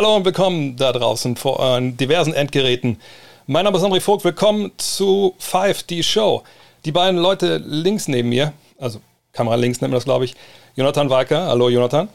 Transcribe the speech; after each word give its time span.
Hallo 0.00 0.16
und 0.16 0.24
willkommen 0.24 0.76
da 0.76 0.92
draußen 0.92 1.36
vor 1.36 1.60
euren 1.60 1.94
diversen 1.94 2.32
Endgeräten. 2.32 2.98
Mein 3.46 3.66
Name 3.66 3.76
ist 3.76 3.84
André 3.84 4.00
Vogt, 4.00 4.24
willkommen 4.24 4.72
zu 4.78 5.34
Five, 5.38 5.82
die 5.82 6.02
Show. 6.02 6.42
Die 6.86 6.90
beiden 6.90 7.20
Leute 7.20 7.58
links 7.58 8.08
neben 8.08 8.30
mir, 8.30 8.54
also 8.78 9.02
Kamera 9.34 9.56
links 9.56 9.82
nennt 9.82 9.90
man 9.90 9.98
das, 9.98 10.06
glaube 10.06 10.24
ich, 10.24 10.34
Jonathan 10.74 11.10
Walker, 11.10 11.48
hallo 11.48 11.68
Jonathan. 11.68 12.08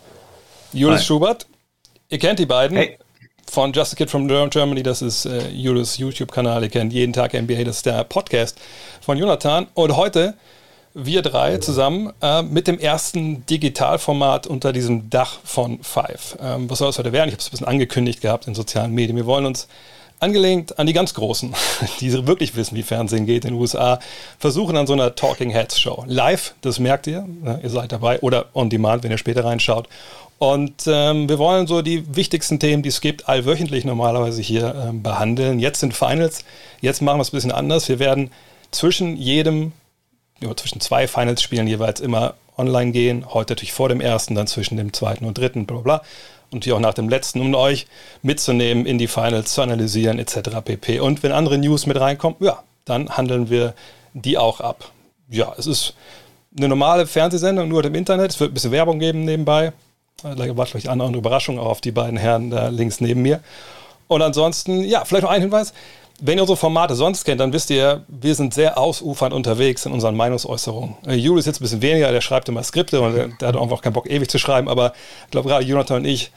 Julius 0.73 1.01
Hi. 1.01 1.05
Schubert, 1.05 1.45
ihr 2.09 2.17
kennt 2.17 2.39
die 2.39 2.47
beiden. 2.47 2.75
Hey. 2.75 2.97
Von 3.51 3.71
Just 3.71 3.93
a 3.93 3.95
Kid 3.95 4.09
from 4.09 4.27
Germany, 4.27 4.81
das 4.81 5.03
ist 5.03 5.27
äh, 5.27 5.49
Julius 5.49 5.99
YouTube-Kanal, 5.99 6.63
ihr 6.63 6.69
kennt 6.69 6.91
jeden 6.91 7.13
Tag 7.13 7.35
NBA, 7.35 7.65
das 7.65 7.77
ist 7.77 7.85
der 7.85 8.03
Podcast 8.03 8.59
von 8.99 9.15
Jonathan. 9.15 9.67
Und 9.75 9.95
heute 9.95 10.33
wir 10.95 11.21
drei 11.21 11.57
zusammen 11.57 12.13
äh, 12.21 12.41
mit 12.41 12.67
dem 12.67 12.79
ersten 12.79 13.45
Digitalformat 13.45 14.47
unter 14.47 14.71
diesem 14.71 15.09
Dach 15.09 15.39
von 15.43 15.79
Five. 15.83 16.37
Ähm, 16.41 16.69
was 16.69 16.79
soll 16.79 16.89
es 16.89 16.97
heute 16.97 17.11
werden? 17.11 17.27
Ich 17.27 17.33
habe 17.33 17.41
es 17.41 17.47
ein 17.47 17.51
bisschen 17.51 17.67
angekündigt 17.67 18.21
gehabt 18.21 18.47
in 18.47 18.55
sozialen 18.55 18.93
Medien. 18.93 19.17
Wir 19.17 19.25
wollen 19.25 19.45
uns 19.45 19.67
angelehnt 20.21 20.79
an 20.79 20.87
die 20.87 20.93
ganz 20.93 21.13
Großen, 21.13 21.53
die 21.99 22.25
wirklich 22.25 22.55
wissen, 22.55 22.75
wie 22.77 22.83
Fernsehen 22.83 23.25
geht 23.25 23.43
in 23.43 23.51
den 23.51 23.59
USA, 23.59 23.99
versuchen 24.39 24.77
an 24.77 24.87
so 24.87 24.93
einer 24.93 25.15
Talking 25.15 25.49
Heads 25.49 25.77
Show. 25.77 26.05
Live, 26.07 26.55
das 26.61 26.79
merkt 26.79 27.07
ihr, 27.07 27.27
ne, 27.43 27.59
ihr 27.61 27.69
seid 27.69 27.91
dabei, 27.91 28.21
oder 28.21 28.45
on 28.53 28.69
demand, 28.69 29.03
wenn 29.03 29.11
ihr 29.11 29.17
später 29.17 29.43
reinschaut. 29.43 29.89
Und 30.37 30.83
ähm, 30.87 31.27
wir 31.27 31.39
wollen 31.39 31.67
so 31.67 31.81
die 31.81 32.15
wichtigsten 32.15 32.59
Themen, 32.59 32.83
die 32.83 32.89
es 32.89 33.01
gibt, 33.01 33.27
allwöchentlich 33.27 33.83
normalerweise 33.83 34.41
hier 34.41 34.73
ähm, 34.87 35.03
behandeln. 35.03 35.59
Jetzt 35.59 35.81
sind 35.81 35.93
Finals, 35.93 36.45
jetzt 36.79 37.01
machen 37.01 37.17
wir 37.17 37.21
es 37.21 37.29
ein 37.29 37.37
bisschen 37.37 37.51
anders. 37.51 37.89
Wir 37.89 37.99
werden 37.99 38.31
zwischen 38.71 39.17
jedem 39.17 39.73
zwischen 40.55 40.81
zwei 40.81 41.07
Finals-Spielen 41.07 41.67
jeweils 41.67 41.99
immer 41.99 42.35
online 42.57 42.91
gehen. 42.91 43.25
Heute 43.33 43.53
natürlich 43.53 43.73
vor 43.73 43.89
dem 43.89 44.01
ersten, 44.01 44.35
dann 44.35 44.47
zwischen 44.47 44.77
dem 44.77 44.93
zweiten 44.93 45.25
und 45.25 45.37
dritten, 45.37 45.65
bla 45.65 45.77
bla. 45.77 46.01
Und 46.51 46.63
hier 46.63 46.75
auch 46.75 46.79
nach 46.79 46.93
dem 46.93 47.09
letzten, 47.09 47.41
um 47.41 47.53
euch 47.55 47.87
mitzunehmen, 48.21 48.85
in 48.85 48.97
die 48.97 49.07
Finals 49.07 49.53
zu 49.53 49.61
analysieren, 49.61 50.19
etc. 50.19 50.61
pp. 50.63 50.99
Und 50.99 51.23
wenn 51.23 51.31
andere 51.31 51.57
News 51.57 51.85
mit 51.85 51.99
reinkommen, 51.99 52.37
ja, 52.39 52.63
dann 52.85 53.09
handeln 53.09 53.49
wir 53.49 53.73
die 54.13 54.37
auch 54.37 54.61
ab. 54.61 54.91
Ja, 55.29 55.53
es 55.57 55.67
ist 55.67 55.95
eine 56.57 56.69
normale 56.69 57.07
Fernsehsendung, 57.07 57.67
nur 57.67 57.83
im 57.83 57.95
Internet. 57.95 58.31
Es 58.31 58.39
wird 58.39 58.51
ein 58.51 58.53
bisschen 58.53 58.71
Werbung 58.71 58.99
geben 58.99 59.25
nebenbei. 59.25 59.73
Da 60.21 60.57
wartet 60.57 60.75
euch 60.75 60.89
eine 60.89 61.03
andere 61.03 61.19
Überraschung 61.19 61.59
auch 61.59 61.65
auf 61.65 61.81
die 61.81 61.91
beiden 61.91 62.17
Herren 62.17 62.49
da 62.49 62.69
links 62.69 63.01
neben 63.01 63.21
mir. 63.21 63.41
Und 64.07 64.21
ansonsten, 64.21 64.83
ja, 64.83 65.03
vielleicht 65.03 65.23
noch 65.23 65.31
ein 65.31 65.41
Hinweis. 65.41 65.73
Wenn 66.21 66.37
ihr 66.37 66.43
unsere 66.43 66.57
Formate 66.57 66.95
sonst 66.95 67.25
kennt, 67.25 67.41
dann 67.41 67.51
wisst 67.51 67.69
ihr, 67.69 68.03
wir 68.07 68.35
sind 68.35 68.53
sehr 68.53 68.77
ausufernd 68.77 69.33
unterwegs 69.33 69.85
in 69.85 69.91
unseren 69.91 70.15
Meinungsäußerungen. 70.15 70.95
Äh, 71.05 71.15
Julius 71.15 71.41
ist 71.41 71.47
jetzt 71.47 71.59
ein 71.59 71.63
bisschen 71.63 71.81
weniger, 71.81 72.11
der 72.11 72.21
schreibt 72.21 72.47
immer 72.47 72.63
Skripte 72.63 73.01
und 73.01 73.15
der, 73.15 73.27
der 73.27 73.47
hat 73.49 73.57
einfach 73.57 73.81
keinen 73.81 73.93
Bock, 73.93 74.09
ewig 74.09 74.29
zu 74.29 74.39
schreiben, 74.39 74.69
aber 74.69 74.93
ich 75.25 75.31
glaube, 75.31 75.49
gerade 75.49 75.65
Jonathan 75.65 75.97
und 75.97 76.05
ich, 76.05 76.31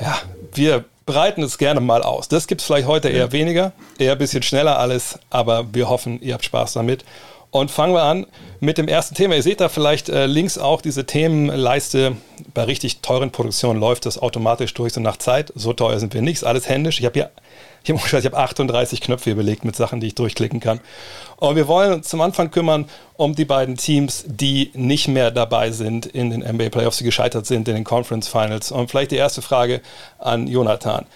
ja, 0.00 0.16
wir 0.54 0.84
breiten 1.04 1.42
es 1.42 1.58
gerne 1.58 1.80
mal 1.80 2.02
aus. 2.02 2.28
Das 2.28 2.46
gibt 2.46 2.60
es 2.60 2.66
vielleicht 2.66 2.86
heute 2.86 3.08
eher 3.08 3.32
weniger, 3.32 3.72
eher 3.98 4.12
ein 4.12 4.18
bisschen 4.18 4.42
schneller 4.42 4.78
alles, 4.78 5.18
aber 5.30 5.74
wir 5.74 5.88
hoffen, 5.88 6.20
ihr 6.22 6.34
habt 6.34 6.44
Spaß 6.44 6.74
damit. 6.74 7.04
Und 7.50 7.70
fangen 7.70 7.94
wir 7.94 8.02
an 8.02 8.26
mit 8.60 8.76
dem 8.76 8.88
ersten 8.88 9.14
Thema. 9.14 9.34
Ihr 9.34 9.42
seht 9.42 9.60
da 9.60 9.70
vielleicht 9.70 10.10
äh, 10.10 10.26
links 10.26 10.58
auch 10.58 10.82
diese 10.82 11.06
Themenleiste. 11.06 12.14
Bei 12.52 12.64
richtig 12.64 13.00
teuren 13.00 13.30
Produktionen 13.30 13.80
läuft 13.80 14.04
das 14.04 14.18
automatisch 14.18 14.74
durch, 14.74 14.92
so 14.92 15.00
nach 15.00 15.16
Zeit. 15.16 15.50
So 15.54 15.72
teuer 15.72 15.98
sind 15.98 16.12
wir 16.12 16.20
nicht, 16.20 16.34
ist 16.34 16.44
alles 16.44 16.68
händisch. 16.68 17.00
Ich 17.00 17.06
habe 17.06 17.14
hier 17.14 17.30
ich 17.84 17.90
habe 17.92 18.24
hab 18.24 18.34
38 18.34 19.00
Knöpfe 19.00 19.24
hier 19.24 19.34
belegt 19.34 19.64
mit 19.64 19.76
Sachen, 19.76 20.00
die 20.00 20.08
ich 20.08 20.14
durchklicken 20.14 20.60
kann. 20.60 20.80
Und 21.36 21.56
wir 21.56 21.68
wollen 21.68 21.92
uns 21.94 22.08
zum 22.08 22.20
Anfang 22.20 22.50
kümmern 22.50 22.86
um 23.16 23.34
die 23.34 23.44
beiden 23.44 23.76
Teams, 23.76 24.24
die 24.26 24.70
nicht 24.74 25.08
mehr 25.08 25.30
dabei 25.30 25.70
sind 25.70 26.06
in 26.06 26.30
den 26.30 26.40
NBA 26.40 26.70
Playoffs, 26.70 26.98
die 26.98 27.04
gescheitert 27.04 27.46
sind 27.46 27.68
in 27.68 27.74
den 27.74 27.84
Conference 27.84 28.28
Finals. 28.28 28.72
Und 28.72 28.90
vielleicht 28.90 29.12
die 29.12 29.16
erste 29.16 29.42
Frage 29.42 29.80
an 30.18 30.48
Jonathan. 30.48 31.06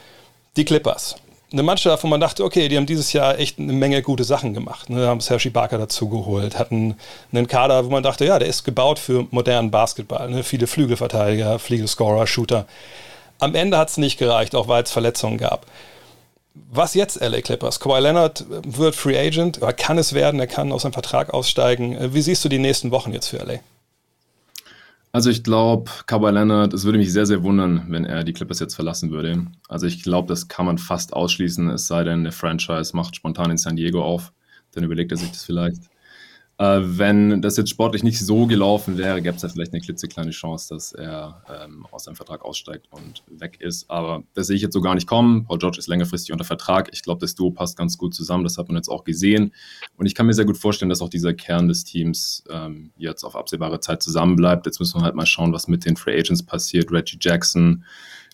Die 0.57 0.65
Clippers. 0.65 1.17
Eine 1.53 1.63
Mannschaft, 1.63 2.03
wo 2.03 2.09
man 2.09 2.21
dachte, 2.21 2.45
okay, 2.45 2.69
die 2.69 2.79
haben 2.79 2.87
dieses 2.87 3.13
Jahr 3.13 3.39
echt 3.39 3.59
eine 3.59 3.75
Menge 3.75 4.01
gute 4.01 4.25
Sachen 4.25 4.55
gemacht. 4.55 4.89
Ne, 4.89 5.07
haben 5.07 5.21
Sergi 5.21 5.51
Barker 5.51 5.77
dazugeholt, 5.77 6.59
hatten 6.59 6.97
einen 7.31 7.47
Kader, 7.47 7.85
wo 7.85 7.91
man 7.91 8.03
dachte, 8.03 8.25
ja, 8.25 8.39
der 8.39 8.49
ist 8.49 8.65
gebaut 8.65 8.99
für 8.99 9.27
modernen 9.31 9.71
Basketball. 9.71 10.31
Ne? 10.31 10.45
Viele 10.45 10.67
Flügelverteidiger, 10.67 11.59
Flügelscorer, 11.59 12.27
Shooter. 12.27 12.67
Am 13.39 13.55
Ende 13.55 13.77
hat 13.77 13.91
es 13.91 13.99
nicht 13.99 14.19
gereicht, 14.19 14.55
auch 14.55 14.69
weil 14.69 14.85
es 14.85 14.93
Verletzungen 14.93 15.37
gab. 15.37 15.67
Was 16.55 16.95
jetzt 16.95 17.21
LA 17.21 17.41
Clippers? 17.41 17.81
Kawhi 17.81 18.01
Leonard 18.01 18.45
wird 18.49 18.95
Free 18.95 19.19
Agent, 19.19 19.63
oder 19.63 19.73
kann 19.73 19.97
es 19.97 20.13
werden, 20.13 20.39
er 20.39 20.47
kann 20.47 20.71
aus 20.73 20.83
seinem 20.83 20.93
Vertrag 20.93 21.33
aussteigen. 21.33 22.15
Wie 22.15 22.21
siehst 22.21 22.45
du 22.45 22.49
die 22.49 22.59
nächsten 22.59 22.91
Wochen 22.91 23.13
jetzt 23.13 23.29
für 23.29 23.39
LA? 23.39 23.61
Also 25.13 25.29
ich 25.29 25.45
glaube, 25.45 25.91
Kawhi 26.07 26.31
Leonard, 26.31 26.73
es 26.73 26.85
würde 26.85 26.99
mich 26.99 27.13
sehr, 27.13 27.27
sehr 27.27 27.43
wundern, 27.43 27.85
wenn 27.89 28.05
er 28.05 28.25
die 28.25 28.33
Clippers 28.33 28.61
jetzt 28.61 28.75
verlassen 28.75 29.11
würde. 29.11 29.47
Also 29.69 29.87
ich 29.87 30.03
glaube, 30.03 30.29
das 30.29 30.49
kann 30.49 30.67
man 30.67 30.79
fast 30.79 31.13
ausschließen, 31.13 31.69
es 31.71 31.87
sei 31.87 32.05
denn, 32.05 32.25
der 32.25 32.33
Franchise 32.33 32.97
macht 32.97 33.17
spontan 33.17 33.51
in 33.51 33.59
San 33.59 33.77
Diego 33.77 34.03
auf. 34.03 34.33
Dann 34.73 34.85
überlegt 34.85 35.13
er 35.13 35.19
sich 35.19 35.31
das 35.31 35.45
vielleicht. 35.45 35.83
Äh, 36.63 36.97
wenn 36.97 37.43
das 37.43 37.57
jetzt 37.57 37.71
sportlich 37.71 38.05
nicht 38.05 38.21
so 38.21 38.47
gelaufen 38.47 38.97
wäre, 38.97 39.21
gäbe 39.21 39.35
es 39.35 39.43
ja 39.43 39.49
vielleicht 39.49 39.73
eine 39.73 39.81
klitzekleine 39.81 40.31
Chance, 40.31 40.73
dass 40.73 40.93
er 40.93 41.43
ähm, 41.53 41.87
aus 41.91 42.05
seinem 42.05 42.15
Vertrag 42.15 42.45
aussteigt 42.45 42.87
und 42.93 43.25
weg 43.27 43.61
ist. 43.61 43.91
Aber 43.91 44.23
das 44.35 44.47
sehe 44.47 44.55
ich 44.55 44.63
jetzt 44.63 44.75
so 44.75 44.81
gar 44.81 44.95
nicht 44.95 45.09
kommen. 45.09 45.45
Paul 45.45 45.59
George 45.59 45.79
ist 45.81 45.89
längerfristig 45.89 46.31
unter 46.31 46.45
Vertrag. 46.45 46.91
Ich 46.93 47.03
glaube, 47.03 47.21
das 47.21 47.35
Duo 47.35 47.51
passt 47.51 47.77
ganz 47.77 47.99
gut 47.99 48.15
zusammen. 48.15 48.45
Das 48.45 48.59
hat 48.59 48.69
man 48.69 48.77
jetzt 48.77 48.89
auch 48.89 49.03
gesehen. 49.03 49.53
Und 49.97 50.07
ich 50.07 50.15
kann 50.15 50.27
mir 50.27 50.35
sehr 50.35 50.45
gut 50.45 50.57
vorstellen, 50.57 50.89
dass 50.89 51.03
auch 51.03 51.09
dieser 51.09 51.35
Kern 51.35 51.67
des 51.67 51.83
Teams 51.83 52.45
ähm, 52.49 52.93
jetzt 52.97 53.25
auf 53.25 53.35
absehbare 53.35 53.81
Zeit 53.81 54.01
zusammenbleibt. 54.01 54.65
Jetzt 54.65 54.79
müssen 54.79 55.01
wir 55.01 55.05
halt 55.05 55.17
mal 55.17 55.27
schauen, 55.27 55.53
was 55.53 55.67
mit 55.67 55.85
den 55.85 55.97
Free 55.97 56.17
Agents 56.17 56.45
passiert. 56.45 56.93
Reggie 56.93 57.19
Jackson, 57.21 57.83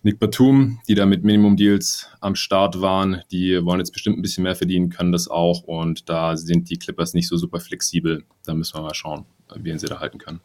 Nick 0.02 0.20
Batum, 0.20 0.80
die 0.88 0.94
da 0.94 1.06
mit 1.06 1.24
Minimum-Deals 1.24 2.08
am 2.20 2.36
Start 2.36 2.80
waren, 2.80 3.22
die 3.32 3.64
wollen 3.64 3.80
jetzt 3.80 3.92
bestimmt 3.92 4.18
ein 4.18 4.22
bisschen 4.22 4.44
mehr 4.44 4.54
verdienen, 4.54 4.90
können 4.90 5.12
das 5.12 5.28
auch 5.28 5.62
und 5.62 6.08
da 6.08 6.36
sind 6.36 6.70
die 6.70 6.78
Clippers 6.78 7.14
nicht 7.14 7.28
so 7.28 7.36
super 7.36 7.58
flexibel. 7.58 8.24
Da 8.44 8.54
müssen 8.54 8.76
wir 8.76 8.82
mal 8.82 8.94
schauen, 8.94 9.24
wie 9.56 9.76
sie 9.78 9.86
da 9.86 9.98
halten 9.98 10.18
können. 10.18 10.40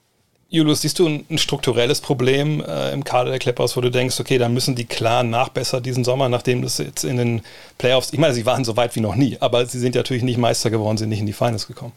Julius, 0.49 0.81
siehst 0.81 0.99
du 0.99 1.07
ein, 1.07 1.25
ein 1.31 1.39
strukturelles 1.39 1.99
Problem 1.99 2.61
äh, 2.61 2.91
im 2.93 3.03
Kader 3.03 3.31
der 3.31 3.39
Clippers, 3.39 3.75
wo 3.75 3.81
du 3.81 3.89
denkst, 3.89 4.19
okay, 4.19 4.37
da 4.37 4.49
müssen 4.49 4.75
die 4.75 4.85
klar 4.85 5.23
nachbessern 5.23 5.81
diesen 5.81 6.03
Sommer, 6.03 6.29
nachdem 6.29 6.61
das 6.61 6.77
jetzt 6.77 7.03
in 7.03 7.17
den 7.17 7.41
Playoffs, 7.79 8.13
ich 8.13 8.19
meine, 8.19 8.35
sie 8.35 8.45
waren 8.45 8.63
so 8.63 8.77
weit 8.77 8.95
wie 8.95 8.99
noch 8.99 9.15
nie, 9.15 9.37
aber 9.39 9.65
sie 9.65 9.79
sind 9.79 9.95
natürlich 9.95 10.21
nicht 10.21 10.37
Meister 10.37 10.69
geworden, 10.69 10.97
sind 10.97 11.09
nicht 11.09 11.21
in 11.21 11.25
die 11.25 11.33
Finals 11.33 11.65
gekommen. 11.67 11.93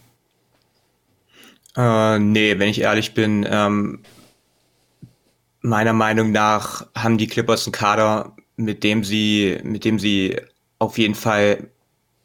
Äh, 1.75 2.17
nee, 2.17 2.57
wenn 2.57 2.69
ich 2.69 2.81
ehrlich 2.81 3.13
bin, 3.13 3.45
ähm, 3.47 3.99
meiner 5.61 5.93
Meinung 5.93 6.31
nach 6.31 6.85
haben 6.95 7.17
die 7.17 7.27
Clippers 7.27 7.65
einen 7.65 7.73
Kader, 7.73 8.35
mit 8.55 8.83
dem 8.83 9.03
sie, 9.03 9.59
mit 9.63 9.85
dem 9.85 9.99
sie 9.99 10.39
auf 10.79 10.97
jeden 10.97 11.15
Fall 11.15 11.69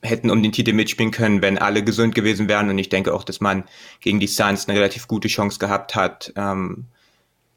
hätten 0.03 0.31
um 0.31 0.43
den 0.43 0.53
Titel 0.53 0.73
mitspielen 0.73 1.13
können, 1.13 1.43
wenn 1.43 1.59
alle 1.59 1.85
gesund 1.85 2.15
gewesen 2.15 2.49
wären. 2.49 2.69
Und 2.69 2.79
ich 2.79 2.89
denke 2.89 3.15
auch, 3.15 3.25
dass 3.25 3.41
man 3.41 3.65
gegen 4.01 4.19
die 4.19 4.27
Suns 4.27 4.69
eine 4.69 4.79
relativ 4.79 5.07
gute 5.07 5.29
Chance 5.29 5.59
gehabt 5.59 5.95
hat, 5.95 6.33
ähm, 6.37 6.87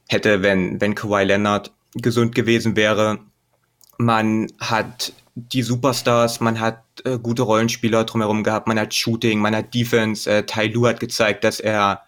hätte, 0.07 0.43
wenn, 0.43 0.79
wenn 0.79 0.95
Kawhi 0.95 1.23
Leonard 1.23 1.71
gesund 1.95 2.35
gewesen 2.35 2.75
wäre. 2.75 3.19
Man 3.97 4.47
hat 4.59 5.13
die 5.35 5.63
Superstars, 5.63 6.39
man 6.39 6.59
hat 6.59 6.83
äh, 7.03 7.17
gute 7.17 7.41
Rollenspieler 7.41 8.03
drumherum 8.03 8.43
gehabt, 8.43 8.67
man 8.67 8.79
hat 8.79 8.93
Shooting, 8.93 9.39
man 9.39 9.55
hat 9.55 9.73
Defense. 9.73 10.29
Äh, 10.29 10.45
Ty 10.45 10.67
Lue 10.67 10.87
hat 10.87 10.99
gezeigt, 10.99 11.43
dass 11.43 11.59
er, 11.59 12.01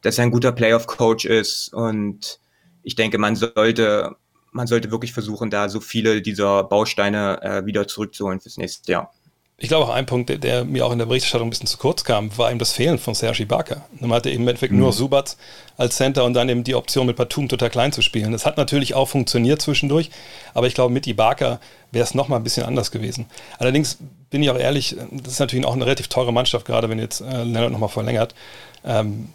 dass 0.00 0.18
er 0.18 0.24
ein 0.24 0.30
guter 0.30 0.52
Playoff-Coach 0.52 1.26
ist 1.26 1.72
und 1.74 2.40
ich 2.86 2.94
denke, 2.94 3.18
man 3.18 3.34
sollte, 3.34 4.14
man 4.52 4.68
sollte 4.68 4.92
wirklich 4.92 5.12
versuchen, 5.12 5.50
da 5.50 5.68
so 5.68 5.80
viele 5.80 6.22
dieser 6.22 6.62
Bausteine 6.62 7.42
äh, 7.42 7.66
wieder 7.66 7.88
zurückzuholen 7.88 8.40
fürs 8.40 8.58
nächste 8.58 8.92
Jahr. 8.92 9.12
Ich 9.58 9.68
glaube 9.68 9.86
auch 9.86 9.94
ein 9.94 10.06
Punkt, 10.06 10.28
der, 10.28 10.38
der, 10.38 10.64
mir 10.64 10.86
auch 10.86 10.92
in 10.92 10.98
der 10.98 11.06
Berichterstattung 11.06 11.48
ein 11.48 11.50
bisschen 11.50 11.66
zu 11.66 11.78
kurz 11.78 12.04
kam, 12.04 12.36
war 12.38 12.50
eben 12.50 12.60
das 12.60 12.72
Fehlen 12.72 12.98
von 12.98 13.14
Sergi 13.14 13.44
Barker. 13.44 13.86
Man 13.98 14.12
hatte 14.12 14.30
eben 14.30 14.42
im 14.42 14.48
Endeffekt 14.48 14.72
mhm. 14.72 14.80
nur 14.80 14.92
Subat 14.92 15.36
als 15.76 15.96
Center 15.96 16.24
und 16.24 16.34
dann 16.34 16.48
eben 16.48 16.62
die 16.62 16.76
Option 16.76 17.06
mit 17.06 17.16
Batum 17.16 17.48
total 17.48 17.70
klein 17.70 17.90
zu 17.90 18.02
spielen. 18.02 18.30
Das 18.30 18.46
hat 18.46 18.56
natürlich 18.56 18.94
auch 18.94 19.08
funktioniert 19.08 19.60
zwischendurch, 19.60 20.10
aber 20.54 20.68
ich 20.68 20.74
glaube, 20.74 20.92
mit 20.92 21.08
Ibaka 21.08 21.58
wäre 21.90 22.04
es 22.04 22.14
nochmal 22.14 22.38
ein 22.38 22.44
bisschen 22.44 22.66
anders 22.66 22.92
gewesen. 22.92 23.26
Allerdings 23.58 23.98
bin 24.30 24.44
ich 24.44 24.50
auch 24.50 24.58
ehrlich, 24.58 24.94
das 25.10 25.32
ist 25.32 25.40
natürlich 25.40 25.66
auch 25.66 25.74
eine 25.74 25.86
relativ 25.86 26.06
teure 26.06 26.32
Mannschaft, 26.32 26.66
gerade 26.66 26.88
wenn 26.88 27.00
jetzt 27.00 27.20
äh, 27.20 27.42
Leonard 27.42 27.72
nochmal 27.72 27.88
verlängert. 27.88 28.34
Ähm, 28.84 29.28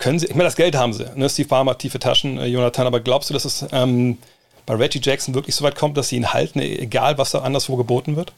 können 0.00 0.18
sie, 0.18 0.26
ich 0.26 0.34
meine, 0.34 0.44
das 0.44 0.56
Geld 0.56 0.74
haben 0.74 0.92
sie. 0.92 1.04
Ne? 1.14 1.28
Steve 1.28 1.48
Barmer, 1.48 1.78
tiefe 1.78 2.00
Taschen, 2.00 2.38
äh, 2.38 2.46
Jonathan, 2.46 2.86
aber 2.86 3.00
glaubst 3.00 3.30
du, 3.30 3.34
dass 3.34 3.44
es 3.44 3.64
ähm, 3.70 4.18
bei 4.66 4.74
Reggie 4.74 5.00
Jackson 5.00 5.34
wirklich 5.34 5.54
so 5.54 5.62
weit 5.62 5.76
kommt, 5.76 5.96
dass 5.96 6.08
sie 6.08 6.16
ihn 6.16 6.32
halten, 6.32 6.58
egal 6.58 7.18
was 7.18 7.30
da 7.30 7.40
anderswo 7.40 7.76
geboten 7.76 8.16
wird? 8.16 8.32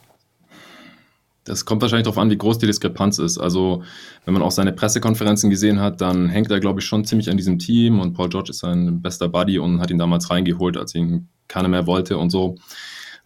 Das 1.45 1.65
kommt 1.65 1.81
wahrscheinlich 1.81 2.05
darauf 2.05 2.17
an, 2.17 2.29
wie 2.29 2.37
groß 2.37 2.57
die 2.57 2.67
Diskrepanz 2.67 3.17
ist. 3.17 3.37
Also, 3.37 3.83
wenn 4.23 4.33
man 4.33 4.43
auch 4.43 4.51
seine 4.51 4.71
Pressekonferenzen 4.71 5.49
gesehen 5.49 5.79
hat, 5.81 5.99
dann 5.99 6.29
hängt 6.29 6.49
er, 6.51 6.59
glaube 6.59 6.79
ich, 6.79 6.85
schon 6.85 7.03
ziemlich 7.03 7.29
an 7.29 7.35
diesem 7.35 7.59
Team 7.59 7.99
und 7.99 8.13
Paul 8.13 8.29
George 8.29 8.51
ist 8.51 8.59
sein 8.59 9.01
bester 9.01 9.27
Buddy 9.27 9.59
und 9.59 9.81
hat 9.81 9.91
ihn 9.91 9.97
damals 9.97 10.29
reingeholt, 10.29 10.77
als 10.77 10.95
ihn 10.95 11.27
keiner 11.47 11.67
mehr 11.67 11.87
wollte 11.87 12.17
und 12.17 12.29
so. 12.29 12.55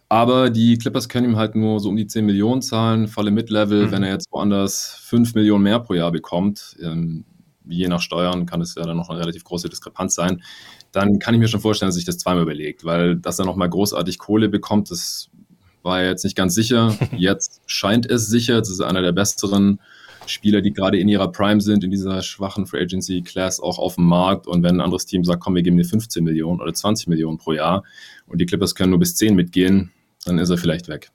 Aber 0.08 0.50
die 0.50 0.78
Clippers 0.78 1.08
können 1.08 1.30
ihm 1.30 1.36
halt 1.36 1.54
nur 1.54 1.80
so 1.80 1.88
um 1.88 1.96
die 1.96 2.06
10 2.06 2.24
Millionen 2.24 2.62
zahlen, 2.62 3.08
volle 3.08 3.30
Mid-Level. 3.30 3.86
Mhm. 3.86 3.90
Wenn 3.90 4.02
er 4.02 4.12
jetzt 4.12 4.32
woanders 4.32 4.96
5 5.02 5.34
Millionen 5.34 5.64
mehr 5.64 5.80
pro 5.80 5.94
Jahr 5.94 6.10
bekommt, 6.10 6.76
ähm, 6.82 7.24
je 7.68 7.88
nach 7.88 8.00
Steuern 8.00 8.46
kann 8.46 8.60
es 8.60 8.74
ja 8.74 8.82
dann 8.82 8.96
noch 8.96 9.10
eine 9.10 9.20
relativ 9.20 9.44
große 9.44 9.68
Diskrepanz 9.68 10.14
sein, 10.14 10.42
dann 10.92 11.18
kann 11.18 11.34
ich 11.34 11.40
mir 11.40 11.48
schon 11.48 11.60
vorstellen, 11.60 11.88
dass 11.88 11.96
sich 11.96 12.04
das 12.04 12.18
zweimal 12.18 12.42
überlegt, 12.42 12.84
weil 12.84 13.16
dass 13.16 13.38
er 13.38 13.44
nochmal 13.44 13.68
großartig 13.68 14.18
Kohle 14.18 14.48
bekommt, 14.48 14.90
das 14.90 15.30
war 15.82 16.02
jetzt 16.02 16.24
nicht 16.24 16.36
ganz 16.36 16.54
sicher. 16.54 16.96
Jetzt 17.16 17.62
scheint 17.66 18.06
es 18.06 18.26
sicher. 18.26 18.58
Das 18.58 18.68
ist 18.68 18.80
einer 18.80 19.00
der 19.00 19.12
besseren 19.12 19.80
Spieler, 20.26 20.60
die 20.60 20.72
gerade 20.72 20.98
in 20.98 21.08
ihrer 21.08 21.32
Prime 21.32 21.60
sind, 21.60 21.84
in 21.84 21.90
dieser 21.90 22.22
schwachen 22.22 22.66
Free 22.66 22.82
Agency 22.82 23.22
Class 23.22 23.60
auch 23.60 23.78
auf 23.78 23.94
dem 23.94 24.04
Markt. 24.04 24.46
Und 24.46 24.62
wenn 24.62 24.76
ein 24.76 24.80
anderes 24.80 25.06
Team 25.06 25.24
sagt, 25.24 25.40
komm, 25.40 25.54
wir 25.54 25.62
geben 25.62 25.76
dir 25.76 25.84
15 25.84 26.22
Millionen 26.22 26.60
oder 26.60 26.72
20 26.72 27.08
Millionen 27.08 27.38
pro 27.38 27.52
Jahr 27.52 27.84
und 28.26 28.40
die 28.40 28.46
Clippers 28.46 28.74
können 28.74 28.90
nur 28.90 28.98
bis 28.98 29.16
10 29.16 29.34
mitgehen, 29.34 29.92
dann 30.24 30.38
ist 30.38 30.50
er 30.50 30.58
vielleicht 30.58 30.88
weg. 30.88 31.10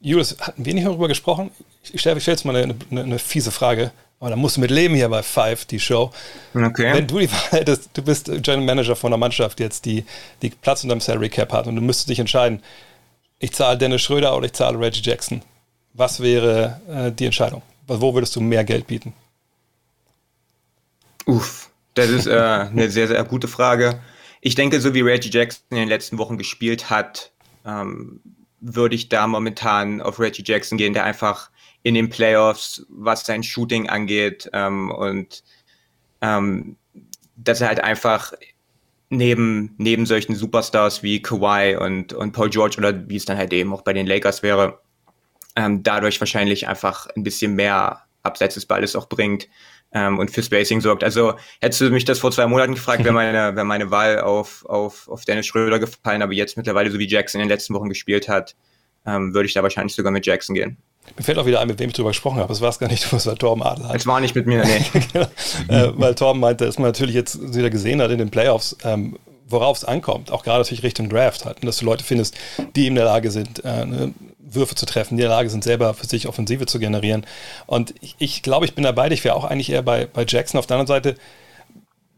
Julius, 0.00 0.36
hatten 0.40 0.64
wir 0.64 0.74
nicht 0.74 0.86
darüber 0.86 1.08
gesprochen? 1.08 1.50
Ich 1.92 2.00
stelle 2.00 2.20
stell 2.20 2.34
jetzt 2.34 2.44
mal 2.44 2.56
eine, 2.56 2.74
eine, 2.90 3.04
eine, 3.04 3.18
fiese 3.18 3.52
Frage, 3.52 3.92
aber 4.22 4.30
da 4.30 4.36
musst 4.36 4.56
du 4.56 4.60
mit 4.60 4.70
leben 4.70 4.94
hier 4.94 5.08
bei 5.08 5.20
Five, 5.20 5.64
die 5.64 5.80
Show. 5.80 6.12
Okay. 6.54 6.94
Wenn 6.94 7.08
du 7.08 7.18
die 7.18 7.32
Wahl 7.32 7.50
hättest, 7.50 7.90
du 7.92 8.02
bist 8.02 8.26
General 8.26 8.60
Manager 8.60 8.94
von 8.94 9.12
einer 9.12 9.18
Mannschaft 9.18 9.58
jetzt, 9.58 9.84
die, 9.84 10.04
die 10.42 10.50
Platz 10.50 10.84
unter 10.84 10.94
dem 10.94 11.00
Salary 11.00 11.28
Cap 11.28 11.52
hat 11.52 11.66
und 11.66 11.74
du 11.74 11.82
müsstest 11.82 12.08
dich 12.08 12.20
entscheiden, 12.20 12.62
ich 13.40 13.52
zahle 13.52 13.76
Dennis 13.78 14.00
Schröder 14.00 14.36
oder 14.36 14.46
ich 14.46 14.52
zahle 14.52 14.78
Reggie 14.78 15.02
Jackson. 15.02 15.42
Was 15.94 16.20
wäre 16.20 16.80
äh, 16.88 17.10
die 17.10 17.24
Entscheidung? 17.26 17.62
Wo 17.88 18.14
würdest 18.14 18.36
du 18.36 18.40
mehr 18.40 18.62
Geld 18.62 18.86
bieten? 18.86 19.12
Uff, 21.26 21.70
das 21.94 22.08
ist 22.08 22.28
äh, 22.28 22.30
eine 22.38 22.90
sehr, 22.90 23.08
sehr 23.08 23.24
gute 23.24 23.48
Frage. 23.48 24.00
Ich 24.40 24.54
denke, 24.54 24.80
so 24.80 24.94
wie 24.94 25.00
Reggie 25.00 25.30
Jackson 25.30 25.64
in 25.70 25.78
den 25.78 25.88
letzten 25.88 26.18
Wochen 26.18 26.38
gespielt 26.38 26.90
hat, 26.90 27.32
ähm, 27.66 28.20
würde 28.60 28.94
ich 28.94 29.08
da 29.08 29.26
momentan 29.26 30.00
auf 30.00 30.20
Reggie 30.20 30.44
Jackson 30.46 30.78
gehen, 30.78 30.92
der 30.92 31.02
einfach 31.02 31.50
in 31.82 31.94
den 31.94 32.08
Playoffs, 32.08 32.86
was 32.88 33.26
sein 33.26 33.42
Shooting 33.42 33.88
angeht 33.88 34.48
ähm, 34.52 34.90
und 34.90 35.42
ähm, 36.20 36.76
dass 37.36 37.60
er 37.60 37.68
halt 37.68 37.80
einfach 37.80 38.32
neben, 39.10 39.74
neben 39.78 40.06
solchen 40.06 40.34
Superstars 40.34 41.02
wie 41.02 41.20
Kawhi 41.20 41.76
und, 41.76 42.12
und 42.12 42.32
Paul 42.32 42.50
George 42.50 42.76
oder 42.78 43.08
wie 43.08 43.16
es 43.16 43.24
dann 43.24 43.36
halt 43.36 43.52
eben 43.52 43.72
auch 43.72 43.82
bei 43.82 43.92
den 43.92 44.06
Lakers 44.06 44.42
wäre, 44.42 44.80
ähm, 45.54 45.82
dadurch 45.82 46.18
wahrscheinlich 46.20 46.66
einfach 46.66 47.08
ein 47.14 47.22
bisschen 47.22 47.54
mehr 47.54 48.04
abseits 48.22 48.54
des 48.54 48.66
Balles 48.66 48.96
auch 48.96 49.08
bringt 49.08 49.48
ähm, 49.92 50.18
und 50.18 50.30
für 50.30 50.42
Spacing 50.42 50.80
sorgt. 50.80 51.04
Also 51.04 51.34
hättest 51.60 51.80
du 51.82 51.90
mich 51.90 52.04
das 52.04 52.20
vor 52.20 52.30
zwei 52.30 52.46
Monaten 52.46 52.74
gefragt, 52.74 53.04
wäre 53.04 53.12
meine, 53.12 53.54
wäre 53.54 53.66
meine 53.66 53.90
Wahl 53.90 54.20
auf, 54.20 54.64
auf, 54.66 55.08
auf 55.08 55.24
Dennis 55.24 55.46
Schröder 55.46 55.78
gefallen, 55.78 56.22
aber 56.22 56.32
jetzt 56.32 56.56
mittlerweile, 56.56 56.90
so 56.90 56.98
wie 56.98 57.08
Jackson 57.08 57.40
in 57.40 57.48
den 57.48 57.54
letzten 57.54 57.74
Wochen 57.74 57.88
gespielt 57.88 58.28
hat, 58.28 58.56
ähm, 59.04 59.34
würde 59.34 59.46
ich 59.46 59.54
da 59.54 59.62
wahrscheinlich 59.62 59.94
sogar 59.94 60.12
mit 60.12 60.24
Jackson 60.24 60.54
gehen. 60.54 60.78
Mir 61.16 61.24
fällt 61.24 61.38
auch 61.38 61.46
wieder 61.46 61.60
ein, 61.60 61.68
mit 61.68 61.78
wem 61.78 61.88
ich 61.88 61.94
drüber 61.94 62.10
gesprochen 62.10 62.38
habe. 62.38 62.52
Es 62.52 62.60
war 62.60 62.70
es 62.70 62.78
gar 62.78 62.88
nicht, 62.88 63.12
es 63.12 63.26
war 63.26 63.36
Torben 63.36 63.62
Adler. 63.62 63.94
Es 63.94 64.06
war 64.06 64.20
nicht 64.20 64.34
mit 64.34 64.46
mir, 64.46 64.64
nee. 64.64 64.84
genau. 65.12 65.26
äh, 65.68 65.92
weil 65.96 66.14
Torben 66.14 66.40
meinte, 66.40 66.64
dass 66.64 66.78
man 66.78 66.88
natürlich 66.88 67.14
jetzt 67.14 67.54
wieder 67.54 67.70
gesehen 67.70 68.00
hat 68.00 68.10
in 68.10 68.18
den 68.18 68.30
Playoffs, 68.30 68.76
ähm, 68.84 69.18
worauf 69.48 69.76
es 69.76 69.84
ankommt, 69.84 70.30
auch 70.30 70.42
gerade 70.44 70.60
natürlich 70.60 70.82
Richtung 70.82 71.08
Draft 71.08 71.44
halt, 71.44 71.58
und 71.60 71.66
dass 71.66 71.76
du 71.78 71.84
Leute 71.84 72.04
findest, 72.04 72.34
die 72.74 72.86
in 72.86 72.94
der 72.94 73.04
Lage 73.04 73.30
sind, 73.30 73.64
äh, 73.64 73.84
ne, 73.84 74.14
Würfe 74.38 74.74
zu 74.74 74.86
treffen, 74.86 75.16
die 75.16 75.22
in 75.22 75.28
der 75.28 75.36
Lage 75.36 75.50
sind, 75.50 75.64
selber 75.64 75.94
für 75.94 76.06
sich 76.06 76.28
Offensive 76.28 76.66
zu 76.66 76.78
generieren. 76.78 77.26
Und 77.66 77.94
ich, 78.00 78.16
ich 78.18 78.42
glaube, 78.42 78.66
ich 78.66 78.74
bin 78.74 78.84
dabei, 78.84 79.10
ich 79.10 79.24
wäre 79.24 79.34
auch 79.34 79.44
eigentlich 79.44 79.70
eher 79.70 79.82
bei, 79.82 80.06
bei 80.06 80.24
Jackson. 80.26 80.58
Auf 80.58 80.66
der 80.66 80.76
anderen 80.78 80.88
Seite, 80.88 81.16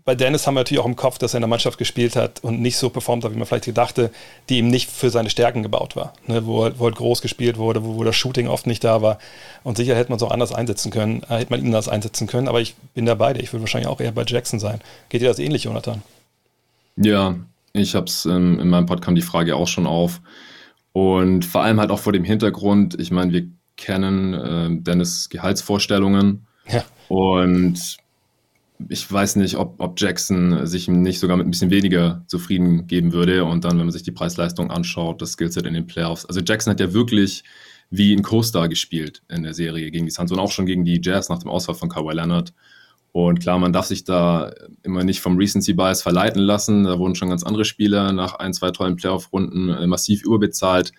bei 0.05 0.15
Dennis 0.15 0.47
haben 0.47 0.55
wir 0.55 0.61
natürlich 0.61 0.83
auch 0.83 0.87
im 0.87 0.97
Kopf, 0.97 1.17
dass 1.17 1.33
er 1.33 1.39
in 1.39 1.43
der 1.43 1.49
Mannschaft 1.49 1.79
gespielt 1.79 2.15
hat 2.15 2.45
und 2.45 2.61
nicht 2.61 2.77
so 2.77 2.91
performt 2.91 3.25
hat, 3.25 3.33
wie 3.33 3.39
man 3.39 3.47
vielleicht 3.47 3.65
gedachte, 3.65 4.11
die 4.51 4.59
ihm 4.59 4.69
nicht 4.69 4.91
für 4.91 5.09
seine 5.09 5.31
Stärken 5.31 5.63
gebaut 5.63 5.97
war. 5.97 6.13
Ne, 6.27 6.45
wo, 6.45 6.69
wo 6.77 6.85
halt 6.85 6.97
groß 6.97 7.23
gespielt 7.23 7.57
wurde, 7.57 7.83
wo, 7.85 7.97
wo 7.97 8.05
das 8.05 8.15
Shooting 8.15 8.47
oft 8.47 8.67
nicht 8.67 8.85
da 8.85 9.01
war. 9.01 9.19
Und 9.63 9.79
sicher 9.79 9.97
hätte 9.97 10.11
man 10.11 10.19
es 10.19 10.23
auch 10.23 10.31
anders 10.31 10.53
einsetzen 10.53 10.91
können, 10.91 11.23
äh, 11.31 11.39
hätte 11.39 11.51
man 11.51 11.61
ihn 11.61 11.67
anders 11.67 11.89
einsetzen 11.89 12.27
können. 12.27 12.49
Aber 12.49 12.61
ich 12.61 12.75
bin 12.95 13.07
da 13.07 13.15
beide. 13.15 13.41
Ich 13.41 13.53
würde 13.53 13.63
wahrscheinlich 13.63 13.89
auch 13.89 14.01
eher 14.01 14.13
bei 14.13 14.25
Jackson 14.27 14.61
sein. 14.61 14.81
Geht 15.09 15.23
dir 15.23 15.29
das 15.29 15.39
ähnlich, 15.39 15.65
Jonathan? 15.65 16.03
Ja, 16.97 17.37
ich 17.73 17.95
habe 17.95 18.07
es 18.07 18.27
ähm, 18.27 18.61
in 18.61 18.69
meinem 18.69 18.87
Podcast 18.87 19.17
die 19.17 19.23
Frage 19.23 19.57
auch 19.57 19.69
schon 19.69 19.87
auf. 19.87 20.21
Und 20.93 21.47
vor 21.47 21.63
allem 21.63 21.81
halt 21.81 21.91
auch 21.91 21.99
vor 21.99 22.13
dem 22.13 22.25
Hintergrund, 22.25 23.01
ich 23.01 23.11
meine, 23.11 23.33
wir 23.33 23.47
kennen 23.77 24.35
äh, 24.35 24.83
Dennis 24.83 25.31
Gehaltsvorstellungen. 25.31 26.47
Ja. 26.69 26.85
Und 27.09 27.99
ich 28.89 29.11
weiß 29.11 29.37
nicht, 29.37 29.57
ob, 29.57 29.81
ob 29.81 30.01
Jackson 30.01 30.67
sich 30.67 30.89
nicht 30.89 31.21
sogar 31.21 31.37
mit 31.37 31.47
ein 31.47 31.51
bisschen 31.51 31.71
weniger 31.71 32.25
zufrieden 32.27 32.87
geben 32.87 33.13
würde. 33.13 33.45
Und 33.45 33.65
dann, 33.65 33.79
wenn 33.79 33.87
man 33.87 33.93
sich 33.93 34.03
die 34.03 34.13
Preisleistung 34.13 34.71
anschaut, 34.71 35.23
das 35.23 35.33
Skillset 35.33 35.67
in 35.67 35.75
den 35.75 35.87
Playoffs. 35.87 36.27
Also 36.27 36.41
Jackson 36.41 36.73
hat 36.73 36.81
ja 36.81 36.93
wirklich 36.93 37.45
wie 37.91 38.13
ein 38.13 38.23
Co-Star 38.23 38.69
gespielt 38.69 39.23
in 39.29 39.45
der 39.45 39.55
Serie 39.55 39.91
gegen 39.91 40.07
die 40.07 40.11
Suns 40.11 40.33
und 40.33 40.39
auch 40.39 40.51
schon 40.51 40.67
gegen 40.67 40.85
die 40.85 41.01
Jazz 41.03 41.29
nach 41.29 41.39
dem 41.39 41.51
Ausfall 41.51 41.77
von 41.77 41.89
Kawhi 41.89 42.15
Leonard. 42.15 42.53
Und 43.13 43.39
klar, 43.39 43.61
man 43.61 43.73
darf 43.73 43.87
sich 43.87 44.03
da 44.03 44.53
immer 44.83 45.05
nicht 45.05 45.21
vom 45.21 45.37
Recency 45.37 45.73
Bias 45.73 46.03
verleiten 46.03 46.43
lassen. 46.43 46.83
Da 46.83 46.99
wurden 46.99 47.15
schon 47.15 47.29
ganz 47.29 47.45
andere 47.45 47.65
Spieler 47.65 48.13
nach 48.13 48.35
ein, 48.35 48.53
zwei 48.53 48.73
tollen 48.73 48.97
Playoff-Runden 48.97 49.69
äh, 49.69 49.87
massiv 49.87 50.25
überbezahlt. 50.25 50.91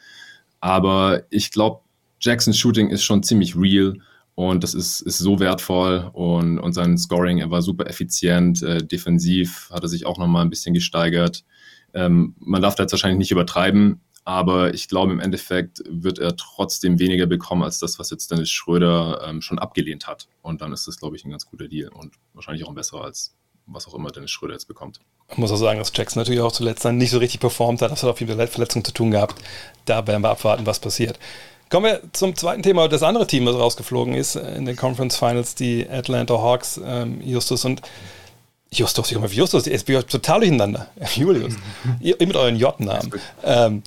Aber 0.61 1.23
ich 1.29 1.51
glaube, 1.51 1.81
Jacksons 2.21 2.57
Shooting 2.57 2.89
ist 2.89 3.03
schon 3.03 3.21
ziemlich 3.21 3.57
real 3.57 3.97
und 4.35 4.63
das 4.63 4.73
ist, 4.73 4.99
ist 5.01 5.17
so 5.17 5.39
wertvoll 5.39 6.09
und, 6.13 6.59
und 6.59 6.73
sein 6.73 6.97
Scoring, 6.97 7.39
er 7.39 7.51
war 7.51 7.61
super 7.61 7.87
effizient, 7.87 8.61
äh, 8.61 8.85
defensiv 8.85 9.69
hat 9.71 9.83
er 9.83 9.89
sich 9.89 10.05
auch 10.05 10.17
nochmal 10.17 10.43
ein 10.43 10.49
bisschen 10.49 10.73
gesteigert. 10.73 11.45
Ähm, 11.93 12.35
man 12.39 12.61
darf 12.61 12.75
da 12.75 12.83
jetzt 12.83 12.91
wahrscheinlich 12.91 13.17
nicht 13.17 13.31
übertreiben, 13.31 14.01
aber 14.25 14.73
ich 14.73 14.89
glaube, 14.89 15.13
im 15.13 15.21
Endeffekt 15.21 15.81
wird 15.87 16.19
er 16.19 16.35
trotzdem 16.35 16.99
weniger 16.99 17.27
bekommen 17.27 17.63
als 17.63 17.79
das, 17.79 17.97
was 17.97 18.09
jetzt 18.09 18.29
Dennis 18.29 18.49
Schröder 18.49 19.21
ähm, 19.25 19.41
schon 19.41 19.57
abgelehnt 19.57 20.05
hat. 20.05 20.27
Und 20.41 20.61
dann 20.61 20.73
ist 20.73 20.87
das, 20.87 20.97
glaube 20.97 21.15
ich, 21.15 21.23
ein 21.23 21.31
ganz 21.31 21.45
guter 21.45 21.69
Deal 21.69 21.89
und 21.89 22.15
wahrscheinlich 22.33 22.65
auch 22.65 22.69
ein 22.69 22.75
besserer 22.75 23.05
als 23.05 23.35
was 23.67 23.87
auch 23.87 23.95
immer 23.95 24.11
Dennis 24.11 24.31
Schröder 24.31 24.53
jetzt 24.53 24.67
bekommt. 24.67 24.99
Ich 25.31 25.37
muss 25.37 25.51
auch 25.51 25.57
sagen, 25.57 25.79
dass 25.79 25.91
Jackson 25.95 26.21
natürlich 26.21 26.41
auch 26.41 26.51
zuletzt 26.51 26.85
dann 26.85 26.97
nicht 26.97 27.09
so 27.09 27.17
richtig 27.17 27.39
performt 27.39 27.81
hat. 27.81 27.91
Das 27.91 28.03
hat 28.03 28.09
auch 28.09 28.17
viel 28.17 28.27
mit 28.27 28.49
Verletzungen 28.49 28.85
zu 28.85 28.91
tun 28.91 29.11
gehabt. 29.11 29.41
Da 29.85 30.05
werden 30.05 30.21
wir 30.21 30.29
abwarten, 30.29 30.65
was 30.65 30.79
passiert. 30.79 31.17
Kommen 31.69 31.85
wir 31.85 32.01
zum 32.13 32.35
zweiten 32.35 32.63
Thema. 32.63 32.87
Das 32.87 33.03
andere 33.03 33.27
Team, 33.27 33.45
das 33.45 33.55
rausgeflogen 33.55 34.13
ist 34.13 34.35
in 34.35 34.65
den 34.65 34.75
Conference 34.75 35.17
Finals, 35.17 35.55
die 35.55 35.87
Atlanta 35.89 36.35
Hawks, 36.35 36.79
ähm, 36.83 37.21
Justus 37.21 37.65
und 37.65 37.81
Justus, 38.71 39.07
ich 39.07 39.13
komme 39.13 39.27
auf 39.27 39.33
Justus, 39.33 39.65
jetzt 39.65 39.85
bin 39.85 39.97
ich 39.97 40.05
total 40.05 40.41
durcheinander. 40.41 40.87
Julius, 41.15 41.53
ihr, 41.99 42.19
ihr 42.19 42.27
mit 42.27 42.35
euren 42.35 42.57
J-Namen. 42.57 43.13
Ähm, 43.43 43.83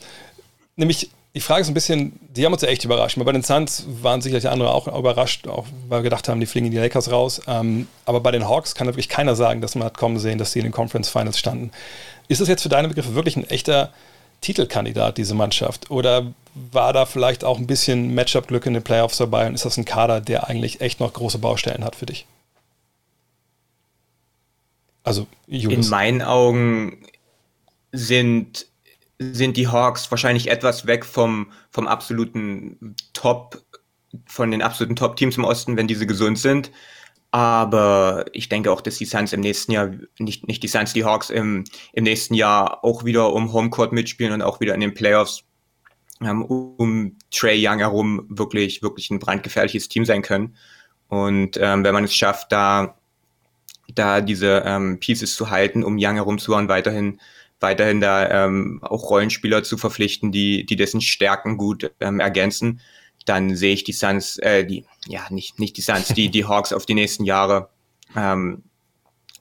Nämlich, 0.79 1.11
die 1.35 1.41
Frage 1.41 1.63
ist 1.63 1.69
ein 1.69 1.75
bisschen, 1.75 2.21
die 2.35 2.47
haben 2.47 2.53
uns 2.53 2.63
ja 2.63 2.69
echt 2.69 2.85
überrascht. 2.85 3.19
Bei 3.19 3.33
den 3.33 3.43
Suns 3.43 3.85
waren 4.01 4.23
sicherlich 4.23 4.49
andere 4.49 4.73
auch 4.73 4.87
überrascht, 4.87 5.49
auch 5.49 5.67
weil 5.89 5.99
wir 5.99 6.05
gedacht 6.05 6.29
haben, 6.29 6.39
die 6.39 6.47
fliegen 6.47 6.67
in 6.67 6.73
die 6.73 6.79
Lakers 6.79 7.11
raus. 7.11 7.41
Ähm, 7.49 7.89
aber 8.05 8.21
bei 8.21 8.31
den 8.31 8.49
Hawks 8.49 8.77
kann 8.77 8.87
wirklich 8.87 9.09
keiner 9.09 9.35
sagen, 9.35 9.61
dass 9.61 9.75
man 9.75 9.87
hat 9.87 9.99
kommen 9.99 10.21
sehen, 10.21 10.39
dass 10.39 10.53
sie 10.53 10.61
in 10.61 10.65
den 10.65 10.73
Conference 10.73 11.09
Finals 11.09 11.37
standen. 11.37 11.73
Ist 12.29 12.41
das 12.41 12.47
jetzt 12.47 12.63
für 12.63 12.69
deine 12.69 12.87
Begriffe 12.87 13.17
wirklich 13.17 13.37
ein 13.37 13.43
echter 13.51 13.93
Titelkandidat, 14.41 15.19
diese 15.19 15.35
Mannschaft? 15.35 15.91
Oder 15.91 16.33
war 16.55 16.93
da 16.93 17.07
vielleicht 17.07 17.45
auch 17.45 17.59
ein 17.59 17.67
bisschen 17.67 18.15
Matchup-Glück 18.15 18.67
in 18.67 18.75
den 18.75 18.83
Playoffs 18.83 19.19
dabei 19.19 19.47
und 19.47 19.55
ist 19.55 19.65
das 19.65 19.77
ein 19.77 19.85
Kader, 19.85 20.21
der 20.21 20.49
eigentlich 20.49 20.81
echt 20.81 21.01
noch 21.01 21.13
große 21.13 21.39
Baustellen 21.39 21.85
hat 21.85 21.97
für 21.97 22.07
dich? 22.07 22.27
Also, 25.05 25.27
Julius. 25.47 25.87
In 25.87 25.91
meinen 25.91 26.23
Augen 26.23 27.05
sind 27.93 28.67
sind 29.19 29.57
die 29.57 29.69
Hawks 29.69 30.11
wahrscheinlich 30.11 30.49
etwas 30.49 30.87
weg 30.87 31.05
vom, 31.05 31.51
vom 31.71 31.89
absoluten 31.89 32.95
Top, 33.13 33.61
von 34.27 34.51
den 34.51 34.63
absoluten 34.63 34.97
Top-Teams 34.97 35.37
im 35.37 35.45
Osten, 35.45 35.77
wenn 35.77 35.89
diese 35.89 36.07
gesund 36.07 36.39
sind. 36.39 36.71
Aber 37.31 38.25
ich 38.33 38.49
denke 38.49 38.73
auch, 38.73 38.81
dass 38.81 38.97
die 38.97 39.05
Suns 39.05 39.33
im 39.33 39.41
nächsten 39.41 39.73
Jahr, 39.73 39.91
nicht, 40.19 40.47
nicht 40.49 40.63
die 40.63 40.69
Suns, 40.69 40.95
die 40.95 41.05
Hawks 41.05 41.29
im, 41.29 41.65
im 41.93 42.05
nächsten 42.05 42.35
Jahr 42.35 42.83
auch 42.85 43.05
wieder 43.05 43.33
um 43.33 43.53
Homecourt 43.53 43.93
mitspielen 43.93 44.33
und 44.33 44.43
auch 44.43 44.61
wieder 44.61 44.75
in 44.75 44.81
den 44.81 44.95
Playoffs 44.95 45.45
ähm, 46.23 46.43
um 46.43 47.17
Trey 47.31 47.59
Young 47.67 47.79
herum 47.81 48.27
wirklich, 48.29 48.83
wirklich 48.83 49.11
ein 49.11 49.19
brandgefährliches 49.19 49.89
Team 49.89 50.05
sein 50.05 50.23
können. 50.23 50.57
Und 51.09 51.59
ähm, 51.61 51.85
wenn 51.85 51.95
man 51.95 52.05
es 52.05 52.15
schafft, 52.15 52.51
da, 52.51 52.99
da 53.95 54.21
diese 54.23 54.63
ähm, 54.65 54.99
Pieces 54.99 55.35
zu 55.35 55.51
halten, 55.51 55.85
um 55.85 55.99
Young 55.99 56.15
herum 56.15 56.39
zu 56.39 56.53
bauen, 56.53 56.69
weiterhin 56.69 57.21
weiterhin 57.61 58.01
da 58.01 58.47
ähm, 58.47 58.79
auch 58.83 59.11
Rollenspieler 59.11 59.63
zu 59.63 59.77
verpflichten, 59.77 60.33
die, 60.33 60.65
die 60.65 60.77
dessen 60.77 61.01
Stärken 61.01 61.57
gut 61.57 61.91
ähm, 62.01 62.21
ergänzen, 62.21 62.81
dann 63.29 63.57
sehe 63.57 63.75
ich 63.75 63.85
die 63.85 63.93
Suns, 63.93 64.39
äh, 64.39 64.65
die, 64.65 64.85
ja, 65.07 65.27
nicht, 65.31 65.59
nicht 65.59 65.77
die 65.77 65.83
Suns, 65.83 66.09
die, 66.09 66.29
die 66.29 66.45
Hawks 66.47 66.73
auf 66.73 66.87
die 66.87 66.95
nächsten 66.95 67.25
Jahre 67.25 67.69
ähm, 68.17 68.63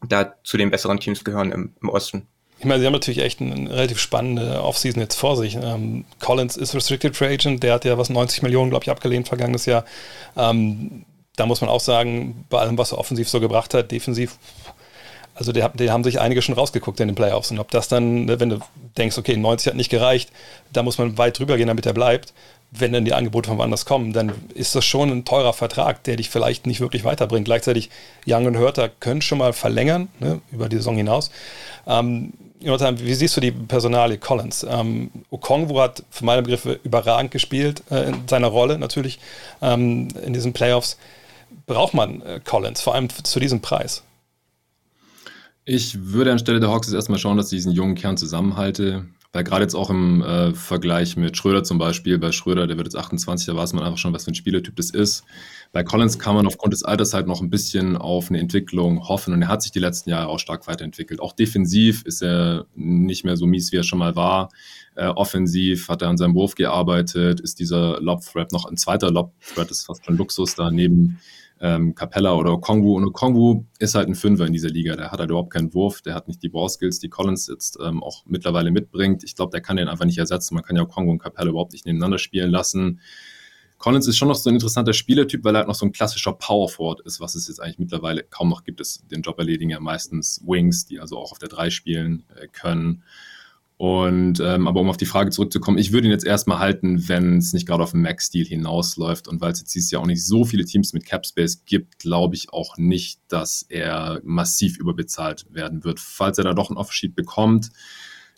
da 0.08 0.36
zu 0.44 0.58
den 0.58 0.70
besseren 0.70 1.00
Teams 1.00 1.24
gehören 1.24 1.51
im, 1.51 1.74
im 1.82 1.89
Osten. 1.89 2.27
Ich 2.60 2.65
meine, 2.65 2.79
sie 2.79 2.88
haben 2.88 2.94
natürlich 2.94 3.22
echt 3.22 3.39
eine 3.39 3.70
relativ 3.70 4.00
spannende 4.00 4.63
Offseason 4.63 5.01
jetzt 5.01 5.15
vor 5.15 5.38
sich. 5.38 5.56
Ähm, 5.56 6.06
Collins 6.20 6.58
ist 6.58 6.74
Restricted 6.74 7.15
Free 7.15 7.34
Agent, 7.34 7.62
der 7.62 7.74
hat 7.74 7.86
ja 7.86 7.98
was 7.98 8.10
90 8.10 8.41
Millionen, 8.41 8.72
glaube 8.72 8.84
ich, 8.84 8.89
abgelehnt 8.89 9.27
vergangenes 9.27 9.67
Jahr. 9.67 9.86
Ähm, 10.36 11.06
da 11.36 11.46
muss 11.46 11.62
man 11.62 11.70
auch 11.70 11.79
sagen, 11.79 12.46
bei 12.50 12.60
allem, 12.60 12.77
was 12.79 12.94
er 12.94 12.98
offensiv 12.98 13.29
so 13.29 13.39
gebracht 13.39 13.75
hat, 13.75 13.91
defensiv 13.91 14.39
also 15.38 15.51
die, 15.51 15.63
die, 15.75 15.91
haben 15.91 16.03
sich 16.03 16.20
einige 16.20 16.41
schon 16.41 16.56
rausgeguckt 16.56 17.00
in 17.00 17.10
den 17.10 17.15
Playoffs. 17.15 17.51
Und 17.51 17.60
ob 17.60 17.70
das 17.70 17.88
dann, 17.88 18.25
ne, 18.25 18.39
wenn 18.39 18.50
du 18.50 18.60
denkst, 18.98 19.17
okay, 19.20 19.38
90 19.38 19.67
hat 19.67 19.75
nicht 19.75 19.91
gereicht, 19.91 20.32
da 20.74 20.82
muss 20.82 20.98
man 20.98 21.17
weit 21.20 21.38
drüber 21.38 21.58
gehen, 21.58 21.67
damit 21.67 21.86
er 21.86 21.94
bleibt. 21.94 22.34
Wenn 22.71 22.91
dann 22.91 23.05
die 23.05 23.13
Angebote 23.13 23.47
von 23.50 23.57
woanders 23.57 23.86
kommen, 23.86 24.12
dann 24.12 24.33
ist 24.53 24.75
das 24.75 24.83
schon 24.83 25.09
ein 25.09 25.25
teurer 25.25 25.53
Vertrag, 25.53 26.03
der 26.03 26.17
dich 26.17 26.29
vielleicht 26.29 26.67
nicht 26.67 26.81
wirklich 26.81 27.05
weiterbringt. 27.05 27.45
Gleichzeitig, 27.45 27.89
Young 28.27 28.45
und 28.45 28.57
Hörter 28.57 28.89
können 28.89 29.21
schon 29.21 29.38
mal 29.38 29.53
verlängern, 29.53 30.09
ne, 30.19 30.41
über 30.51 30.67
die 30.67 30.75
Saison 30.75 30.97
hinaus. 30.97 31.31
Ähm, 31.86 32.33
Jonathan, 32.59 33.00
wie 33.00 33.13
siehst 33.13 33.38
du 33.38 33.41
die 33.41 33.51
Personalie 33.51 34.17
Collins? 34.17 34.65
Ähm, 34.67 35.12
Okongwu 35.29 35.79
hat 35.79 36.03
für 36.09 36.25
meine 36.25 36.41
Begriffe 36.41 36.79
überragend 36.83 37.31
gespielt, 37.31 37.83
äh, 37.91 38.09
in 38.09 38.27
seiner 38.27 38.47
Rolle 38.47 38.79
natürlich 38.79 39.19
ähm, 39.62 40.07
in 40.25 40.33
diesen 40.33 40.53
Playoffs. 40.53 40.97
Braucht 41.67 41.93
man 41.93 42.21
äh, 42.21 42.39
Collins, 42.43 42.81
vor 42.81 42.95
allem 42.95 43.09
zu 43.09 43.39
diesem 43.39 43.62
Preis? 43.62 44.03
Ich 45.65 45.97
würde 46.13 46.31
anstelle 46.31 46.59
der 46.59 46.69
Hawks 46.69 46.88
jetzt 46.88 46.95
erstmal 46.95 47.19
schauen, 47.19 47.38
dass 47.38 47.51
ich 47.51 47.57
diesen 47.57 47.74
jungen 47.74 47.95
Kern 47.95 48.17
zusammenhalte. 48.17 49.05
Weil 49.38 49.44
gerade 49.44 49.62
jetzt 49.62 49.75
auch 49.75 49.91
im 49.91 50.24
äh, 50.24 50.51
Vergleich 50.56 51.15
mit 51.15 51.38
Schröder 51.38 51.63
zum 51.63 51.77
Beispiel, 51.77 52.17
bei 52.17 52.32
Schröder, 52.32 52.65
der 52.65 52.75
wird 52.75 52.88
jetzt 52.88 52.96
28, 52.96 53.46
da 53.46 53.56
weiß 53.56 53.74
man 53.74 53.84
einfach 53.84 54.00
schon, 54.00 54.12
was 54.12 54.25
für 54.25 54.32
ein 54.32 54.34
Spielertyp 54.34 54.75
das 54.75 54.89
ist. 54.89 55.25
Bei 55.72 55.84
Collins 55.84 56.17
kann 56.17 56.34
man 56.34 56.48
aufgrund 56.48 56.74
des 56.74 56.82
Alters 56.82 57.13
halt 57.13 57.27
noch 57.27 57.39
ein 57.39 57.51
bisschen 57.51 57.98
auf 57.98 58.32
eine 58.32 58.39
Entwicklung 58.39 59.08
hoffen 59.08 59.36
und 59.36 59.44
er 59.44 59.48
hat 59.48 59.62
sich 59.62 59.72
die 59.72 59.77
letzten 59.77 60.10
Jahre 60.10 60.29
auch 60.29 60.39
stark 60.39 60.65
weiterentwickelt. 60.65 61.20
Auch 61.20 61.34
defensiv 61.34 62.01
ist 62.01 62.24
er 62.24 62.65
nicht 62.74 63.25
mehr 63.25 63.38
so 63.38 63.46
mies, 63.46 63.72
wie 63.72 63.75
er 63.75 63.84
schon 63.84 64.00
mal 64.00 64.15
war. 64.15 64.50
Äh, 64.96 65.06
offensiv 65.06 65.88
hat 65.88 66.01
er 66.01 66.08
an 66.08 66.17
seinem 66.17 66.34
Wurf 66.34 66.56
gearbeitet, 66.56 67.39
ist 67.39 67.60
dieser 67.60 68.01
Lob-Threat 68.01 68.51
noch 68.51 68.65
ein 68.65 68.75
zweiter 68.75 69.12
Lob-Threat, 69.12 69.70
ist 69.70 69.86
fast 69.86 70.03
schon 70.03 70.17
Luxus 70.17 70.56
da 70.56 70.72
neben 70.72 71.20
ähm, 71.60 71.96
Capella 71.96 72.36
oder 72.36 72.54
Okongwu. 72.54 72.96
Und 72.96 73.06
Okongwu 73.06 73.66
ist 73.80 73.96
halt 73.96 74.08
ein 74.08 74.16
Fünfer 74.16 74.46
in 74.46 74.54
dieser 74.54 74.70
Liga. 74.70 74.96
Der 74.96 75.12
hat 75.12 75.20
halt 75.20 75.30
überhaupt 75.30 75.52
keinen 75.52 75.74
Wurf, 75.74 76.02
der 76.02 76.14
hat 76.16 76.28
nicht 76.28 76.44
die 76.44 76.50
Ballskills, 76.50 77.00
die 77.00 77.10
Collins 77.10 77.48
jetzt 77.48 77.78
ähm, 77.84 78.04
auch 78.04 78.24
mittlerweile 78.26 78.72
mitbringt. 78.72 79.24
Ich 79.24 79.36
glaube, 79.36 79.52
der 79.52 79.62
kann 79.62 79.78
den 79.78 79.88
einfach 79.88 80.06
nicht 80.06 80.18
ersetzen. 80.18 80.56
Man 80.56 80.64
kann 80.64 80.76
ja 80.76 80.84
Okongwu 80.84 81.12
und 81.12 81.20
Capella 81.20 81.50
überhaupt 81.50 81.74
nicht 81.74 81.86
nebeneinander 81.86 82.20
spielen 82.20 82.52
lassen. 82.52 83.00
Collins 83.78 84.08
ist 84.08 84.18
schon 84.18 84.28
noch 84.28 84.36
so 84.36 84.50
ein 84.50 84.56
interessanter 84.56 84.94
Spielertyp, 84.94 85.44
weil 85.44 85.56
er 85.56 85.60
halt 85.60 85.68
noch 85.68 85.76
so 85.76 85.86
ein 85.86 85.92
klassischer 85.92 86.34
Power 86.34 86.68
Forward 86.68 87.02
ist, 87.02 87.20
was 87.20 87.36
es 87.36 87.48
jetzt 87.48 87.62
eigentlich 87.62 87.78
mittlerweile 87.80 88.24
kaum 88.24 88.50
noch 88.50 88.64
gibt. 88.64 88.82
Es, 88.82 89.06
den 89.08 89.22
Job 89.22 89.38
erledigen 89.38 89.70
ja 89.70 89.80
meistens 89.80 90.42
Wings, 90.46 90.86
die 90.86 91.00
also 91.00 91.18
auch 91.18 91.32
auf 91.32 91.38
der 91.38 91.50
3 91.50 91.70
spielen 91.70 92.24
äh, 92.36 92.48
können. 92.48 93.04
Und 93.77 94.39
ähm, 94.39 94.67
aber 94.67 94.81
um 94.81 94.89
auf 94.89 94.98
die 94.98 95.05
Frage 95.05 95.29
zurückzukommen, 95.29 95.77
ich 95.77 95.91
würde 95.91 96.07
ihn 96.07 96.12
jetzt 96.12 96.25
erstmal 96.25 96.57
halten, 96.57 97.07
wenn 97.07 97.38
es 97.38 97.53
nicht 97.53 97.67
gerade 97.67 97.84
auf 97.84 97.91
den 97.91 98.01
Max-Deal 98.01 98.46
hinausläuft. 98.46 99.27
Und 99.27 99.39
weil 99.39 99.51
es 99.51 99.60
jetzt 99.60 99.75
dieses 99.75 99.91
Jahr 99.91 100.01
auch 100.01 100.07
nicht 100.07 100.25
so 100.25 100.46
viele 100.46 100.65
Teams 100.65 100.93
mit 100.93 101.05
Capspace 101.05 101.63
gibt, 101.65 102.00
glaube 102.00 102.36
ich 102.36 102.51
auch 102.51 102.77
nicht, 102.77 103.19
dass 103.27 103.67
er 103.69 104.19
massiv 104.24 104.79
überbezahlt 104.79 105.46
werden 105.51 105.84
wird. 105.84 106.00
Falls 106.00 106.39
er 106.39 106.43
da 106.43 106.53
doch 106.55 106.72
ein 106.72 106.77
Offersheet 106.77 107.15
bekommt, 107.15 107.69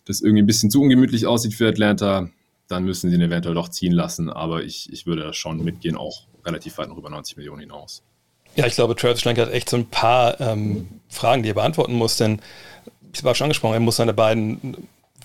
das 0.04 0.20
irgendwie 0.20 0.44
ein 0.44 0.48
bisschen 0.48 0.72
zu 0.72 0.82
ungemütlich 0.82 1.26
aussieht 1.26 1.54
für 1.54 1.70
Atlanta, 1.70 2.30
dann 2.68 2.84
müssen 2.84 3.10
sie 3.10 3.16
ihn 3.16 3.22
eventuell 3.22 3.56
doch 3.56 3.70
ziehen 3.70 3.94
lassen. 3.94 4.30
Aber 4.30 4.64
ich, 4.64 4.92
ich 4.92 5.06
würde 5.06 5.22
da 5.22 5.32
schon 5.32 5.64
mitgehen, 5.64 5.96
auch 5.96 6.28
relativ 6.46 6.78
weit 6.78 6.90
noch 6.90 6.98
über 6.98 7.10
90 7.10 7.38
Millionen 7.38 7.62
hinaus. 7.62 8.04
Ja, 8.56 8.68
ich 8.68 8.76
glaube, 8.76 8.96
Travis 8.96 9.22
Schlenker 9.22 9.44
hat 9.44 9.54
echt 9.54 9.70
so 9.70 9.78
ein 9.78 9.86
paar 9.86 10.42
ähm, 10.42 10.88
Fragen, 11.08 11.44
die 11.44 11.50
er 11.50 11.56
beantworten 11.56 11.94
muss, 11.94 12.18
denn 12.18 12.42
ich 13.14 13.24
war 13.24 13.36
schon 13.36 13.46
angesprochen, 13.46 13.76
er 13.76 13.80
muss 13.80 13.96
seine 13.96 14.14
beiden 14.14 14.76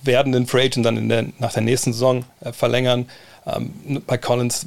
werdenden 0.04 0.46
Free 0.46 0.66
Agent 0.66 0.86
dann 0.86 1.08
der, 1.08 1.26
nach 1.38 1.52
der 1.52 1.62
nächsten 1.62 1.92
Saison 1.92 2.24
äh, 2.40 2.52
verlängern. 2.52 3.06
Ähm, 3.46 4.02
bei 4.06 4.18
Collins, 4.18 4.66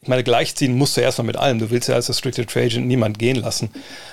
ich 0.00 0.08
meine, 0.08 0.24
gleichziehen 0.24 0.76
musst 0.76 0.96
du 0.96 1.00
erstmal 1.00 1.26
mit 1.26 1.36
allem. 1.36 1.58
Du 1.58 1.70
willst 1.70 1.88
ja 1.88 1.94
als 1.94 2.08
Restricted 2.08 2.50
Free 2.50 2.66
Agent 2.66 2.86
niemand 2.86 3.18
gehen 3.18 3.36
lassen. 3.36 3.70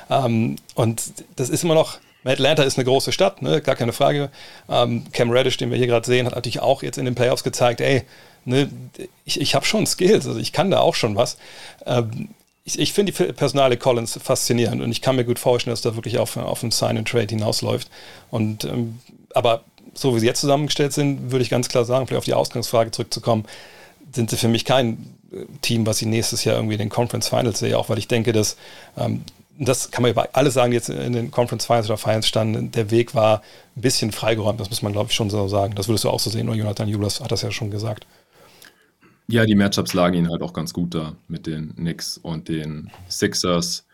Ähm, 0.09 0.57
und 0.75 1.03
das 1.35 1.49
ist 1.49 1.63
immer 1.63 1.75
noch, 1.75 1.99
Atlanta 2.25 2.63
ist 2.63 2.77
eine 2.77 2.85
große 2.85 3.11
Stadt, 3.11 3.41
ne? 3.41 3.61
gar 3.61 3.75
keine 3.75 3.93
Frage. 3.93 4.29
Ähm, 4.69 5.05
Cam 5.11 5.31
Reddish, 5.31 5.57
den 5.57 5.71
wir 5.71 5.77
hier 5.77 5.87
gerade 5.87 6.05
sehen, 6.05 6.25
hat 6.25 6.35
natürlich 6.35 6.59
auch 6.59 6.83
jetzt 6.83 6.97
in 6.97 7.05
den 7.05 7.15
Playoffs 7.15 7.43
gezeigt, 7.43 7.81
ey, 7.81 8.03
ne, 8.45 8.69
ich, 9.25 9.39
ich 9.39 9.55
habe 9.55 9.65
schon 9.65 9.85
Skills, 9.85 10.27
also 10.27 10.39
ich 10.39 10.51
kann 10.51 10.71
da 10.71 10.79
auch 10.79 10.95
schon 10.95 11.15
was. 11.15 11.37
Ähm, 11.85 12.29
ich, 12.65 12.79
ich 12.79 12.93
finde 12.93 13.11
die 13.11 13.33
Personale 13.33 13.77
Collins 13.77 14.19
faszinierend 14.21 14.81
und 14.81 14.91
ich 14.91 15.01
kann 15.01 15.15
mir 15.15 15.25
gut 15.25 15.39
vorstellen, 15.39 15.73
dass 15.73 15.81
da 15.81 15.95
wirklich 15.95 16.19
auf, 16.19 16.37
auf 16.37 16.61
ein 16.61 16.71
Sign-and-Trade 16.71 17.27
hinausläuft. 17.29 17.89
Und, 18.29 18.65
ähm, 18.65 18.99
aber 19.33 19.63
so 19.93 20.15
wie 20.15 20.19
sie 20.19 20.25
jetzt 20.25 20.41
zusammengestellt 20.41 20.93
sind, 20.93 21.31
würde 21.31 21.43
ich 21.43 21.49
ganz 21.49 21.69
klar 21.69 21.85
sagen, 21.85 22.07
vielleicht 22.07 22.19
auf 22.19 22.25
die 22.25 22.33
Ausgangsfrage 22.33 22.91
zurückzukommen, 22.91 23.45
sind 24.13 24.29
sie 24.29 24.37
für 24.37 24.47
mich 24.47 24.65
kein 24.65 25.15
äh, 25.31 25.45
Team, 25.61 25.85
was 25.85 26.01
ich 26.01 26.07
nächstes 26.07 26.43
Jahr 26.43 26.55
irgendwie 26.55 26.75
in 26.75 26.79
den 26.79 26.89
Conference 26.89 27.27
Finals 27.27 27.59
sehe, 27.59 27.77
auch 27.77 27.89
weil 27.89 27.97
ich 27.97 28.07
denke, 28.07 28.33
dass 28.33 28.57
ähm, 28.97 29.23
das 29.59 29.91
kann 29.91 30.03
man 30.03 30.11
über 30.11 30.29
alle 30.33 30.51
sagen, 30.51 30.71
die 30.71 30.75
jetzt 30.75 30.89
in 30.89 31.11
den 31.11 31.31
Conference 31.31 31.65
Finals 31.65 31.87
oder 31.87 31.97
Finals 31.97 32.27
standen, 32.27 32.71
der 32.71 32.91
Weg 32.91 33.13
war 33.13 33.41
ein 33.75 33.81
bisschen 33.81 34.11
freigeräumt, 34.11 34.59
das 34.59 34.69
muss 34.69 34.81
man 34.81 34.93
glaube 34.93 35.09
ich 35.09 35.15
schon 35.15 35.29
so 35.29 35.47
sagen. 35.47 35.75
Das 35.75 35.89
würdest 35.89 36.05
du 36.05 36.09
auch 36.09 36.19
so 36.19 36.29
sehen, 36.29 36.47
oder 36.47 36.57
Jonathan 36.57 36.87
Julas 36.87 37.19
hat 37.19 37.31
das 37.31 37.41
ja 37.41 37.51
schon 37.51 37.69
gesagt. 37.69 38.07
Ja, 39.27 39.45
die 39.45 39.55
Matchups 39.55 39.93
lagen 39.93 40.15
ihnen 40.15 40.31
halt 40.31 40.41
auch 40.41 40.53
ganz 40.53 40.73
gut 40.73 40.95
da 40.95 41.13
mit 41.27 41.45
den 41.45 41.75
Knicks 41.75 42.17
und 42.17 42.47
den 42.47 42.89
Sixers. 43.09 43.85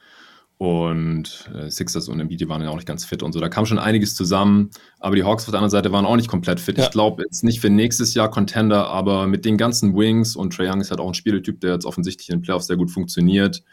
Und 0.58 1.50
äh, 1.54 1.70
Sixers 1.70 2.08
und 2.08 2.20
Embiid, 2.20 2.40
die 2.40 2.48
waren 2.48 2.62
ja 2.62 2.70
auch 2.70 2.76
nicht 2.76 2.88
ganz 2.88 3.04
fit 3.04 3.24
und 3.24 3.34
so. 3.34 3.42
Da 3.42 3.50
kam 3.50 3.66
schon 3.66 3.78
einiges 3.78 4.16
zusammen. 4.16 4.70
Aber 5.00 5.16
die 5.16 5.24
Hawks 5.24 5.44
auf 5.44 5.52
der 5.52 5.60
anderen 5.60 5.72
Seite 5.72 5.92
waren 5.92 6.06
auch 6.06 6.16
nicht 6.16 6.30
komplett 6.30 6.62
fit. 6.62 6.78
Ja. 6.78 6.86
Ich 6.86 6.92
glaube 6.92 7.24
jetzt 7.24 7.44
nicht 7.44 7.60
für 7.60 7.70
nächstes 7.70 8.14
Jahr 8.14 8.32
Contender, 8.32 8.88
aber 8.88 9.28
mit 9.28 9.44
den 9.44 9.58
ganzen 9.58 9.96
Wings 9.96 10.36
und 10.36 10.54
Trae 10.54 10.70
Young 10.70 10.80
ist 10.80 10.92
halt 10.92 11.02
auch 11.02 11.10
ein 11.10 11.14
Spieltyp, 11.14 11.60
der 11.60 11.74
jetzt 11.74 11.86
offensichtlich 11.86 12.30
in 12.30 12.38
den 12.38 12.42
Playoffs 12.42 12.68
sehr 12.68 12.78
gut 12.78 12.90
funktioniert. 12.90 13.64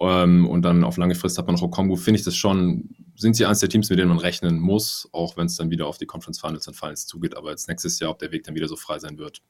Ähm, 0.00 0.46
und 0.46 0.62
dann 0.62 0.84
auf 0.84 0.96
lange 0.96 1.16
Frist 1.16 1.38
hat 1.38 1.46
man 1.46 1.56
noch 1.56 1.62
Okongu. 1.62 1.96
Finde 1.96 2.20
ich 2.20 2.24
das 2.24 2.36
schon, 2.36 2.90
sind 3.16 3.34
sie 3.34 3.44
eines 3.44 3.58
der 3.58 3.68
Teams, 3.68 3.90
mit 3.90 3.98
denen 3.98 4.08
man 4.08 4.18
rechnen 4.18 4.60
muss, 4.60 5.08
auch 5.10 5.36
wenn 5.36 5.46
es 5.46 5.56
dann 5.56 5.70
wieder 5.70 5.88
auf 5.88 5.98
die 5.98 6.06
Conference 6.06 6.40
Finals 6.40 6.68
und 6.68 6.74
Finals 6.74 7.06
zugeht. 7.06 7.36
Aber 7.36 7.50
jetzt 7.50 7.68
nächstes 7.68 7.98
Jahr, 7.98 8.10
ob 8.10 8.20
der 8.20 8.30
Weg 8.30 8.44
dann 8.44 8.54
wieder 8.54 8.68
so 8.68 8.76
frei 8.76 9.00
sein 9.00 9.18
wird, 9.18 9.42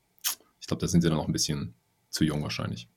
ich 0.59 0.67
glaube, 0.67 0.81
da 0.81 0.89
sind 0.89 1.03
sie 1.03 1.09
dann 1.09 1.19
noch 1.19 1.27
ein 1.27 1.33
bisschen 1.33 1.75
zu 2.09 2.25
jung 2.25 2.43
wahrscheinlich. 2.43 2.89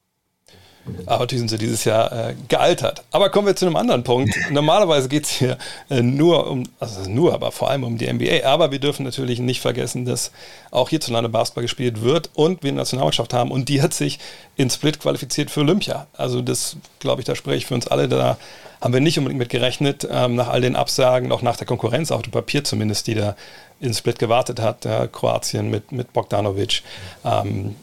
Aber 1.06 1.20
natürlich 1.20 1.40
sind 1.40 1.50
sie 1.50 1.58
dieses 1.58 1.84
Jahr 1.84 2.12
äh, 2.12 2.36
gealtert. 2.48 3.04
Aber 3.12 3.30
kommen 3.30 3.48
wir 3.48 3.56
zu 3.56 3.66
einem 3.66 3.76
anderen 3.76 4.04
Punkt. 4.04 4.36
Normalerweise 4.52 5.10
geht 5.10 5.26
es 5.26 5.32
hier 5.32 5.58
äh, 5.90 6.02
nur 6.02 6.50
um, 6.50 6.64
also 6.80 7.10
nur, 7.10 7.34
aber 7.34 7.52
vor 7.52 7.70
allem 7.70 7.84
um 7.84 7.98
die 7.98 8.12
NBA. 8.12 8.46
Aber 8.46 8.72
wir 8.72 8.80
dürfen 8.80 9.04
natürlich 9.04 9.40
nicht 9.40 9.62
vergessen, 9.62 10.06
dass 10.06 10.32
auch 10.72 10.90
hierzulande 10.90 11.30
Basketball 11.30 11.64
gespielt 11.64 12.02
wird 12.02 12.30
und 12.34 12.64
wir 12.64 12.70
eine 12.70 12.78
Nationalmannschaft 12.78 13.34
haben. 13.34 13.52
Und 13.52 13.70
die 13.70 13.82
hat 13.82 13.94
sich 13.94 14.20
in 14.56 14.70
Split 14.70 15.00
qualifiziert 15.00 15.50
für 15.52 15.62
Olympia. 15.62 16.08
Also 16.14 16.42
das, 16.42 16.78
glaube 17.00 17.22
ich, 17.22 17.26
da 17.26 17.36
spreche 17.36 17.58
ich 17.58 17.66
für 17.66 17.76
uns 17.76 17.88
alle. 17.88 18.08
Da 18.08 18.38
haben 18.82 18.94
wir 18.94 19.02
nicht 19.02 19.18
unbedingt 19.18 19.40
mit 19.40 19.50
gerechnet, 19.50 20.08
ähm, 20.10 20.36
nach 20.36 20.50
all 20.50 20.62
den 20.62 20.76
Absagen, 20.76 21.32
auch 21.32 21.42
nach 21.42 21.58
der 21.58 21.66
Konkurrenz 21.66 22.12
auf 22.12 22.22
dem 22.22 22.32
Papier 22.32 22.64
zumindest, 22.64 23.08
die 23.08 23.16
da 23.16 23.36
in 23.80 23.94
Split 23.94 24.20
gewartet 24.20 24.60
hat. 24.60 24.86
Äh, 24.86 25.08
Kroatien 25.12 25.70
mit, 25.70 25.92
mit 25.92 26.14
Bogdanovic. 26.14 26.84
Ähm, 27.24 27.76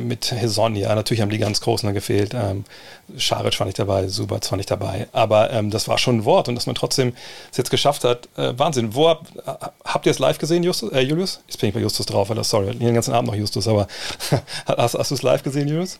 mit 0.00 0.30
Hesonia, 0.30 0.94
natürlich 0.94 1.22
haben 1.22 1.30
die 1.30 1.38
ganz 1.38 1.60
Großen 1.60 1.92
gefehlt. 1.94 2.34
Ähm, 2.34 2.64
Scharic 3.16 3.58
war 3.58 3.66
nicht 3.66 3.78
dabei, 3.78 4.08
Subac 4.08 4.50
war 4.50 4.56
nicht 4.56 4.70
dabei. 4.70 5.08
Aber 5.12 5.50
ähm, 5.50 5.70
das 5.70 5.88
war 5.88 5.98
schon 5.98 6.18
ein 6.18 6.24
Wort 6.24 6.48
und 6.48 6.54
dass 6.54 6.66
man 6.66 6.74
trotzdem 6.74 7.14
es 7.50 7.56
jetzt 7.56 7.70
geschafft 7.70 8.04
hat, 8.04 8.28
äh, 8.36 8.52
Wahnsinn. 8.58 8.94
Wo 8.94 9.08
hab, 9.08 9.26
habt 9.84 10.06
ihr 10.06 10.10
es 10.10 10.18
live 10.18 10.38
gesehen, 10.38 10.62
Justus, 10.62 10.92
äh, 10.92 11.00
Julius? 11.00 11.40
Jetzt 11.46 11.60
bin 11.60 11.68
ich 11.68 11.74
bei 11.74 11.80
Justus 11.80 12.06
drauf, 12.06 12.30
oder 12.30 12.44
sorry, 12.44 12.74
den 12.74 12.94
ganzen 12.94 13.14
Abend 13.14 13.30
noch 13.30 13.36
Justus, 13.36 13.66
aber 13.66 13.88
hast, 14.66 14.94
hast 14.94 15.10
du 15.10 15.14
es 15.14 15.22
live 15.22 15.42
gesehen, 15.42 15.68
Julius? 15.68 15.98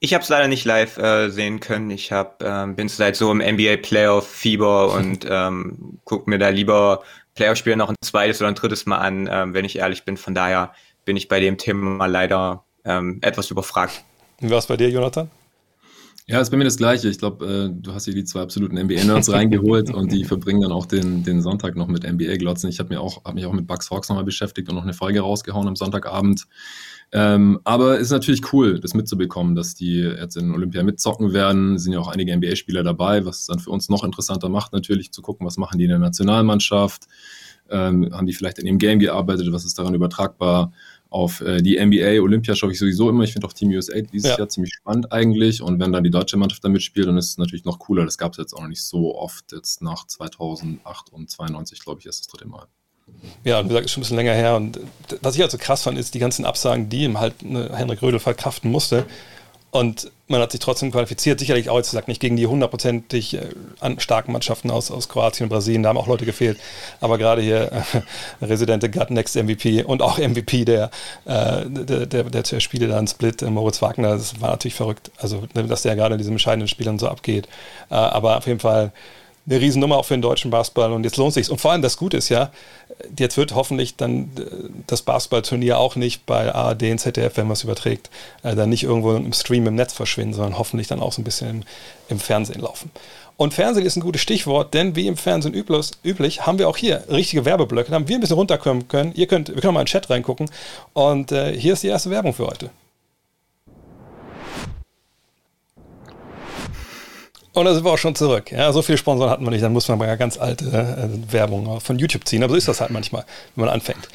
Ich 0.00 0.14
habe 0.14 0.22
es 0.22 0.28
leider 0.28 0.46
nicht 0.46 0.64
live 0.64 0.96
äh, 0.98 1.28
sehen 1.28 1.58
können. 1.58 1.90
Ich 1.90 2.12
hab, 2.12 2.42
ähm, 2.42 2.76
bin 2.76 2.88
seit 2.88 3.16
so 3.16 3.32
im 3.32 3.38
NBA 3.38 3.78
Playoff 3.82 4.28
Fieber 4.28 4.92
und 4.94 5.26
ähm, 5.28 5.98
gucke 6.04 6.30
mir 6.30 6.38
da 6.38 6.48
lieber 6.48 7.02
Playoff-Spiele 7.34 7.76
noch 7.76 7.88
ein 7.88 7.96
zweites 8.02 8.40
oder 8.40 8.48
ein 8.48 8.54
drittes 8.54 8.86
Mal 8.86 8.98
an, 8.98 9.28
ähm, 9.30 9.54
wenn 9.54 9.64
ich 9.64 9.78
ehrlich 9.78 10.04
bin. 10.04 10.16
Von 10.16 10.34
daher 10.34 10.72
bin 11.08 11.16
ich 11.16 11.26
bei 11.26 11.40
dem 11.40 11.56
Thema 11.56 12.04
leider 12.04 12.66
ähm, 12.84 13.18
etwas 13.22 13.50
überfragt. 13.50 14.04
Wie 14.40 14.50
war 14.50 14.58
es 14.58 14.66
bei 14.66 14.76
dir, 14.76 14.90
Jonathan? 14.90 15.30
Ja, 16.26 16.38
ist 16.38 16.50
bei 16.50 16.58
mir 16.58 16.64
das 16.64 16.76
Gleiche. 16.76 17.08
Ich 17.08 17.16
glaube, 17.16 17.46
äh, 17.46 17.70
du 17.72 17.94
hast 17.94 18.04
hier 18.04 18.12
die 18.12 18.24
zwei 18.24 18.42
absoluten 18.42 18.76
NBA-Nerds 18.76 19.32
reingeholt 19.32 19.88
und 19.88 20.12
die 20.12 20.24
verbringen 20.24 20.60
dann 20.60 20.72
auch 20.72 20.84
den, 20.84 21.22
den 21.22 21.40
Sonntag 21.40 21.76
noch 21.76 21.88
mit 21.88 22.04
NBA-Glotzen. 22.04 22.68
Ich 22.68 22.78
habe 22.78 22.94
hab 22.94 23.34
mich 23.34 23.46
auch 23.46 23.54
mit 23.54 23.66
Bugs 23.66 23.90
Hawks 23.90 24.10
nochmal 24.10 24.26
beschäftigt 24.26 24.68
und 24.68 24.74
noch 24.74 24.82
eine 24.82 24.92
Folge 24.92 25.20
rausgehauen 25.20 25.66
am 25.66 25.76
Sonntagabend. 25.76 26.46
Ähm, 27.10 27.58
aber 27.64 27.94
es 27.94 28.02
ist 28.02 28.10
natürlich 28.10 28.52
cool, 28.52 28.78
das 28.78 28.92
mitzubekommen, 28.92 29.54
dass 29.54 29.74
die 29.74 30.00
jetzt 30.00 30.36
in 30.36 30.52
Olympia 30.52 30.82
mitzocken 30.82 31.32
werden. 31.32 31.76
Es 31.76 31.84
sind 31.84 31.94
ja 31.94 32.00
auch 32.00 32.08
einige 32.08 32.36
NBA-Spieler 32.36 32.82
dabei, 32.82 33.24
was 33.24 33.40
es 33.40 33.46
dann 33.46 33.60
für 33.60 33.70
uns 33.70 33.88
noch 33.88 34.04
interessanter 34.04 34.50
macht, 34.50 34.74
natürlich 34.74 35.10
zu 35.10 35.22
gucken, 35.22 35.46
was 35.46 35.56
machen 35.56 35.78
die 35.78 35.84
in 35.84 35.90
der 35.90 35.98
Nationalmannschaft. 36.00 37.06
Ähm, 37.70 38.08
haben 38.12 38.26
die 38.26 38.32
vielleicht 38.32 38.58
in 38.58 38.66
ihrem 38.66 38.78
Game 38.78 38.98
gearbeitet, 38.98 39.46
was 39.52 39.64
ist 39.64 39.78
daran 39.78 39.94
übertragbar? 39.94 40.72
Auf 41.10 41.40
äh, 41.40 41.62
die 41.62 41.78
NBA, 41.78 42.20
Olympia 42.22 42.54
schaue 42.54 42.72
ich 42.72 42.78
sowieso 42.78 43.08
immer. 43.08 43.24
Ich 43.24 43.32
finde 43.32 43.46
auch 43.46 43.52
Team 43.52 43.70
USA 43.70 44.00
dieses 44.00 44.30
ja. 44.30 44.38
Jahr 44.38 44.48
ziemlich 44.48 44.74
spannend 44.74 45.10
eigentlich. 45.12 45.62
Und 45.62 45.80
wenn 45.80 45.92
dann 45.92 46.04
die 46.04 46.10
deutsche 46.10 46.36
Mannschaft 46.36 46.62
da 46.64 46.68
mitspielt, 46.68 47.08
dann 47.08 47.16
ist 47.16 47.30
es 47.30 47.38
natürlich 47.38 47.64
noch 47.64 47.78
cooler. 47.78 48.04
Das 48.04 48.18
gab 48.18 48.32
es 48.32 48.38
jetzt 48.38 48.52
auch 48.52 48.60
noch 48.60 48.68
nicht 48.68 48.82
so 48.82 49.16
oft. 49.16 49.52
Jetzt 49.52 49.80
nach 49.82 50.06
2008 50.06 51.12
und 51.12 51.30
92, 51.30 51.80
glaube 51.80 52.00
ich, 52.00 52.06
ist 52.06 52.20
das 52.20 52.26
dritte 52.26 52.46
Mal. 52.46 52.66
Ja, 53.44 53.64
wie 53.64 53.68
gesagt, 53.68 53.86
ist 53.86 53.92
schon 53.92 54.00
ein 54.00 54.04
bisschen 54.04 54.16
länger 54.16 54.34
her. 54.34 54.56
Und 54.56 54.80
was 55.22 55.34
ich 55.34 55.40
halt 55.40 55.50
so 55.50 55.58
krass 55.58 55.82
fand, 55.82 55.98
ist 55.98 56.14
die 56.14 56.18
ganzen 56.18 56.44
Absagen, 56.44 56.90
die 56.90 57.04
ihm 57.04 57.18
halt 57.18 57.34
eine 57.42 57.74
Henrik 57.74 58.02
Rödel 58.02 58.20
verkraften 58.20 58.70
musste. 58.70 59.06
Und 59.70 60.10
man 60.28 60.40
hat 60.40 60.52
sich 60.52 60.60
trotzdem 60.60 60.90
qualifiziert. 60.90 61.40
Sicherlich 61.40 61.68
auch 61.68 61.76
jetzt 61.76 61.90
gesagt, 61.90 62.08
nicht 62.08 62.20
gegen 62.20 62.36
die 62.36 62.46
hundertprozentig 62.46 63.34
äh, 63.34 63.48
starken 63.98 64.32
Mannschaften 64.32 64.70
aus, 64.70 64.90
aus 64.90 65.10
Kroatien 65.10 65.44
und 65.44 65.50
Brasilien, 65.50 65.82
da 65.82 65.90
haben 65.90 65.98
auch 65.98 66.06
Leute 66.06 66.24
gefehlt. 66.24 66.58
Aber 67.00 67.18
gerade 67.18 67.42
hier 67.42 67.70
äh, 68.40 68.44
Residente 68.44 68.90
Gut 68.90 69.10
Next 69.10 69.36
MVP 69.36 69.82
und 69.82 70.00
auch 70.00 70.18
MVP 70.18 70.64
der, 70.64 70.90
äh, 71.26 71.64
der, 71.68 72.06
der, 72.06 72.24
der 72.24 72.60
Spiele 72.60 72.88
da 72.88 72.98
in 72.98 73.08
Split, 73.08 73.42
äh, 73.42 73.50
Moritz 73.50 73.82
Wagner, 73.82 74.10
das 74.10 74.40
war 74.40 74.50
natürlich 74.50 74.74
verrückt. 74.74 75.10
Also, 75.18 75.44
ne, 75.54 75.64
dass 75.64 75.82
der 75.82 75.96
gerade 75.96 76.14
in 76.14 76.18
diesen 76.18 76.32
entscheidenden 76.32 76.68
Spielern 76.68 76.98
so 76.98 77.08
abgeht. 77.08 77.46
Äh, 77.90 77.94
aber 77.94 78.38
auf 78.38 78.46
jeden 78.46 78.60
Fall 78.60 78.92
eine 79.48 79.60
Riesennummer 79.60 79.96
auch 79.96 80.04
für 80.04 80.14
den 80.14 80.22
deutschen 80.22 80.50
Basketball 80.50 80.92
und 80.92 81.04
jetzt 81.04 81.16
lohnt 81.16 81.32
sich 81.34 81.50
Und 81.50 81.60
vor 81.60 81.72
allem 81.72 81.82
das 81.82 81.96
Gute 81.96 82.16
ist 82.18 82.28
ja, 82.28 82.50
jetzt 83.18 83.36
wird 83.36 83.54
hoffentlich 83.54 83.96
dann 83.96 84.30
äh, 84.36 84.70
das 84.86 85.02
Basketballturnier 85.02 85.78
auch 85.78 85.96
nicht 85.96 86.26
bei 86.26 86.54
ARD 86.54 86.84
und 86.84 86.98
ZDF, 86.98 87.36
wenn 87.36 87.46
man 87.46 87.54
es 87.54 87.64
überträgt, 87.64 88.10
äh, 88.42 88.54
dann 88.54 88.70
nicht 88.70 88.84
irgendwo 88.84 89.14
im 89.14 89.32
Stream 89.32 89.66
im 89.66 89.74
Netz 89.74 89.92
verschwinden, 89.92 90.34
sondern 90.34 90.58
hoffentlich 90.58 90.88
dann 90.88 91.00
auch 91.00 91.12
so 91.12 91.20
ein 91.20 91.24
bisschen 91.24 91.48
im, 91.48 91.62
im 92.08 92.20
Fernsehen 92.20 92.60
laufen. 92.60 92.90
Und 93.36 93.54
Fernsehen 93.54 93.86
ist 93.86 93.96
ein 93.96 94.00
gutes 94.00 94.20
Stichwort, 94.20 94.74
denn 94.74 94.96
wie 94.96 95.06
im 95.06 95.16
Fernsehen 95.16 95.54
üblich, 95.54 95.92
üblich 96.04 96.44
haben 96.44 96.58
wir 96.58 96.68
auch 96.68 96.76
hier 96.76 97.04
richtige 97.08 97.44
Werbeblöcke. 97.44 97.90
Da 97.90 97.94
haben 97.94 98.08
wir 98.08 98.16
ein 98.16 98.20
bisschen 98.20 98.36
runterkommen 98.36 98.88
können. 98.88 99.12
Ihr 99.14 99.28
könnt, 99.28 99.54
wir 99.54 99.60
können 99.60 99.74
mal 99.74 99.80
in 99.80 99.84
den 99.84 99.90
Chat 99.90 100.10
reingucken. 100.10 100.50
Und 100.92 101.30
äh, 101.30 101.56
hier 101.56 101.74
ist 101.74 101.84
die 101.84 101.88
erste 101.88 102.10
Werbung 102.10 102.34
für 102.34 102.48
heute. 102.48 102.70
Und 107.58 107.64
da 107.64 107.74
sind 107.74 107.84
wir 107.84 107.92
auch 107.92 107.98
schon 107.98 108.14
zurück. 108.14 108.52
Ja, 108.52 108.72
so 108.72 108.82
viele 108.82 108.98
Sponsoren 108.98 109.30
hatten 109.30 109.44
wir 109.44 109.50
nicht, 109.50 109.64
dann 109.64 109.72
muss 109.72 109.88
man 109.88 109.98
mal 109.98 110.16
ganz 110.16 110.38
alte 110.38 110.64
äh, 110.64 111.32
Werbung 111.32 111.80
von 111.80 111.98
YouTube 111.98 112.26
ziehen. 112.26 112.42
Aber 112.44 112.52
so 112.52 112.56
ist 112.56 112.68
das 112.68 112.80
halt 112.80 112.90
manchmal, 112.90 113.24
wenn 113.56 113.64
man 113.64 113.74
anfängt. 113.74 114.08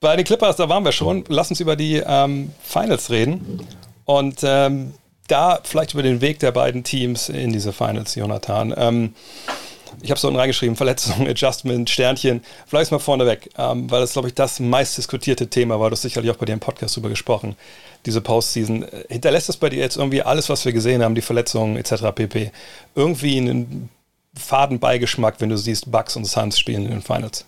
Bei 0.00 0.16
den 0.16 0.24
Clippers, 0.24 0.56
da 0.56 0.68
waren 0.68 0.84
wir 0.84 0.92
schon. 0.92 1.24
Lass 1.28 1.48
uns 1.50 1.60
über 1.60 1.76
die 1.76 2.02
ähm, 2.04 2.50
Finals 2.62 3.10
reden. 3.10 3.60
Und 4.04 4.40
ähm, 4.42 4.94
da 5.28 5.60
vielleicht 5.62 5.94
über 5.94 6.02
den 6.02 6.20
Weg 6.20 6.40
der 6.40 6.52
beiden 6.52 6.84
Teams 6.84 7.28
in 7.28 7.52
diese 7.52 7.72
Finals, 7.72 8.14
Jonathan. 8.14 8.74
Ähm, 8.76 9.14
ich 10.02 10.10
habe 10.10 10.20
so 10.20 10.28
unten 10.28 10.38
reingeschrieben, 10.38 10.76
Verletzung, 10.76 11.26
Adjustment, 11.28 11.88
Sternchen. 11.88 12.42
Vielleicht 12.66 12.92
mal 12.92 12.98
vorneweg, 12.98 13.50
ähm, 13.58 13.90
weil 13.90 14.00
das, 14.00 14.12
glaube 14.12 14.28
ich, 14.28 14.34
das 14.34 14.60
meist 14.60 14.96
diskutierte 14.98 15.48
Thema 15.48 15.80
war. 15.80 15.90
Du 15.90 15.94
hast 15.94 16.02
sicherlich 16.02 16.30
auch 16.30 16.36
bei 16.36 16.46
dir 16.46 16.52
im 16.52 16.60
Podcast 16.60 16.96
darüber 16.96 17.08
gesprochen, 17.08 17.56
diese 18.04 18.20
Postseason. 18.20 18.86
Hinterlässt 19.08 19.48
das 19.48 19.56
bei 19.56 19.68
dir 19.68 19.78
jetzt 19.78 19.96
irgendwie 19.96 20.22
alles, 20.22 20.48
was 20.48 20.64
wir 20.64 20.72
gesehen 20.72 21.02
haben, 21.02 21.14
die 21.14 21.22
Verletzungen 21.22 21.76
etc. 21.76 22.04
pp. 22.14 22.50
Irgendwie 22.94 23.38
einen 23.38 23.88
faden 24.34 24.78
Beigeschmack, 24.78 25.40
wenn 25.40 25.48
du 25.48 25.56
siehst, 25.56 25.90
Bucks 25.90 26.16
und 26.16 26.24
Suns 26.26 26.58
spielen 26.58 26.84
in 26.84 26.90
den 26.90 27.02
Finals? 27.02 27.44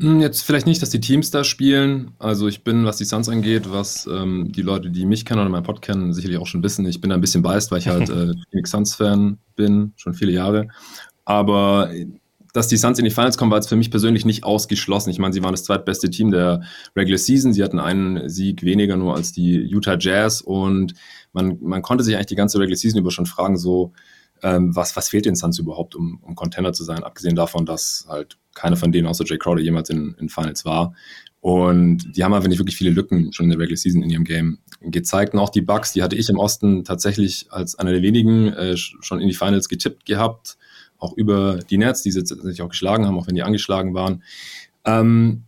Hm, 0.00 0.20
jetzt 0.20 0.42
vielleicht 0.42 0.66
nicht, 0.66 0.80
dass 0.80 0.90
die 0.90 1.00
Teams 1.00 1.30
da 1.30 1.44
spielen. 1.44 2.12
Also 2.18 2.48
ich 2.48 2.64
bin, 2.64 2.84
was 2.86 2.96
die 2.96 3.04
Suns 3.04 3.28
angeht, 3.28 3.70
was 3.70 4.06
ähm, 4.06 4.50
die 4.50 4.62
Leute, 4.62 4.90
die 4.90 5.04
mich 5.04 5.26
kennen 5.26 5.40
oder 5.40 5.50
meinen 5.50 5.62
Pod 5.62 5.82
kennen, 5.82 6.14
sicherlich 6.14 6.38
auch 6.38 6.46
schon 6.46 6.62
wissen. 6.62 6.86
Ich 6.86 7.00
bin 7.00 7.10
da 7.10 7.16
ein 7.16 7.20
bisschen 7.20 7.42
biased, 7.42 7.70
weil 7.70 7.80
ich 7.80 7.88
halt 7.88 8.08
äh, 8.08 8.32
Phoenix 8.50 8.70
Suns-Fan 8.70 9.38
bin, 9.56 9.92
schon 9.96 10.14
viele 10.14 10.32
Jahre. 10.32 10.68
Aber 11.26 11.90
dass 12.54 12.68
die 12.68 12.78
Suns 12.78 12.98
in 12.98 13.04
die 13.04 13.10
Finals 13.10 13.36
kommen, 13.36 13.50
war 13.50 13.58
jetzt 13.58 13.68
für 13.68 13.76
mich 13.76 13.90
persönlich 13.90 14.24
nicht 14.24 14.42
ausgeschlossen. 14.42 15.10
Ich 15.10 15.18
meine, 15.18 15.34
sie 15.34 15.42
waren 15.42 15.52
das 15.52 15.64
zweitbeste 15.64 16.08
Team 16.10 16.30
der 16.30 16.62
Regular 16.96 17.18
Season. 17.18 17.52
Sie 17.52 17.62
hatten 17.62 17.78
einen 17.78 18.28
Sieg 18.28 18.62
weniger 18.62 18.96
nur 18.96 19.14
als 19.14 19.32
die 19.32 19.54
Utah 19.56 19.98
Jazz 19.98 20.40
und 20.40 20.94
man, 21.32 21.58
man 21.60 21.82
konnte 21.82 22.04
sich 22.04 22.16
eigentlich 22.16 22.26
die 22.26 22.36
ganze 22.36 22.58
Regular 22.58 22.76
Season 22.76 22.98
über 22.98 23.10
schon 23.10 23.26
fragen, 23.26 23.56
so, 23.56 23.92
ähm, 24.42 24.74
was, 24.74 24.96
was 24.96 25.08
fehlt 25.08 25.26
den 25.26 25.36
Suns 25.36 25.58
überhaupt, 25.58 25.94
um, 25.94 26.18
um 26.22 26.34
Contender 26.34 26.72
zu 26.72 26.84
sein, 26.84 27.02
abgesehen 27.02 27.36
davon, 27.36 27.66
dass 27.66 28.06
halt 28.08 28.38
keiner 28.54 28.76
von 28.76 28.92
denen 28.92 29.06
außer 29.06 29.24
Jay 29.24 29.38
Crowder 29.38 29.62
jemals 29.62 29.90
in, 29.90 30.14
in 30.18 30.28
Finals 30.28 30.64
war. 30.64 30.94
Und 31.40 32.16
die 32.16 32.22
haben 32.22 32.34
einfach 32.34 32.48
nicht 32.48 32.58
wirklich 32.58 32.76
viele 32.76 32.90
Lücken 32.90 33.32
schon 33.32 33.44
in 33.44 33.50
der 33.50 33.58
Regular 33.58 33.76
Season 33.76 34.02
in 34.02 34.10
ihrem 34.10 34.24
Game 34.24 34.58
gezeigt. 34.82 35.32
Und 35.32 35.40
auch 35.40 35.48
die 35.48 35.62
Bucks, 35.62 35.92
die 35.92 36.02
hatte 36.02 36.16
ich 36.16 36.28
im 36.28 36.38
Osten 36.38 36.84
tatsächlich 36.84 37.46
als 37.50 37.76
einer 37.76 37.92
der 37.92 38.02
wenigen 38.02 38.48
äh, 38.52 38.76
schon 38.76 39.20
in 39.20 39.28
die 39.28 39.34
Finals 39.34 39.68
getippt 39.68 40.04
gehabt. 40.04 40.58
Auch 40.98 41.14
über 41.16 41.58
die 41.58 41.78
Nets, 41.78 42.02
die 42.02 42.10
sie 42.10 42.22
tatsächlich 42.22 42.60
auch 42.60 42.68
geschlagen 42.68 43.06
haben, 43.06 43.18
auch 43.18 43.26
wenn 43.26 43.34
die 43.34 43.42
angeschlagen 43.42 43.94
waren. 43.94 44.22
Ähm, 44.84 45.44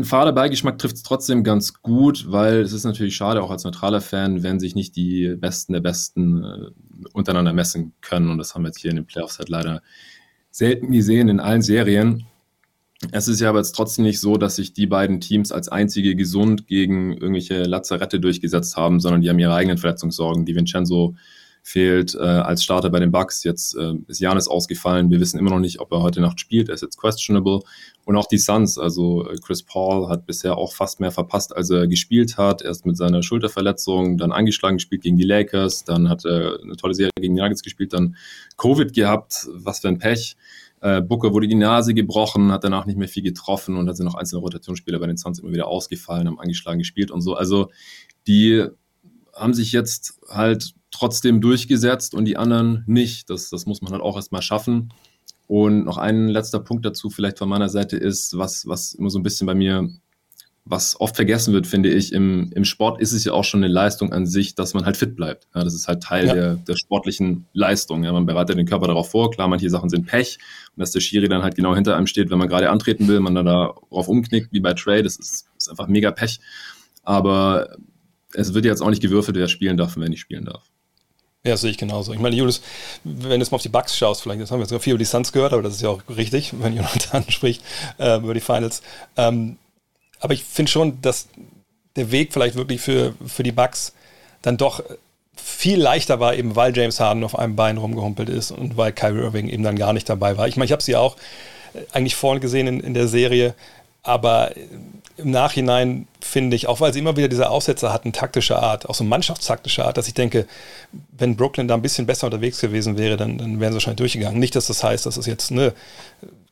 ein 0.00 0.04
fader 0.04 0.32
Beigeschmack 0.32 0.78
trifft 0.78 0.96
es 0.96 1.02
trotzdem 1.02 1.44
ganz 1.44 1.82
gut, 1.82 2.24
weil 2.28 2.60
es 2.60 2.72
ist 2.72 2.84
natürlich 2.84 3.14
schade, 3.14 3.42
auch 3.42 3.50
als 3.50 3.64
neutraler 3.64 4.00
Fan, 4.00 4.42
wenn 4.42 4.58
sich 4.58 4.74
nicht 4.74 4.96
die 4.96 5.36
Besten 5.36 5.74
der 5.74 5.80
Besten 5.80 6.42
äh, 6.42 6.70
untereinander 7.12 7.52
messen 7.52 7.92
können. 8.00 8.30
Und 8.30 8.38
das 8.38 8.54
haben 8.54 8.62
wir 8.62 8.68
jetzt 8.68 8.80
hier 8.80 8.90
in 8.90 8.96
den 8.96 9.06
Playoffs 9.06 9.38
halt 9.38 9.48
leider 9.48 9.82
selten 10.50 10.90
gesehen 10.90 11.28
in 11.28 11.38
allen 11.38 11.62
Serien. 11.62 12.26
Es 13.12 13.28
ist 13.28 13.40
ja 13.40 13.48
aber 13.48 13.58
jetzt 13.58 13.72
trotzdem 13.72 14.04
nicht 14.04 14.20
so, 14.20 14.36
dass 14.36 14.56
sich 14.56 14.72
die 14.72 14.86
beiden 14.86 15.20
Teams 15.20 15.52
als 15.52 15.68
einzige 15.68 16.16
gesund 16.16 16.66
gegen 16.66 17.12
irgendwelche 17.12 17.62
Lazarette 17.62 18.20
durchgesetzt 18.20 18.76
haben, 18.76 19.00
sondern 19.00 19.22
die 19.22 19.30
haben 19.30 19.38
ihre 19.38 19.54
eigenen 19.54 19.78
Verletzungssorgen. 19.78 20.44
Die 20.44 20.54
Vincenzo 20.54 21.14
fehlt 21.62 22.14
äh, 22.14 22.18
als 22.18 22.64
Starter 22.64 22.90
bei 22.90 23.00
den 23.00 23.10
Bucks. 23.10 23.44
Jetzt 23.44 23.76
äh, 23.76 23.94
ist 24.08 24.20
Janis 24.20 24.48
ausgefallen. 24.48 25.10
Wir 25.10 25.20
wissen 25.20 25.38
immer 25.38 25.50
noch 25.50 25.60
nicht, 25.60 25.80
ob 25.80 25.92
er 25.92 26.02
heute 26.02 26.20
Nacht 26.20 26.40
spielt. 26.40 26.68
Er 26.68 26.74
ist 26.74 26.82
jetzt 26.82 26.98
questionable. 26.98 27.60
Und 28.04 28.16
auch 28.16 28.26
die 28.26 28.38
Suns, 28.38 28.78
also 28.78 29.28
äh, 29.28 29.36
Chris 29.36 29.62
Paul 29.62 30.08
hat 30.08 30.26
bisher 30.26 30.56
auch 30.56 30.72
fast 30.72 31.00
mehr 31.00 31.12
verpasst, 31.12 31.54
als 31.54 31.70
er 31.70 31.86
gespielt 31.86 32.38
hat. 32.38 32.62
Erst 32.62 32.86
mit 32.86 32.96
seiner 32.96 33.22
Schulterverletzung, 33.22 34.18
dann 34.18 34.32
angeschlagen 34.32 34.78
gespielt 34.78 35.02
gegen 35.02 35.16
die 35.16 35.24
Lakers, 35.24 35.84
dann 35.84 36.08
hat 36.08 36.24
er 36.24 36.60
eine 36.62 36.76
tolle 36.76 36.94
Serie 36.94 37.12
gegen 37.20 37.36
die 37.36 37.42
Nuggets 37.42 37.62
gespielt, 37.62 37.92
dann 37.92 38.16
Covid 38.56 38.92
gehabt. 38.92 39.48
Was 39.52 39.80
für 39.80 39.88
ein 39.88 39.98
Pech. 39.98 40.36
Äh, 40.80 41.02
Booker 41.02 41.34
wurde 41.34 41.46
die 41.46 41.54
Nase 41.54 41.92
gebrochen, 41.92 42.52
hat 42.52 42.64
danach 42.64 42.86
nicht 42.86 42.98
mehr 42.98 43.08
viel 43.08 43.22
getroffen 43.22 43.76
und 43.76 43.88
hat 43.88 43.96
sind 43.96 44.06
noch 44.06 44.14
einzelne 44.14 44.40
Rotationsspieler 44.40 44.98
bei 44.98 45.06
den 45.06 45.18
Suns 45.18 45.38
immer 45.38 45.52
wieder 45.52 45.68
ausgefallen, 45.68 46.26
haben 46.26 46.40
angeschlagen 46.40 46.78
gespielt 46.78 47.10
und 47.10 47.20
so. 47.20 47.34
Also 47.34 47.70
die 48.26 48.66
haben 49.40 49.54
sich 49.54 49.72
jetzt 49.72 50.20
halt 50.28 50.74
trotzdem 50.90 51.40
durchgesetzt 51.40 52.14
und 52.14 52.24
die 52.24 52.36
anderen 52.36 52.84
nicht. 52.86 53.30
Das, 53.30 53.50
das 53.50 53.66
muss 53.66 53.82
man 53.82 53.92
halt 53.92 54.02
auch 54.02 54.16
erstmal 54.16 54.42
schaffen. 54.42 54.92
Und 55.46 55.84
noch 55.84 55.98
ein 55.98 56.28
letzter 56.28 56.60
Punkt 56.60 56.84
dazu, 56.84 57.10
vielleicht 57.10 57.38
von 57.38 57.48
meiner 57.48 57.68
Seite, 57.68 57.96
ist, 57.96 58.38
was, 58.38 58.66
was 58.68 58.92
immer 58.92 59.10
so 59.10 59.18
ein 59.18 59.24
bisschen 59.24 59.46
bei 59.46 59.54
mir, 59.54 59.88
was 60.64 61.00
oft 61.00 61.16
vergessen 61.16 61.52
wird, 61.52 61.66
finde 61.66 61.88
ich, 61.88 62.12
im, 62.12 62.52
im 62.54 62.64
Sport 62.64 63.00
ist 63.00 63.12
es 63.12 63.24
ja 63.24 63.32
auch 63.32 63.42
schon 63.42 63.64
eine 63.64 63.72
Leistung 63.72 64.12
an 64.12 64.26
sich, 64.26 64.54
dass 64.54 64.74
man 64.74 64.84
halt 64.84 64.96
fit 64.96 65.16
bleibt. 65.16 65.48
Ja, 65.54 65.64
das 65.64 65.74
ist 65.74 65.88
halt 65.88 66.02
Teil 66.02 66.26
ja. 66.26 66.34
der, 66.34 66.54
der 66.54 66.76
sportlichen 66.76 67.46
Leistung. 67.52 68.04
Ja, 68.04 68.12
man 68.12 68.26
bereitet 68.26 68.58
den 68.58 68.66
Körper 68.66 68.86
darauf 68.86 69.10
vor. 69.10 69.32
Klar, 69.32 69.48
manche 69.48 69.70
Sachen 69.70 69.90
sind 69.90 70.06
Pech 70.06 70.38
und 70.76 70.80
dass 70.80 70.92
der 70.92 71.00
Schiri 71.00 71.28
dann 71.28 71.42
halt 71.42 71.56
genau 71.56 71.74
hinter 71.74 71.96
einem 71.96 72.06
steht, 72.06 72.30
wenn 72.30 72.38
man 72.38 72.48
gerade 72.48 72.70
antreten 72.70 73.08
will, 73.08 73.18
man 73.18 73.34
dann 73.34 73.46
darauf 73.46 74.06
umknickt, 74.06 74.52
wie 74.52 74.60
bei 74.60 74.74
Trey, 74.74 75.02
das 75.02 75.16
ist, 75.16 75.48
ist 75.56 75.68
einfach 75.68 75.88
mega 75.88 76.12
Pech. 76.12 76.38
Aber 77.02 77.76
es 78.34 78.54
wird 78.54 78.64
jetzt 78.64 78.80
auch 78.80 78.90
nicht 78.90 79.02
gewürfelt, 79.02 79.36
wer 79.36 79.48
spielen 79.48 79.76
darf 79.76 79.96
und 79.96 80.02
wer 80.02 80.08
nicht 80.08 80.20
spielen 80.20 80.44
darf. 80.44 80.62
Ja, 81.42 81.56
sehe 81.56 81.70
ich 81.70 81.78
genauso. 81.78 82.12
Ich 82.12 82.18
meine, 82.18 82.36
Julius, 82.36 82.60
wenn 83.02 83.30
du 83.30 83.36
jetzt 83.38 83.50
mal 83.50 83.56
auf 83.56 83.62
die 83.62 83.70
Bugs 83.70 83.96
schaust, 83.96 84.22
vielleicht, 84.22 84.42
das 84.42 84.50
haben 84.50 84.60
wir 84.60 84.66
jetzt 84.66 84.84
viel 84.84 84.92
über 84.92 84.98
die 84.98 85.06
Suns 85.06 85.32
gehört, 85.32 85.54
aber 85.54 85.62
das 85.62 85.74
ist 85.74 85.82
ja 85.82 85.88
auch 85.88 86.02
richtig, 86.14 86.52
wenn 86.60 86.76
Jonathan 86.76 87.24
spricht 87.28 87.62
äh, 87.98 88.18
über 88.18 88.34
die 88.34 88.40
Finals. 88.40 88.82
Ähm, 89.16 89.56
aber 90.20 90.34
ich 90.34 90.44
finde 90.44 90.70
schon, 90.70 91.00
dass 91.00 91.28
der 91.96 92.10
Weg 92.12 92.32
vielleicht 92.32 92.56
wirklich 92.56 92.80
für, 92.80 93.14
für 93.26 93.42
die 93.42 93.52
Bugs 93.52 93.94
dann 94.42 94.58
doch 94.58 94.82
viel 95.34 95.80
leichter 95.80 96.20
war, 96.20 96.34
eben 96.34 96.56
weil 96.56 96.76
James 96.76 97.00
Harden 97.00 97.24
auf 97.24 97.38
einem 97.38 97.56
Bein 97.56 97.78
rumgehumpelt 97.78 98.28
ist 98.28 98.50
und 98.50 98.76
weil 98.76 98.92
Kyrie 98.92 99.20
Irving 99.20 99.48
eben 99.48 99.62
dann 99.62 99.76
gar 99.76 99.94
nicht 99.94 100.08
dabei 100.08 100.36
war. 100.36 100.46
Ich 100.46 100.56
meine, 100.56 100.66
ich 100.66 100.72
habe 100.72 100.82
sie 100.82 100.96
auch 100.96 101.16
äh, 101.72 101.80
eigentlich 101.92 102.16
vorne 102.16 102.40
gesehen 102.40 102.66
in, 102.66 102.80
in 102.80 102.92
der 102.92 103.08
Serie, 103.08 103.54
aber 104.02 104.52
im 105.16 105.30
Nachhinein 105.30 106.08
finde 106.20 106.56
ich, 106.56 106.66
auch 106.66 106.80
weil 106.80 106.92
sie 106.92 107.00
immer 107.00 107.16
wieder 107.16 107.28
diese 107.28 107.50
Aussätze 107.50 107.92
hatten, 107.92 108.12
taktische 108.12 108.58
Art, 108.58 108.88
auch 108.88 108.94
so 108.94 109.04
mannschaftstaktische 109.04 109.84
Art, 109.84 109.96
dass 109.96 110.08
ich 110.08 110.14
denke, 110.14 110.46
wenn 111.12 111.36
Brooklyn 111.36 111.68
da 111.68 111.74
ein 111.74 111.82
bisschen 111.82 112.06
besser 112.06 112.26
unterwegs 112.26 112.60
gewesen 112.60 112.96
wäre, 112.96 113.16
dann, 113.16 113.38
dann 113.38 113.60
wären 113.60 113.72
sie 113.72 113.76
wahrscheinlich 113.76 113.98
durchgegangen. 113.98 114.38
Nicht, 114.38 114.56
dass 114.56 114.66
das 114.66 114.82
heißt, 114.82 115.06
dass 115.06 115.16
es 115.16 115.26
jetzt 115.26 115.50
eine 115.50 115.74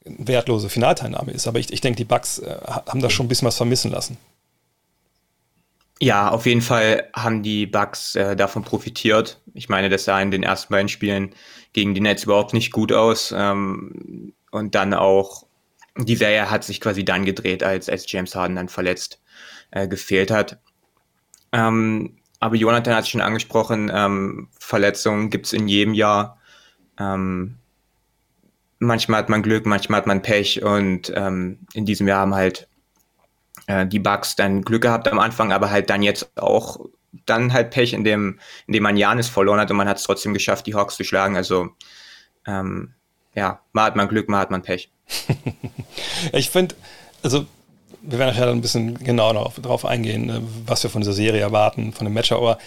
wertlose 0.04 0.68
Finalteilnahme 0.68 1.32
ist, 1.32 1.46
aber 1.46 1.58
ich, 1.58 1.72
ich 1.72 1.80
denke, 1.80 1.96
die 1.96 2.04
Bucks 2.04 2.38
äh, 2.38 2.56
haben 2.66 3.00
da 3.00 3.10
schon 3.10 3.26
ein 3.26 3.28
bisschen 3.28 3.48
was 3.48 3.56
vermissen 3.56 3.90
lassen. 3.90 4.16
Ja, 6.00 6.30
auf 6.30 6.46
jeden 6.46 6.62
Fall 6.62 7.08
haben 7.12 7.42
die 7.42 7.66
Bucks 7.66 8.14
äh, 8.14 8.36
davon 8.36 8.62
profitiert. 8.62 9.40
Ich 9.54 9.68
meine, 9.68 9.88
das 9.88 10.04
sah 10.04 10.20
in 10.20 10.30
den 10.30 10.44
ersten 10.44 10.72
beiden 10.72 10.88
Spielen 10.88 11.34
gegen 11.72 11.94
die 11.94 12.00
Nets 12.00 12.22
überhaupt 12.22 12.54
nicht 12.54 12.70
gut 12.70 12.92
aus. 12.92 13.34
Ähm, 13.36 14.32
und 14.50 14.74
dann 14.74 14.94
auch 14.94 15.47
die 15.98 16.16
Serie 16.16 16.50
hat 16.50 16.64
sich 16.64 16.80
quasi 16.80 17.04
dann 17.04 17.24
gedreht, 17.24 17.62
als, 17.62 17.88
als 17.88 18.10
James 18.10 18.34
Harden 18.34 18.56
dann 18.56 18.68
verletzt 18.68 19.20
äh, 19.70 19.88
gefehlt 19.88 20.30
hat. 20.30 20.58
Ähm, 21.52 22.18
aber 22.40 22.54
Jonathan 22.54 22.94
hat 22.94 23.04
es 23.04 23.08
schon 23.08 23.20
angesprochen, 23.20 23.90
ähm, 23.92 24.48
Verletzungen 24.58 25.30
gibt's 25.30 25.52
in 25.52 25.66
jedem 25.66 25.94
Jahr. 25.94 26.38
Ähm, 26.98 27.56
manchmal 28.78 29.20
hat 29.20 29.28
man 29.28 29.42
Glück, 29.42 29.66
manchmal 29.66 29.98
hat 29.98 30.06
man 30.06 30.22
Pech 30.22 30.62
und 30.62 31.12
ähm, 31.14 31.60
in 31.74 31.84
diesem 31.84 32.06
Jahr 32.06 32.20
haben 32.20 32.34
halt 32.34 32.68
äh, 33.66 33.86
die 33.86 33.98
Bugs 33.98 34.36
dann 34.36 34.62
Glück 34.62 34.82
gehabt 34.82 35.08
am 35.08 35.18
Anfang, 35.18 35.52
aber 35.52 35.70
halt 35.70 35.90
dann 35.90 36.02
jetzt 36.02 36.30
auch 36.36 36.78
dann 37.26 37.52
halt 37.52 37.70
Pech, 37.70 37.92
indem, 37.92 38.38
indem 38.66 38.82
man 38.84 38.96
Janis 38.96 39.28
verloren 39.28 39.60
hat 39.60 39.70
und 39.70 39.76
man 39.76 39.88
hat 39.88 39.96
es 39.96 40.04
trotzdem 40.04 40.34
geschafft, 40.34 40.66
die 40.66 40.74
Hawks 40.74 40.96
zu 40.96 41.04
schlagen. 41.04 41.36
Also 41.36 41.70
ähm, 42.46 42.94
ja, 43.34 43.62
mal 43.72 43.84
hat 43.84 43.96
man 43.96 44.08
Glück, 44.08 44.28
mal 44.28 44.38
hat 44.38 44.50
man 44.50 44.62
Pech. 44.62 44.90
ich 46.32 46.50
finde, 46.50 46.74
also 47.22 47.46
wir 48.02 48.18
werden 48.18 48.30
nachher 48.30 48.48
ein 48.48 48.60
bisschen 48.60 48.98
genauer 48.98 49.52
darauf 49.60 49.84
eingehen, 49.84 50.30
äh, 50.30 50.40
was 50.66 50.82
wir 50.82 50.90
von 50.90 51.02
dieser 51.02 51.12
Serie 51.12 51.40
erwarten, 51.40 51.92
von 51.92 52.04
dem 52.04 52.14
Matchup, 52.14 52.38
aber 52.38 52.58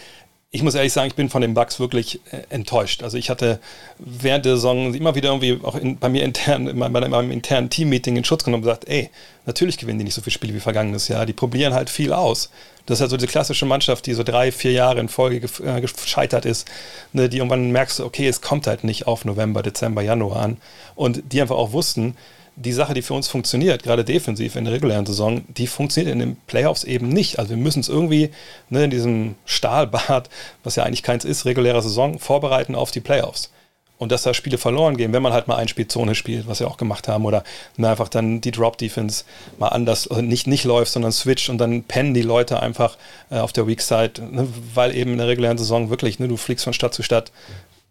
ich 0.54 0.64
muss 0.64 0.76
ehrlich 0.76 0.92
sagen, 0.92 1.08
ich 1.08 1.16
bin 1.16 1.30
von 1.30 1.42
den 1.42 1.54
Bugs 1.54 1.80
wirklich 1.80 2.20
äh, 2.32 2.42
enttäuscht. 2.50 3.04
Also 3.04 3.18
ich 3.18 3.30
hatte 3.30 3.60
während 4.00 4.44
der 4.44 4.56
Saison 4.56 4.94
immer 4.94 5.16
wieder 5.16 5.30
irgendwie 5.30 5.60
auch 5.64 5.76
in, 5.76 5.98
bei 5.98 6.10
mir 6.10 6.24
intern, 6.24 6.68
in 6.68 6.78
meinem, 6.78 7.04
in 7.04 7.12
meinem 7.12 7.32
internen 7.32 7.70
Team-Meeting 7.70 8.18
in 8.18 8.26
Schutz 8.26 8.44
genommen 8.44 8.62
und 8.62 8.68
gesagt, 8.68 8.90
ey, 8.90 9.10
natürlich 9.46 9.78
gewinnen 9.78 10.00
die 10.00 10.06
nicht 10.06 10.14
so 10.14 10.22
viele 10.22 10.34
Spiele 10.34 10.54
wie 10.54 10.60
vergangenes 10.60 11.08
Jahr. 11.08 11.26
Die 11.26 11.32
probieren 11.32 11.74
halt 11.74 11.90
viel 11.90 12.12
aus. 12.12 12.50
Das 12.86 12.98
ist 12.98 13.02
halt 13.02 13.12
so 13.12 13.18
diese 13.18 13.32
klassische 13.32 13.66
Mannschaft, 13.66 14.06
die 14.08 14.14
so 14.14 14.24
drei, 14.24 14.52
vier 14.52 14.74
Jahre 14.74 15.00
in 15.00 15.08
Folge 15.08 15.48
äh, 15.64 15.80
gescheitert 15.80 16.46
ist, 16.46 16.68
ne, 17.14 17.30
die 17.30 17.38
irgendwann 17.38 17.72
merkst, 17.72 18.02
okay, 18.02 18.28
es 18.28 18.42
kommt 18.42 18.68
halt 18.68 18.84
nicht 18.84 19.08
auf 19.08 19.24
November, 19.24 19.64
Dezember, 19.64 20.02
Januar 20.02 20.42
an. 20.42 20.58
Und 20.96 21.24
die 21.32 21.42
einfach 21.42 21.56
auch 21.56 21.72
wussten, 21.72 22.18
die 22.56 22.74
Sache, 22.74 22.94
die 22.94 23.02
für 23.02 23.14
uns 23.14 23.28
funktioniert, 23.28 23.84
gerade 23.84 24.04
defensiv 24.04 24.56
in 24.56 24.66
der 24.66 24.74
regulären 24.74 25.06
Saison, 25.06 25.44
die 25.48 25.68
funktioniert 25.68 26.14
in 26.14 26.20
den 26.20 26.36
Playoffs 26.48 26.84
eben 26.84 27.10
nicht. 27.10 27.40
Also 27.40 27.52
wir 27.52 27.58
müssen 27.58 27.80
es 27.80 27.90
irgendwie 27.90 28.32
ne, 28.70 28.84
in 28.84 28.90
diesem 28.90 29.36
Stahlbad, 29.46 30.30
was 30.64 30.76
ja 30.76 30.84
eigentlich 30.84 31.04
keins 31.04 31.26
ist, 31.26 31.46
reguläre 31.46 31.82
Saison, 31.82 32.20
vorbereiten 32.20 32.76
auf 32.76 32.92
die 32.92 33.00
Playoffs. 33.00 33.52
Und 33.98 34.12
dass 34.12 34.24
da 34.24 34.34
Spiele 34.34 34.58
verloren 34.58 34.98
gehen, 34.98 35.14
wenn 35.14 35.22
man 35.22 35.32
halt 35.32 35.48
mal 35.48 35.58
ein 35.58 35.68
Spiel 35.68 35.88
Zone 35.88 36.16
spielt, 36.16 36.48
was 36.48 36.60
wir 36.60 36.68
auch 36.68 36.78
gemacht 36.78 37.08
haben, 37.08 37.24
oder 37.24 37.44
ne, 37.78 37.90
einfach 37.90 38.10
dann 38.10 38.42
die 38.42 38.52
Drop-Defense 38.52 39.26
mal 39.60 39.68
anders, 39.70 40.08
also 40.08 40.24
nicht, 40.24 40.48
nicht 40.48 40.64
läuft, 40.64 40.92
sondern 40.92 41.12
switcht 41.12 41.50
und 41.50 41.60
dann 41.60 41.84
pennen 41.84 42.16
die 42.16 42.24
Leute 42.24 42.60
einfach 42.62 42.98
äh, 43.30 43.38
auf 43.38 43.54
der 43.54 43.68
Weak 43.68 43.82
Side, 43.82 44.14
ne, 44.22 44.48
weil 44.74 44.96
eben 44.96 45.12
in 45.12 45.20
der 45.20 45.28
regulären 45.28 45.60
Saison 45.60 45.92
wirklich, 45.92 46.18
ne, 46.20 46.28
du 46.28 46.36
fliegst 46.36 46.64
von 46.64 46.74
Stadt 46.74 46.96
zu 46.96 47.04
Stadt. 47.04 47.32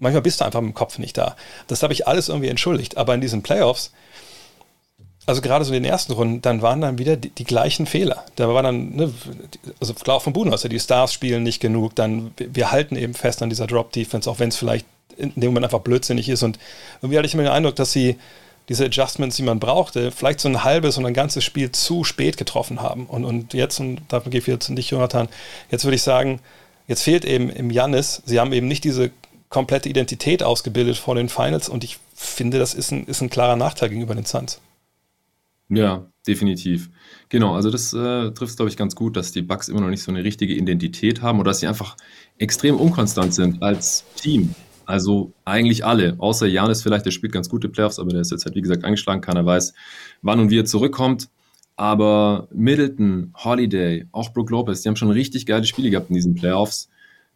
Manchmal 0.00 0.22
bist 0.22 0.40
du 0.40 0.44
einfach 0.44 0.60
dem 0.60 0.74
Kopf 0.74 0.98
nicht 0.98 1.16
da. 1.16 1.36
Das 1.68 1.82
habe 1.82 1.92
ich 1.92 2.08
alles 2.08 2.28
irgendwie 2.28 2.48
entschuldigt. 2.48 2.96
Aber 2.96 3.14
in 3.14 3.20
diesen 3.20 3.42
Playoffs, 3.42 3.92
also 5.26 5.42
gerade 5.42 5.64
so 5.64 5.72
in 5.72 5.82
den 5.82 5.90
ersten 5.90 6.12
Runden, 6.12 6.42
dann 6.42 6.62
waren 6.62 6.80
dann 6.80 6.98
wieder 6.98 7.16
die, 7.16 7.30
die 7.30 7.44
gleichen 7.44 7.86
Fehler. 7.86 8.24
Da 8.36 8.48
war 8.48 8.62
dann, 8.62 8.96
ne, 8.96 9.12
also 9.78 9.94
klar 9.94 10.16
auch 10.16 10.22
von 10.22 10.32
Budenholzer, 10.32 10.68
die 10.68 10.80
Stars 10.80 11.12
spielen 11.12 11.42
nicht 11.42 11.60
genug, 11.60 11.94
dann 11.94 12.32
wir 12.36 12.72
halten 12.72 12.96
eben 12.96 13.14
fest 13.14 13.42
an 13.42 13.50
dieser 13.50 13.66
Drop-Defense, 13.66 14.28
auch 14.30 14.38
wenn 14.38 14.48
es 14.48 14.56
vielleicht 14.56 14.86
in 15.16 15.32
dem 15.36 15.50
Moment 15.50 15.64
einfach 15.64 15.80
blödsinnig 15.80 16.28
ist. 16.28 16.42
Und 16.42 16.58
irgendwie 17.00 17.18
hatte 17.18 17.26
ich 17.26 17.34
immer 17.34 17.42
den 17.42 17.52
Eindruck, 17.52 17.76
dass 17.76 17.92
sie 17.92 18.16
diese 18.68 18.86
Adjustments, 18.86 19.36
die 19.36 19.42
man 19.42 19.60
brauchte, 19.60 20.12
vielleicht 20.12 20.40
so 20.40 20.48
ein 20.48 20.64
halbes 20.64 20.96
und 20.96 21.04
ein 21.04 21.14
ganzes 21.14 21.44
Spiel 21.44 21.72
zu 21.72 22.04
spät 22.04 22.36
getroffen 22.36 22.80
haben. 22.80 23.06
Und, 23.06 23.24
und 23.24 23.52
jetzt, 23.52 23.80
und 23.80 24.00
dafür 24.08 24.30
gehe 24.30 24.40
ich 24.40 24.46
wieder 24.46 24.60
zu 24.60 24.74
dich, 24.74 24.90
Jonathan, 24.90 25.28
jetzt 25.70 25.84
würde 25.84 25.96
ich 25.96 26.02
sagen, 26.02 26.40
jetzt 26.86 27.02
fehlt 27.02 27.24
eben 27.24 27.50
im 27.50 27.70
Jannis, 27.70 28.22
sie 28.24 28.38
haben 28.40 28.52
eben 28.52 28.68
nicht 28.68 28.84
diese 28.84 29.10
komplette 29.48 29.88
Identität 29.88 30.42
ausgebildet 30.42 30.96
vor 30.96 31.16
den 31.16 31.28
Finals 31.28 31.68
und 31.68 31.82
ich 31.82 31.98
finde, 32.14 32.58
das 32.58 32.72
ist 32.72 32.92
ein, 32.92 33.06
ist 33.06 33.20
ein 33.20 33.30
klarer 33.30 33.56
Nachteil 33.56 33.88
gegenüber 33.88 34.14
den 34.14 34.24
Suns. 34.24 34.60
Ja, 35.70 36.10
definitiv. 36.26 36.90
Genau, 37.28 37.54
also 37.54 37.70
das 37.70 37.92
äh, 37.92 38.32
trifft 38.32 38.50
es, 38.50 38.56
glaube 38.56 38.70
ich, 38.70 38.76
ganz 38.76 38.96
gut, 38.96 39.16
dass 39.16 39.32
die 39.32 39.42
Bucks 39.42 39.68
immer 39.68 39.80
noch 39.80 39.88
nicht 39.88 40.02
so 40.02 40.10
eine 40.10 40.24
richtige 40.24 40.52
Identität 40.54 41.22
haben 41.22 41.38
oder 41.38 41.50
dass 41.50 41.60
sie 41.60 41.68
einfach 41.68 41.96
extrem 42.38 42.76
unkonstant 42.76 43.32
sind 43.32 43.62
als 43.62 44.04
Team. 44.16 44.54
Also 44.84 45.32
eigentlich 45.44 45.84
alle, 45.84 46.16
außer 46.18 46.48
Janis 46.48 46.82
vielleicht, 46.82 47.06
der 47.06 47.12
spielt 47.12 47.32
ganz 47.32 47.48
gute 47.48 47.68
Playoffs, 47.68 48.00
aber 48.00 48.10
der 48.10 48.22
ist 48.22 48.32
jetzt 48.32 48.44
halt, 48.44 48.56
wie 48.56 48.60
gesagt, 48.60 48.84
angeschlagen. 48.84 49.20
Keiner 49.20 49.46
weiß, 49.46 49.72
wann 50.22 50.40
und 50.40 50.50
wie 50.50 50.58
er 50.58 50.64
zurückkommt. 50.64 51.28
Aber 51.76 52.48
Middleton, 52.52 53.32
Holiday, 53.36 54.06
auch 54.10 54.32
Brook 54.32 54.50
Lopez, 54.50 54.82
die 54.82 54.88
haben 54.88 54.96
schon 54.96 55.10
richtig 55.12 55.46
geile 55.46 55.64
Spiele 55.64 55.90
gehabt 55.90 56.10
in 56.10 56.16
diesen 56.16 56.34
Playoffs. 56.34 56.90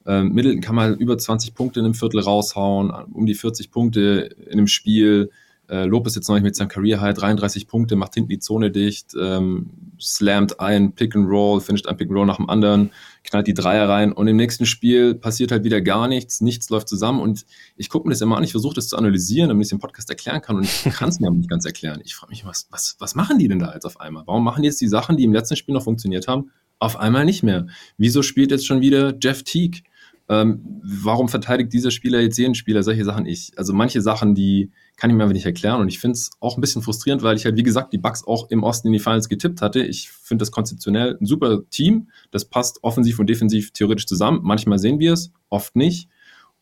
Ähm, 0.05 0.33
Middleton 0.33 0.61
kann 0.61 0.75
mal 0.75 0.95
über 0.95 1.17
20 1.17 1.55
Punkte 1.55 1.79
in 1.79 1.87
einem 1.87 1.95
Viertel 1.95 2.21
raushauen, 2.21 2.91
um 2.91 3.25
die 3.25 3.35
40 3.35 3.71
Punkte 3.71 4.35
in 4.47 4.59
einem 4.59 4.67
Spiel. 4.67 5.31
Äh, 5.69 5.87
Lopez 5.87 6.15
jetzt 6.15 6.29
noch 6.29 6.35
nicht 6.35 6.45
mit 6.45 6.55
seinem 6.55 6.69
Career 6.69 7.01
High, 7.01 7.15
33 7.15 7.67
Punkte, 7.67 7.97
macht 7.97 8.15
hinten 8.15 8.29
die 8.29 8.39
Zone 8.39 8.71
dicht, 8.71 9.15
ähm, 9.19 9.71
slammt 9.99 10.61
ein 10.61 10.93
Pick 10.93 11.17
and 11.17 11.29
Roll, 11.29 11.61
finisht 11.61 11.87
ein 11.87 11.97
Pick 11.97 12.09
and 12.09 12.19
Roll 12.19 12.27
nach 12.27 12.37
dem 12.37 12.51
anderen, 12.51 12.91
knallt 13.23 13.47
die 13.47 13.55
Dreier 13.55 13.89
rein 13.89 14.13
und 14.13 14.27
im 14.27 14.37
nächsten 14.37 14.67
Spiel 14.67 15.15
passiert 15.15 15.53
halt 15.53 15.65
wieder 15.65 15.81
gar 15.81 16.07
nichts, 16.07 16.43
nichts 16.43 16.69
läuft 16.69 16.89
zusammen 16.89 17.21
und 17.21 17.47
ich 17.77 17.89
gucke 17.89 18.07
mir 18.07 18.13
das 18.13 18.21
immer 18.21 18.37
an, 18.37 18.45
ich 18.45 18.51
versuche 18.51 18.75
das 18.75 18.89
zu 18.89 18.97
analysieren, 18.99 19.49
damit 19.49 19.63
ich 19.63 19.69
es 19.69 19.73
im 19.73 19.79
Podcast 19.79 20.11
erklären 20.11 20.43
kann 20.43 20.57
und 20.57 20.65
ich 20.65 20.85
kann 20.93 21.09
es 21.09 21.19
mir 21.19 21.29
aber 21.29 21.37
nicht 21.37 21.49
ganz 21.49 21.65
erklären. 21.65 22.03
Ich 22.05 22.15
frage 22.15 22.31
mich, 22.33 22.45
was, 22.45 22.67
was, 22.71 22.97
was 22.99 23.15
machen 23.15 23.39
die 23.39 23.49
denn 23.49 23.59
da 23.59 23.73
jetzt 23.73 23.87
auf 23.87 24.01
einmal? 24.01 24.25
Warum 24.27 24.45
machen 24.45 24.63
die 24.63 24.69
jetzt 24.69 24.81
die 24.81 24.89
Sachen, 24.89 25.17
die 25.17 25.25
im 25.25 25.33
letzten 25.33 25.57
Spiel 25.57 25.75
noch 25.75 25.85
funktioniert 25.85 26.29
haben, 26.29 26.51
auf 26.79 26.99
einmal 26.99 27.25
nicht 27.25 27.43
mehr? 27.43 27.67
Wieso 27.97 28.23
spielt 28.23 28.51
jetzt 28.51 28.67
schon 28.67 28.83
wieder 28.83 29.15
Jeff 29.19 29.43
Teague? 29.45 29.83
Ähm, 30.29 30.81
warum 30.83 31.29
verteidigt 31.29 31.73
dieser 31.73 31.91
Spieler 31.91 32.21
jetzt 32.21 32.39
jeden 32.39 32.55
Spieler? 32.55 32.83
Solche 32.83 33.05
Sachen 33.05 33.27
ich. 33.27 33.53
Also 33.57 33.75
manche 33.75 34.01
Sachen, 34.01 34.35
die 34.35 34.71
kann 34.97 35.11
ich 35.11 35.17
mir 35.17 35.23
einfach 35.23 35.35
nicht 35.35 35.45
erklären. 35.45 35.81
Und 35.81 35.89
ich 35.89 35.99
finde 35.99 36.15
es 36.15 36.31
auch 36.41 36.57
ein 36.57 36.61
bisschen 36.61 36.83
frustrierend, 36.83 37.23
weil 37.23 37.37
ich 37.37 37.45
halt, 37.45 37.57
wie 37.57 37.63
gesagt, 37.63 37.93
die 37.93 37.99
Bugs 37.99 38.27
auch 38.27 38.49
im 38.51 38.63
Osten 38.63 38.89
in 38.89 38.95
die 38.95 39.01
Finals 39.01 39.29
getippt 39.29 39.61
hatte. 39.61 39.83
Ich 39.83 40.11
finde 40.11 40.43
das 40.43 40.51
konzeptionell 40.51 41.19
ein 41.21 41.27
super 41.27 41.69
Team. 41.69 42.09
Das 42.31 42.47
passt 42.47 42.83
offensiv 42.83 43.19
und 43.19 43.29
defensiv 43.29 43.73
theoretisch 43.73 44.07
zusammen. 44.07 44.41
Manchmal 44.43 44.79
sehen 44.79 44.99
wir 44.99 45.13
es, 45.13 45.33
oft 45.51 45.77
nicht. 45.77 46.09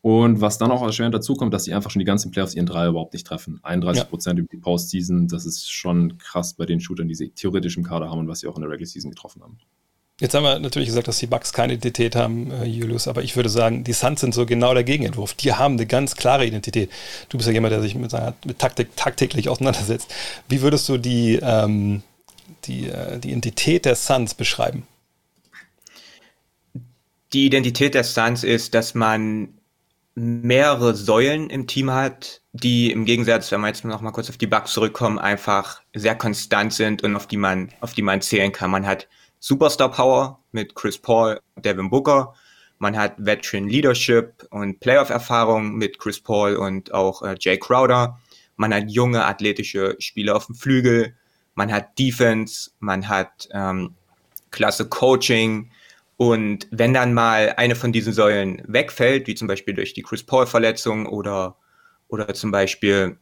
Und 0.01 0.41
was 0.41 0.57
dann 0.57 0.69
auch 0.69 0.81
erschwerend 0.81 1.15
dazu 1.15 1.33
kommt, 1.33 1.53
dass 1.53 1.63
sie 1.63 1.73
einfach 1.73 1.89
schon 1.89 2.01
die 2.01 2.05
ganzen 2.05 2.29
Playoffs 2.31 2.55
ihren 2.55 2.65
Dreier 2.65 2.89
überhaupt 2.89 3.13
nicht 3.13 3.25
treffen. 3.25 3.61
31 3.63 4.09
Prozent 4.09 4.37
ja. 4.37 4.43
über 4.43 4.49
die 4.51 4.57
Postseason, 4.57 5.29
das 5.29 5.45
ist 5.45 5.71
schon 5.71 6.17
krass 6.17 6.55
bei 6.55 6.65
den 6.65 6.81
Shootern, 6.81 7.07
die 7.07 7.15
sie 7.15 7.29
theoretisch 7.29 7.77
im 7.77 7.83
Kader 7.83 8.09
haben 8.09 8.19
und 8.19 8.27
was 8.27 8.41
sie 8.41 8.47
auch 8.47 8.57
in 8.57 8.63
der 8.63 8.69
Regular 8.69 8.85
Season 8.85 9.11
getroffen 9.11 9.41
haben. 9.41 9.59
Jetzt 10.23 10.35
haben 10.35 10.43
wir 10.43 10.57
natürlich 10.57 10.87
gesagt, 10.87 11.09
dass 11.09 11.17
die 11.17 11.27
Bucks 11.27 11.51
keine 11.51 11.73
Identität 11.73 12.15
haben, 12.15 12.49
äh, 12.49 12.63
Julius, 12.63 13.09
aber 13.09 13.23
ich 13.23 13.35
würde 13.35 13.49
sagen, 13.49 13.83
die 13.83 13.91
Suns 13.91 14.21
sind 14.21 14.33
so 14.33 14.45
genau 14.45 14.73
der 14.73 14.85
Gegenentwurf. 14.85 15.33
Die 15.33 15.51
haben 15.51 15.73
eine 15.73 15.85
ganz 15.85 16.15
klare 16.15 16.45
Identität. 16.45 16.89
Du 17.27 17.35
bist 17.35 17.47
ja 17.47 17.53
jemand, 17.53 17.73
der 17.73 17.81
sich 17.81 17.93
mit 17.93 18.09
seiner 18.09 18.33
mit 18.45 18.57
Taktik 18.57 18.95
tagtäglich 18.95 19.49
auseinandersetzt. 19.49 20.15
Wie 20.47 20.61
würdest 20.61 20.87
du 20.87 20.97
die, 20.97 21.41
ähm, 21.43 22.03
die, 22.63 22.87
äh, 22.87 23.19
die 23.19 23.31
Identität 23.31 23.83
der 23.83 23.95
Suns 23.95 24.33
beschreiben? 24.33 24.87
Die 27.33 27.45
Identität 27.45 27.93
der 27.93 28.05
Suns 28.05 28.45
ist, 28.45 28.73
dass 28.75 28.95
man 28.95 29.49
mehrere 30.15 30.95
Säulen 30.95 31.49
im 31.49 31.67
Team 31.67 31.91
hat, 31.91 32.39
die 32.53 32.93
im 32.93 33.03
Gegensatz, 33.03 33.51
wenn 33.51 33.59
wir 33.59 33.67
jetzt 33.67 33.83
noch 33.83 33.99
mal 33.99 34.11
kurz 34.11 34.29
auf 34.29 34.37
die 34.37 34.47
Bucks 34.47 34.71
zurückkommen, 34.71 35.19
einfach 35.19 35.81
sehr 35.93 36.15
konstant 36.15 36.71
sind 36.71 37.03
und 37.03 37.17
auf 37.17 37.27
die 37.27 37.35
man, 37.35 37.73
auf 37.81 37.91
die 37.91 38.03
man 38.03 38.21
zählen 38.21 38.53
kann. 38.53 38.71
Man 38.71 38.87
hat 38.87 39.09
Superstar 39.45 39.91
Power 39.91 40.39
mit 40.53 40.73
Chris 40.73 40.97
Paul, 40.97 41.37
Devin 41.57 41.89
Booker. 41.89 42.33
Man 42.79 42.97
hat 42.97 43.15
Veteran 43.17 43.67
Leadership 43.67 44.47
und 44.51 44.79
Playoff-Erfahrung 44.79 45.75
mit 45.75 45.99
Chris 45.99 46.21
Paul 46.21 46.55
und 46.55 46.93
auch 46.93 47.21
äh, 47.23 47.35
Jay 47.37 47.57
Crowder. 47.57 48.17
Man 48.55 48.73
hat 48.73 48.89
junge 48.89 49.25
athletische 49.25 49.97
Spieler 49.99 50.37
auf 50.37 50.45
dem 50.45 50.55
Flügel. 50.55 51.17
Man 51.55 51.73
hat 51.73 51.99
Defense. 51.99 52.71
Man 52.79 53.09
hat 53.09 53.49
ähm, 53.51 53.95
klasse 54.51 54.87
Coaching. 54.87 55.71
Und 56.15 56.69
wenn 56.71 56.93
dann 56.93 57.13
mal 57.13 57.53
eine 57.57 57.75
von 57.75 57.91
diesen 57.91 58.13
Säulen 58.13 58.61
wegfällt, 58.65 59.27
wie 59.27 59.35
zum 59.35 59.49
Beispiel 59.49 59.73
durch 59.73 59.93
die 59.93 60.03
Chris 60.03 60.23
Paul-Verletzung 60.23 61.05
oder, 61.05 61.57
oder 62.07 62.33
zum 62.33 62.51
Beispiel 62.51 63.17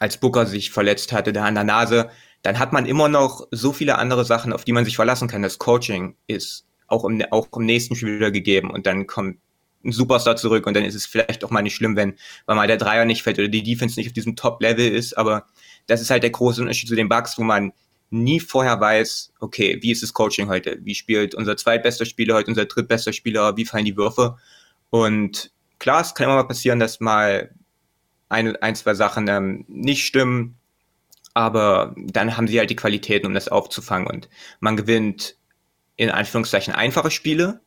als 0.00 0.18
Booker 0.18 0.44
sich 0.44 0.70
verletzt 0.70 1.14
hatte, 1.14 1.32
da 1.32 1.46
an 1.46 1.54
der 1.54 1.64
Nase, 1.64 2.10
dann 2.42 2.58
hat 2.58 2.72
man 2.72 2.86
immer 2.86 3.08
noch 3.08 3.46
so 3.50 3.72
viele 3.72 3.98
andere 3.98 4.24
Sachen, 4.24 4.52
auf 4.52 4.64
die 4.64 4.72
man 4.72 4.84
sich 4.84 4.96
verlassen 4.96 5.28
kann. 5.28 5.42
Das 5.42 5.58
Coaching 5.58 6.16
ist 6.26 6.66
auch 6.86 7.04
im, 7.04 7.22
auch 7.30 7.48
im 7.54 7.66
nächsten 7.66 7.94
Spiel 7.96 8.16
wieder 8.16 8.30
gegeben 8.30 8.70
und 8.70 8.86
dann 8.86 9.06
kommt 9.06 9.38
ein 9.84 9.92
Superstar 9.92 10.36
zurück 10.36 10.66
und 10.66 10.74
dann 10.74 10.84
ist 10.84 10.94
es 10.94 11.06
vielleicht 11.06 11.44
auch 11.44 11.50
mal 11.50 11.62
nicht 11.62 11.74
schlimm, 11.74 11.96
wenn 11.96 12.14
weil 12.46 12.56
mal 12.56 12.66
der 12.66 12.76
Dreier 12.76 13.04
nicht 13.04 13.22
fällt 13.22 13.38
oder 13.38 13.48
die 13.48 13.62
Defense 13.62 13.98
nicht 13.98 14.08
auf 14.08 14.12
diesem 14.12 14.36
Top-Level 14.36 14.86
ist, 14.86 15.16
aber 15.16 15.46
das 15.86 16.00
ist 16.00 16.10
halt 16.10 16.22
der 16.22 16.30
große 16.30 16.60
Unterschied 16.60 16.88
zu 16.88 16.96
den 16.96 17.08
Bugs, 17.08 17.38
wo 17.38 17.42
man 17.42 17.72
nie 18.10 18.40
vorher 18.40 18.80
weiß, 18.80 19.32
okay, 19.40 19.78
wie 19.80 19.92
ist 19.92 20.02
das 20.02 20.12
Coaching 20.12 20.48
heute? 20.48 20.78
Wie 20.82 20.94
spielt 20.94 21.34
unser 21.34 21.56
zweitbester 21.56 22.04
Spieler 22.04 22.34
heute, 22.34 22.50
unser 22.50 22.66
drittbester 22.66 23.12
Spieler, 23.12 23.56
wie 23.56 23.64
fallen 23.64 23.84
die 23.84 23.96
Würfe? 23.96 24.36
Und 24.90 25.52
klar, 25.78 26.02
es 26.02 26.14
kann 26.14 26.24
immer 26.24 26.34
mal 26.34 26.48
passieren, 26.48 26.80
dass 26.80 27.00
mal 27.00 27.54
ein, 28.28 28.56
ein 28.56 28.74
zwei 28.74 28.94
Sachen 28.94 29.28
ähm, 29.28 29.64
nicht 29.68 30.04
stimmen, 30.04 30.59
aber 31.34 31.94
dann 31.96 32.36
haben 32.36 32.48
sie 32.48 32.58
halt 32.58 32.70
die 32.70 32.76
Qualitäten, 32.76 33.26
um 33.26 33.34
das 33.34 33.48
aufzufangen 33.48 34.08
und 34.08 34.28
man 34.60 34.76
gewinnt 34.76 35.36
in 35.96 36.10
Anführungszeichen 36.10 36.74
einfache 36.74 37.10
Spiele, 37.10 37.60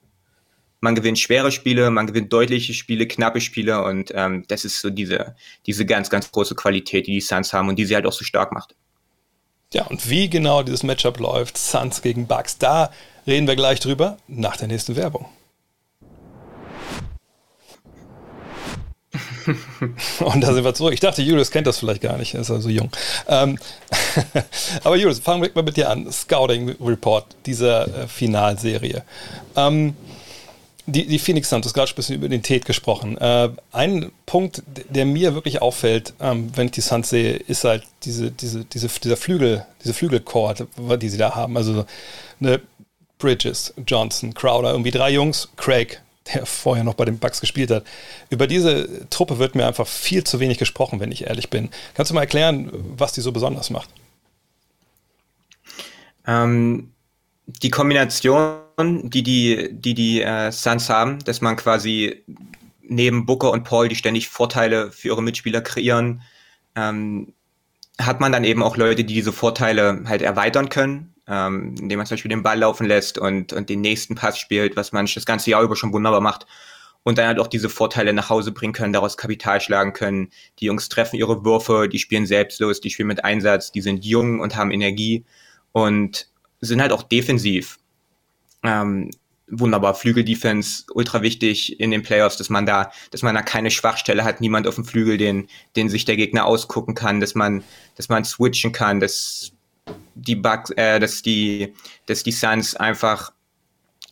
man 0.79 0.95
gewinnt 0.95 1.17
schwere 1.17 1.51
Spiele, 1.51 1.89
man 1.91 2.07
gewinnt 2.07 2.33
deutliche 2.33 2.73
Spiele, 2.73 3.07
knappe 3.07 3.39
Spiele 3.39 3.83
und 3.83 4.11
ähm, 4.13 4.43
das 4.47 4.65
ist 4.65 4.81
so 4.81 4.89
diese, 4.89 5.35
diese 5.65 5.85
ganz, 5.85 6.09
ganz 6.09 6.31
große 6.31 6.55
Qualität, 6.55 7.07
die 7.07 7.13
die 7.13 7.21
Suns 7.21 7.53
haben 7.53 7.69
und 7.69 7.77
die 7.77 7.85
sie 7.85 7.95
halt 7.95 8.05
auch 8.05 8.13
so 8.13 8.25
stark 8.25 8.51
macht. 8.51 8.75
Ja, 9.73 9.85
und 9.85 10.09
wie 10.09 10.29
genau 10.29 10.61
dieses 10.61 10.83
Matchup 10.83 11.19
läuft, 11.19 11.57
Suns 11.57 12.01
gegen 12.01 12.27
Bucks, 12.27 12.57
da 12.57 12.91
reden 13.25 13.47
wir 13.47 13.55
gleich 13.55 13.79
drüber 13.79 14.17
nach 14.27 14.57
der 14.57 14.67
nächsten 14.67 14.95
Werbung. 14.95 15.25
Und 20.19 20.41
da 20.41 20.53
sind 20.53 20.63
wir 20.63 20.73
zurück. 20.73 20.93
Ich 20.93 20.99
dachte, 20.99 21.21
Julius 21.21 21.51
kennt 21.51 21.67
das 21.67 21.79
vielleicht 21.79 22.01
gar 22.01 22.17
nicht, 22.17 22.33
er 22.33 22.41
ist 22.41 22.51
also 22.51 22.69
jung. 22.69 22.89
Ähm, 23.27 23.57
aber 24.83 24.95
Julius, 24.95 25.19
fangen 25.19 25.41
wir 25.41 25.51
mal 25.53 25.63
mit 25.63 25.77
dir 25.77 25.89
an. 25.89 26.11
Scouting 26.11 26.75
Report 26.81 27.25
dieser 27.45 28.03
äh, 28.03 28.07
Finalserie. 28.07 29.03
Ähm, 29.55 29.95
die, 30.85 31.07
die 31.07 31.19
Phoenix 31.19 31.49
Suns, 31.49 31.63
du 31.63 31.67
hast 31.67 31.73
gerade 31.73 31.91
ein 31.91 31.95
bisschen 31.95 32.15
über 32.15 32.25
Identität 32.25 32.65
gesprochen. 32.65 33.17
Äh, 33.17 33.49
ein 33.71 34.11
Punkt, 34.25 34.63
der 34.89 35.05
mir 35.05 35.33
wirklich 35.33 35.61
auffällt, 35.61 36.13
ähm, 36.19 36.51
wenn 36.55 36.65
ich 36.65 36.73
die 36.73 36.81
Suns 36.81 37.09
sehe, 37.09 37.33
ist 37.35 37.63
halt 37.63 37.83
diese, 38.03 38.31
diese, 38.31 38.65
diese, 38.65 38.87
dieser 38.87 39.17
Flügel, 39.17 39.65
diese 39.83 39.93
Flügelchord, 39.93 40.67
die 40.77 41.09
sie 41.09 41.17
da 41.17 41.35
haben. 41.35 41.55
Also 41.55 41.85
eine 42.41 42.59
Bridges, 43.17 43.73
Johnson, 43.87 44.33
Crowder, 44.33 44.71
irgendwie 44.71 44.91
drei 44.91 45.11
Jungs, 45.11 45.47
Craig, 45.55 46.01
der 46.33 46.45
vorher 46.45 46.83
noch 46.83 46.93
bei 46.93 47.05
den 47.05 47.19
Bucks 47.19 47.41
gespielt 47.41 47.71
hat. 47.71 47.85
Über 48.29 48.47
diese 48.47 49.07
Truppe 49.09 49.39
wird 49.39 49.55
mir 49.55 49.67
einfach 49.67 49.87
viel 49.87 50.23
zu 50.23 50.39
wenig 50.39 50.57
gesprochen, 50.57 50.99
wenn 50.99 51.11
ich 51.11 51.25
ehrlich 51.25 51.49
bin. 51.49 51.69
Kannst 51.95 52.11
du 52.11 52.15
mal 52.15 52.21
erklären, 52.21 52.71
was 52.71 53.13
die 53.13 53.21
so 53.21 53.31
besonders 53.31 53.69
macht? 53.69 53.89
Ähm, 56.25 56.91
die 57.45 57.69
Kombination, 57.69 58.61
die 58.77 59.23
die, 59.23 59.69
die, 59.71 59.93
die 59.93 60.21
äh, 60.21 60.51
Suns 60.51 60.89
haben, 60.89 61.19
dass 61.25 61.41
man 61.41 61.57
quasi 61.57 62.23
neben 62.81 63.25
Booker 63.25 63.51
und 63.51 63.63
Paul, 63.63 63.89
die 63.89 63.95
ständig 63.95 64.29
Vorteile 64.29 64.91
für 64.91 65.09
ihre 65.09 65.23
Mitspieler 65.23 65.61
kreieren, 65.61 66.21
ähm, 66.75 67.33
hat 67.99 68.19
man 68.19 68.31
dann 68.31 68.43
eben 68.43 68.63
auch 68.63 68.77
Leute, 68.77 69.03
die 69.03 69.13
diese 69.13 69.31
Vorteile 69.31 70.03
halt 70.05 70.21
erweitern 70.21 70.69
können, 70.69 71.12
ähm, 71.27 71.75
indem 71.79 71.97
man 71.97 72.05
zum 72.05 72.15
Beispiel 72.15 72.29
den 72.29 72.43
Ball 72.43 72.59
laufen 72.59 72.85
lässt 72.85 73.17
und, 73.17 73.53
und 73.53 73.69
den 73.69 73.81
nächsten 73.81 74.15
Pass 74.15 74.37
spielt, 74.37 74.75
was 74.75 74.91
man 74.91 75.07
das 75.13 75.25
ganze 75.25 75.51
Jahr 75.51 75.63
über 75.63 75.75
schon 75.75 75.93
wunderbar 75.93 76.21
macht. 76.21 76.45
Und 77.05 77.17
dann 77.17 77.27
halt 77.27 77.39
auch 77.39 77.47
diese 77.47 77.67
Vorteile 77.67 78.13
nach 78.13 78.29
Hause 78.29 78.53
bringen 78.53 78.71
können, 78.71 78.93
daraus 78.93 79.17
Kapital 79.17 79.59
schlagen 79.59 79.91
können. 79.91 80.29
Die 80.59 80.65
Jungs 80.65 80.87
treffen 80.87 81.17
ihre 81.17 81.43
Würfe, 81.43 81.89
die 81.89 81.99
spielen 81.99 82.25
selbstlos, 82.25 82.79
die 82.79 82.89
spielen 82.89 83.09
mit 83.09 83.25
Einsatz, 83.25 83.73
die 83.73 83.81
sind 83.81 84.05
jung 84.05 84.39
und 84.39 84.55
haben 84.55 84.71
Energie 84.71 85.25
und 85.73 86.29
sind 86.61 86.81
halt 86.81 86.93
auch 86.93 87.03
defensiv. 87.03 87.77
Ähm, 88.63 89.11
wunderbar. 89.47 89.95
Flügeldefense, 89.95 90.85
ultra 90.93 91.21
wichtig 91.21 91.79
in 91.79 91.91
den 91.91 92.03
Playoffs, 92.03 92.37
dass 92.37 92.49
man 92.49 92.65
da, 92.65 92.91
dass 93.11 93.21
man 93.21 93.35
da 93.35 93.41
keine 93.41 93.71
Schwachstelle 93.71 94.23
hat, 94.23 94.41
niemand 94.41 94.67
auf 94.67 94.75
dem 94.75 94.85
Flügel, 94.85 95.17
den, 95.17 95.47
den 95.75 95.89
sich 95.89 96.05
der 96.05 96.15
Gegner 96.15 96.45
ausgucken 96.45 96.95
kann, 96.95 97.19
dass 97.19 97.35
man, 97.35 97.63
dass 97.95 98.07
man 98.07 98.23
switchen 98.23 98.71
kann, 98.71 99.01
dass 99.01 99.51
die 100.15 100.35
Bugs, 100.35 100.71
äh, 100.71 100.99
dass 100.99 101.21
die, 101.21 101.73
dass 102.05 102.23
die 102.23 102.31
Suns 102.31 102.75
einfach 102.75 103.31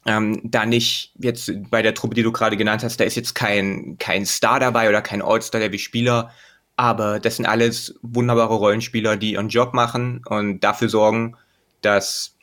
ähm, 0.05 0.41
da 0.43 0.65
nicht 0.65 1.13
jetzt 1.19 1.51
bei 1.69 1.81
der 1.81 1.93
Truppe, 1.93 2.15
die 2.15 2.23
du 2.23 2.31
gerade 2.31 2.57
genannt 2.57 2.83
hast, 2.83 2.99
da 2.99 3.03
ist 3.03 3.15
jetzt 3.15 3.35
kein, 3.35 3.97
kein 3.99 4.25
Star 4.25 4.59
dabei 4.59 4.89
oder 4.89 5.01
kein 5.01 5.21
All-Star, 5.21 5.61
der 5.61 5.71
wie 5.71 5.79
Spieler, 5.79 6.31
aber 6.75 7.19
das 7.19 7.35
sind 7.35 7.45
alles 7.45 7.95
wunderbare 8.01 8.55
Rollenspieler, 8.55 9.17
die 9.17 9.33
ihren 9.33 9.49
Job 9.49 9.73
machen 9.73 10.23
und 10.25 10.61
dafür 10.61 10.89
sorgen, 10.89 11.37
dass 11.81 12.35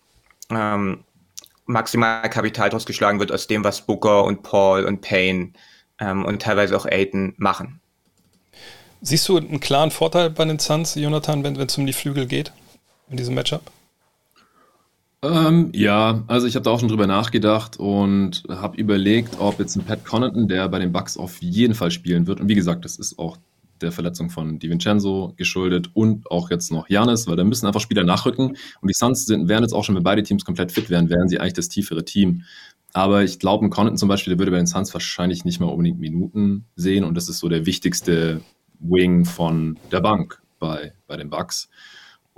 ähm, 0.51 1.05
maximal 1.67 2.29
Kapital 2.31 2.71
draus 2.71 2.87
geschlagen 2.87 3.19
wird 3.19 3.33
aus 3.33 3.49
dem, 3.49 3.65
was 3.65 3.85
Booker 3.85 4.25
und 4.25 4.43
Paul 4.43 4.85
und 4.85 5.01
Payne 5.01 5.53
ähm, 5.99 6.25
und 6.25 6.41
teilweise 6.41 6.77
auch 6.77 6.87
Aiton 6.87 7.35
machen. 7.37 7.81
Siehst 9.01 9.29
du 9.29 9.37
einen 9.37 9.61
klaren 9.61 9.91
Vorteil 9.91 10.31
bei 10.31 10.45
den 10.45 10.59
Suns, 10.59 10.95
Jonathan, 10.95 11.45
wenn 11.45 11.57
es 11.57 11.77
um 11.77 11.87
die 11.87 11.93
Flügel 11.93 12.27
geht 12.27 12.53
in 13.11 13.17
diesem 13.17 13.35
Matchup? 13.35 13.71
Ähm, 15.21 15.71
ja, 15.75 16.23
also 16.29 16.47
ich 16.47 16.55
habe 16.55 16.63
da 16.63 16.71
auch 16.71 16.79
schon 16.79 16.89
drüber 16.89 17.09
nachgedacht 17.09 17.77
und 17.77 18.45
habe 18.49 18.77
überlegt, 18.77 19.41
ob 19.41 19.59
jetzt 19.59 19.75
ein 19.75 19.85
Pat 19.85 20.05
Connaughton, 20.05 20.47
der 20.47 20.69
bei 20.69 20.79
den 20.79 20.93
Bucks 20.93 21.17
auf 21.17 21.43
jeden 21.43 21.75
Fall 21.75 21.91
spielen 21.91 22.27
wird, 22.29 22.41
und 22.41 22.49
wie 22.49 22.55
gesagt, 22.55 22.85
das 22.85 22.97
ist 22.97 23.19
auch 23.19 23.37
der 23.81 23.93
Verletzung 23.93 24.31
von 24.31 24.59
DiVincenzo 24.59 25.35
geschuldet 25.37 25.91
und 25.95 26.31
auch 26.31 26.51
jetzt 26.51 26.71
noch 26.71 26.89
Janis, 26.89 27.27
weil 27.27 27.37
da 27.37 27.45
müssen 27.45 27.67
einfach 27.67 27.81
Spieler 27.81 28.05
nachrücken. 28.05 28.57
Und 28.81 28.89
die 28.89 28.95
Suns 28.95 29.27
sind, 29.27 29.49
wären 29.49 29.63
jetzt 29.63 29.73
auch 29.73 29.85
schon, 29.85 29.95
wenn 29.95 30.03
beide 30.03 30.23
Teams 30.23 30.45
komplett 30.45 30.73
fit 30.73 30.91
wären, 30.91 31.11
wären 31.11 31.29
sie 31.29 31.39
eigentlich 31.39 31.55
das 31.55 31.69
tiefere 31.69 32.05
Team. 32.05 32.43
Aber 32.93 33.23
ich 33.23 33.39
glaube, 33.39 33.67
ein 33.67 33.71
Connaughton 33.71 33.99
zum 33.99 34.09
Beispiel, 34.09 34.33
der 34.33 34.39
würde 34.39 34.51
bei 34.51 34.57
den 34.57 34.67
Suns 34.67 34.93
wahrscheinlich 34.95 35.45
nicht 35.45 35.61
mal 35.61 35.67
unbedingt 35.67 36.01
Minuten 36.01 36.65
sehen. 36.75 37.05
Und 37.05 37.15
das 37.15 37.29
ist 37.29 37.39
so 37.39 37.49
der 37.49 37.67
wichtigste 37.67 38.41
Wing 38.81 39.25
von 39.25 39.79
der 39.93 40.01
Bank 40.01 40.43
bei, 40.59 40.93
bei 41.07 41.17
den 41.17 41.31
Bucks. 41.31 41.69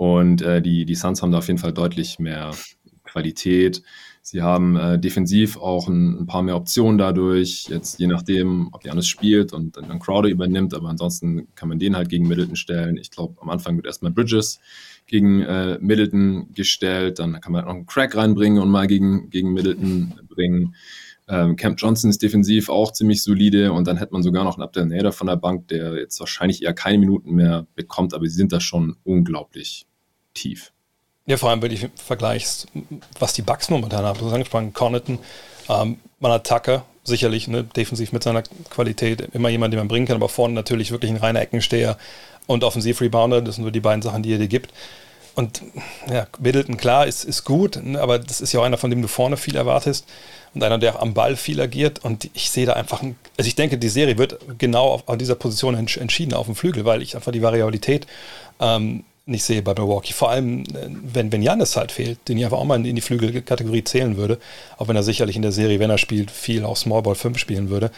Und 0.01 0.41
äh, 0.41 0.63
die, 0.63 0.85
die 0.85 0.95
Suns 0.95 1.21
haben 1.21 1.31
da 1.31 1.37
auf 1.37 1.47
jeden 1.47 1.59
Fall 1.59 1.73
deutlich 1.73 2.17
mehr 2.17 2.55
Qualität. 3.03 3.83
Sie 4.23 4.41
haben 4.41 4.75
äh, 4.75 4.97
defensiv 4.97 5.57
auch 5.57 5.87
ein, 5.87 6.21
ein, 6.21 6.25
paar 6.25 6.41
mehr 6.41 6.55
Optionen 6.55 6.97
dadurch, 6.97 7.67
jetzt 7.69 7.99
je 7.99 8.07
nachdem, 8.07 8.69
ob 8.71 8.83
Janis 8.83 9.05
spielt 9.05 9.53
und 9.53 9.77
dann 9.77 9.99
Crowder 9.99 10.27
übernimmt, 10.27 10.73
aber 10.73 10.89
ansonsten 10.89 11.49
kann 11.53 11.69
man 11.69 11.77
den 11.77 11.95
halt 11.95 12.09
gegen 12.09 12.27
Middleton 12.27 12.55
stellen. 12.55 12.97
Ich 12.97 13.11
glaube, 13.11 13.39
am 13.43 13.51
Anfang 13.51 13.75
wird 13.75 13.85
erstmal 13.85 14.11
Bridges 14.11 14.59
gegen 15.05 15.43
äh, 15.43 15.77
Middleton 15.79 16.51
gestellt, 16.55 17.19
dann 17.19 17.39
kann 17.39 17.51
man 17.51 17.65
noch 17.65 17.75
einen 17.75 17.85
Crack 17.85 18.15
reinbringen 18.15 18.59
und 18.59 18.71
mal 18.71 18.87
gegen, 18.87 19.29
gegen 19.29 19.53
Middleton 19.53 20.15
bringen. 20.29 20.73
Ähm, 21.27 21.57
Camp 21.57 21.79
Johnson 21.79 22.09
ist 22.09 22.23
defensiv 22.23 22.69
auch 22.69 22.91
ziemlich 22.91 23.21
solide 23.21 23.71
und 23.71 23.85
dann 23.85 23.97
hätte 23.97 24.13
man 24.13 24.23
sogar 24.23 24.45
noch 24.45 24.55
einen 24.55 24.63
Abdel 24.63 24.87
Nader 24.87 25.11
von 25.11 25.27
der 25.27 25.35
Bank, 25.35 25.67
der 25.67 25.93
jetzt 25.93 26.19
wahrscheinlich 26.19 26.63
eher 26.63 26.73
keine 26.73 26.97
Minuten 26.97 27.35
mehr 27.35 27.67
bekommt, 27.75 28.15
aber 28.15 28.25
sie 28.25 28.35
sind 28.35 28.51
da 28.51 28.59
schon 28.59 28.95
unglaublich 29.03 29.85
tief. 30.33 30.71
Ja, 31.25 31.37
vor 31.37 31.49
allem, 31.49 31.61
wenn 31.61 31.73
du 31.73 31.89
vergleichst, 31.95 32.67
was 33.19 33.33
die 33.33 33.41
Bugs 33.41 33.69
momentan 33.69 34.03
haben. 34.03 34.19
Du 34.19 34.25
hast 34.25 34.33
angesprochen, 34.33 34.73
Connaughton, 34.73 35.19
ähm, 35.69 35.99
man 36.19 36.31
hat 36.31 36.47
Tucker, 36.47 36.83
sicherlich 37.03 37.47
ne, 37.47 37.63
defensiv 37.63 38.11
mit 38.11 38.23
seiner 38.23 38.43
Qualität 38.69 39.21
immer 39.33 39.49
jemand, 39.49 39.73
den 39.73 39.79
man 39.79 39.87
bringen 39.87 40.05
kann, 40.05 40.15
aber 40.15 40.29
vorne 40.29 40.53
natürlich 40.53 40.91
wirklich 40.91 41.11
ein 41.11 41.17
reiner 41.17 41.41
Eckensteher 41.41 41.97
und 42.47 42.63
Offensiv-Rebounder, 42.63 43.41
das 43.41 43.55
sind 43.55 43.63
nur 43.63 43.71
die 43.71 43.79
beiden 43.79 44.01
Sachen, 44.01 44.23
die 44.23 44.33
er 44.33 44.39
dir 44.39 44.47
gibt. 44.47 44.73
Und 45.33 45.61
ja, 46.11 46.27
Middleton, 46.39 46.75
klar, 46.77 47.07
ist, 47.07 47.23
ist 47.23 47.45
gut, 47.45 47.79
ne, 47.81 47.99
aber 48.01 48.19
das 48.19 48.41
ist 48.41 48.51
ja 48.51 48.59
auch 48.59 48.65
einer, 48.65 48.77
von 48.77 48.89
dem 48.89 49.01
du 49.01 49.07
vorne 49.07 49.37
viel 49.37 49.55
erwartest 49.55 50.05
und 50.53 50.61
einer, 50.61 50.77
der 50.77 50.95
auch 50.95 51.01
am 51.01 51.13
Ball 51.13 51.37
viel 51.37 51.61
agiert. 51.61 51.99
Und 52.03 52.29
ich 52.33 52.49
sehe 52.51 52.65
da 52.65 52.73
einfach, 52.73 53.01
ein, 53.01 53.15
also 53.37 53.47
ich 53.47 53.55
denke, 53.55 53.77
die 53.77 53.89
Serie 53.89 54.17
wird 54.17 54.37
genau 54.57 54.89
auf, 54.89 55.07
auf 55.07 55.17
dieser 55.17 55.35
Position 55.35 55.75
entschieden 55.75 56.33
auf 56.33 56.47
dem 56.47 56.55
Flügel, 56.55 56.83
weil 56.83 57.01
ich 57.01 57.15
einfach 57.15 57.31
die 57.31 57.41
Variabilität 57.41 58.07
ähm, 58.59 59.05
nicht 59.31 59.43
sehe 59.43 59.61
bei 59.61 59.73
Milwaukee. 59.73 60.13
Vor 60.13 60.29
allem, 60.29 60.63
äh, 60.63 60.89
wenn, 61.13 61.31
wenn 61.31 61.41
Janis 61.41 61.75
halt 61.75 61.91
fehlt, 61.91 62.19
den 62.27 62.37
ich 62.37 62.45
einfach 62.45 62.57
auch 62.57 62.65
mal 62.65 62.85
in 62.85 62.95
die 62.95 63.01
Flügelkategorie 63.01 63.83
zählen 63.83 64.17
würde, 64.17 64.37
auch 64.77 64.87
wenn 64.87 64.95
er 64.95 65.03
sicherlich 65.03 65.35
in 65.35 65.41
der 65.41 65.51
Serie, 65.51 65.79
wenn 65.79 65.89
er 65.89 65.97
spielt, 65.97 66.31
viel 66.31 66.65
auch 66.65 66.77
Small 66.77 67.01
Ball 67.01 67.15
5 67.15 67.37
spielen 67.37 67.69
würde. 67.69 67.91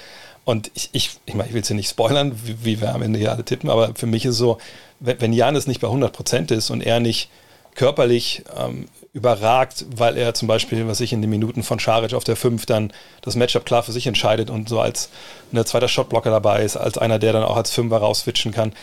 Und 0.45 0.71
ich, 0.73 0.89
ich, 0.91 1.11
ich 1.25 1.33
meine, 1.35 1.49
ich 1.49 1.53
will 1.53 1.61
es 1.61 1.67
hier 1.67 1.75
nicht 1.75 1.89
spoilern, 1.89 2.33
wie, 2.43 2.55
wie, 2.63 2.81
wir 2.81 2.93
am 2.93 3.01
Ende 3.01 3.19
hier 3.19 3.31
alle 3.31 3.45
tippen, 3.45 3.69
aber 3.69 3.93
für 3.95 4.07
mich 4.07 4.25
ist 4.25 4.31
es 4.31 4.37
so, 4.37 4.57
wenn, 4.99 5.21
wenn 5.21 5.33
Janis 5.33 5.67
nicht 5.67 5.81
bei 5.81 5.87
100% 5.87 6.53
ist 6.53 6.69
und 6.69 6.81
er 6.81 6.99
nicht 6.99 7.29
körperlich 7.75 8.43
ähm, 8.57 8.87
überragt, 9.13 9.85
weil 9.95 10.17
er 10.17 10.33
zum 10.33 10.47
Beispiel, 10.47 10.87
was 10.87 10.99
ich 10.99 11.13
in 11.13 11.21
den 11.21 11.29
Minuten 11.29 11.63
von 11.63 11.79
Scharic 11.79 12.13
auf 12.13 12.23
der 12.23 12.35
5 12.35 12.65
dann 12.65 12.91
das 13.21 13.35
Matchup 13.35 13.65
klar 13.65 13.83
für 13.83 13.91
sich 13.91 14.07
entscheidet 14.07 14.49
und 14.49 14.67
so 14.67 14.79
als 14.79 15.09
ein 15.51 15.57
ne, 15.57 15.65
zweiter 15.65 15.87
Shotblocker 15.87 16.31
dabei 16.31 16.63
ist, 16.63 16.77
als 16.77 16.97
einer, 16.97 17.19
der 17.19 17.33
dann 17.33 17.43
auch 17.43 17.55
als 17.55 17.71
Fünfer 17.71 17.97
rauswitchen 17.97 18.51
kann, 18.51 18.73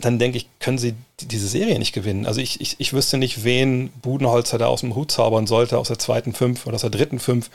dann 0.00 0.18
denke 0.18 0.38
ich, 0.38 0.48
können 0.58 0.78
sie 0.78 0.94
diese 1.20 1.48
Serie 1.48 1.78
nicht 1.78 1.92
gewinnen. 1.92 2.26
Also 2.26 2.40
ich, 2.40 2.60
ich, 2.60 2.76
ich 2.78 2.92
wüsste 2.92 3.18
nicht, 3.18 3.44
wen 3.44 3.90
Budenholzer 4.02 4.58
da 4.58 4.66
aus 4.66 4.80
dem 4.80 4.94
Hut 4.94 5.12
zaubern 5.12 5.46
sollte, 5.46 5.78
aus 5.78 5.88
der 5.88 5.98
zweiten 5.98 6.32
Fünf 6.32 6.66
oder 6.66 6.76
aus 6.76 6.80
der 6.80 6.90
dritten 6.90 7.18
Fünf, 7.18 7.50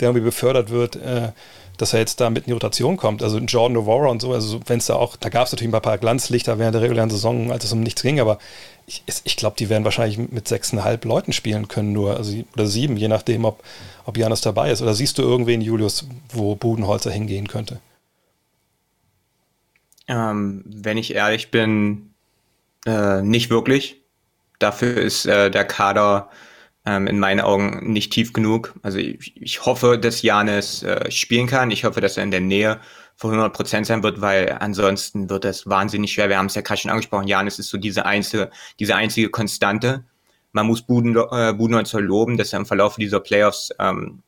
der 0.00 0.08
irgendwie 0.08 0.24
befördert 0.24 0.70
wird, 0.70 0.96
äh, 0.96 1.32
dass 1.76 1.92
er 1.92 2.00
jetzt 2.00 2.20
da 2.20 2.28
mit 2.28 2.44
in 2.44 2.48
die 2.48 2.52
Rotation 2.52 2.96
kommt. 2.96 3.22
Also 3.22 3.38
Jordan 3.38 3.74
Novara 3.74 4.08
und 4.08 4.20
so, 4.20 4.32
also 4.32 4.60
wenn 4.66 4.78
es 4.78 4.86
da 4.86 4.96
auch, 4.96 5.16
da 5.16 5.28
gab 5.28 5.46
es 5.46 5.52
natürlich 5.52 5.72
ein 5.72 5.82
paar 5.82 5.98
Glanzlichter 5.98 6.58
während 6.58 6.74
der 6.74 6.82
regulären 6.82 7.10
Saison, 7.10 7.52
als 7.52 7.64
es 7.64 7.72
um 7.72 7.80
nichts 7.80 8.02
ging, 8.02 8.20
aber 8.20 8.38
ich, 8.86 9.02
ich 9.24 9.36
glaube, 9.36 9.56
die 9.56 9.68
werden 9.68 9.84
wahrscheinlich 9.84 10.18
mit 10.18 10.48
sechseinhalb 10.48 11.04
Leuten 11.04 11.32
spielen 11.32 11.68
können 11.68 11.92
nur, 11.92 12.16
also 12.16 12.36
oder 12.54 12.66
sieben, 12.66 12.96
je 12.96 13.08
nachdem, 13.08 13.44
ob, 13.44 13.62
ob 14.04 14.16
Janis 14.18 14.40
dabei 14.40 14.72
ist. 14.72 14.82
Oder 14.82 14.94
siehst 14.94 15.18
du 15.18 15.22
irgendwen, 15.22 15.60
Julius, 15.60 16.06
wo 16.32 16.56
Budenholzer 16.56 17.10
hingehen 17.10 17.46
könnte? 17.46 17.78
Ähm, 20.10 20.64
wenn 20.66 20.98
ich 20.98 21.14
ehrlich 21.14 21.52
bin, 21.52 22.14
äh, 22.84 23.22
nicht 23.22 23.48
wirklich. 23.48 24.02
Dafür 24.58 24.96
ist 24.96 25.24
äh, 25.24 25.52
der 25.52 25.64
Kader 25.64 26.30
ähm, 26.84 27.06
in 27.06 27.20
meinen 27.20 27.40
Augen 27.40 27.92
nicht 27.92 28.12
tief 28.12 28.32
genug. 28.32 28.74
Also 28.82 28.98
ich, 28.98 29.40
ich 29.40 29.64
hoffe, 29.64 29.98
dass 29.98 30.22
Janis 30.22 30.82
äh, 30.82 31.08
spielen 31.12 31.46
kann. 31.46 31.70
Ich 31.70 31.84
hoffe, 31.84 32.00
dass 32.00 32.16
er 32.16 32.24
in 32.24 32.32
der 32.32 32.40
Nähe 32.40 32.80
von 33.14 33.30
100 33.30 33.52
Prozent 33.52 33.86
sein 33.86 34.02
wird, 34.02 34.20
weil 34.20 34.56
ansonsten 34.58 35.30
wird 35.30 35.44
das 35.44 35.68
wahnsinnig 35.68 36.12
schwer. 36.12 36.28
Wir 36.28 36.38
haben 36.38 36.46
es 36.46 36.56
ja 36.56 36.62
gerade 36.62 36.80
schon 36.80 36.90
angesprochen. 36.90 37.28
Janis 37.28 37.60
ist 37.60 37.68
so 37.68 37.78
diese 37.78 38.04
einzige, 38.04 38.50
diese 38.80 38.96
einzige 38.96 39.28
Konstante. 39.28 40.04
Man 40.50 40.66
muss 40.66 40.82
Buden, 40.82 41.16
äh, 41.16 41.52
Budenholzer 41.52 42.00
loben, 42.00 42.36
dass 42.36 42.52
er 42.52 42.58
im 42.58 42.66
Verlauf 42.66 42.96
dieser 42.96 43.20
Playoffs 43.20 43.70
ähm, 43.78 44.24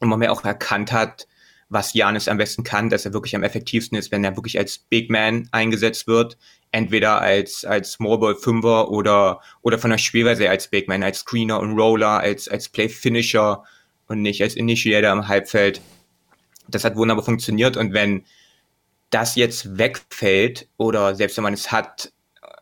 immer 0.00 0.16
mehr 0.16 0.30
auch 0.30 0.44
erkannt 0.44 0.92
hat, 0.92 1.26
was 1.68 1.94
Janis 1.94 2.28
am 2.28 2.38
besten 2.38 2.62
kann, 2.62 2.90
dass 2.90 3.04
er 3.04 3.12
wirklich 3.12 3.34
am 3.34 3.42
effektivsten 3.42 3.98
ist, 3.98 4.12
wenn 4.12 4.24
er 4.24 4.36
wirklich 4.36 4.58
als 4.58 4.78
Big 4.78 5.10
Man 5.10 5.48
eingesetzt 5.50 6.06
wird, 6.06 6.38
entweder 6.70 7.20
als 7.20 7.64
als 7.64 7.92
Smallball 7.92 8.36
Fünfer 8.36 8.90
oder 8.90 9.40
oder 9.62 9.78
von 9.78 9.90
der 9.90 9.98
Spielweise 9.98 10.48
als 10.48 10.68
Big 10.68 10.88
Man, 10.88 11.02
als 11.02 11.20
Screener 11.20 11.58
und 11.60 11.78
Roller, 11.78 12.20
als 12.20 12.48
als 12.48 12.68
Play 12.68 12.88
Finisher 12.88 13.64
und 14.06 14.22
nicht 14.22 14.42
als 14.42 14.54
Initiator 14.54 15.12
im 15.12 15.26
Halbfeld. 15.26 15.80
Das 16.68 16.84
hat 16.84 16.96
wunderbar 16.96 17.24
funktioniert 17.24 17.76
und 17.76 17.92
wenn 17.92 18.24
das 19.10 19.36
jetzt 19.36 19.78
wegfällt 19.78 20.68
oder 20.76 21.14
selbst 21.14 21.36
wenn 21.36 21.44
man 21.44 21.54
es 21.54 21.72
hat, 21.72 22.12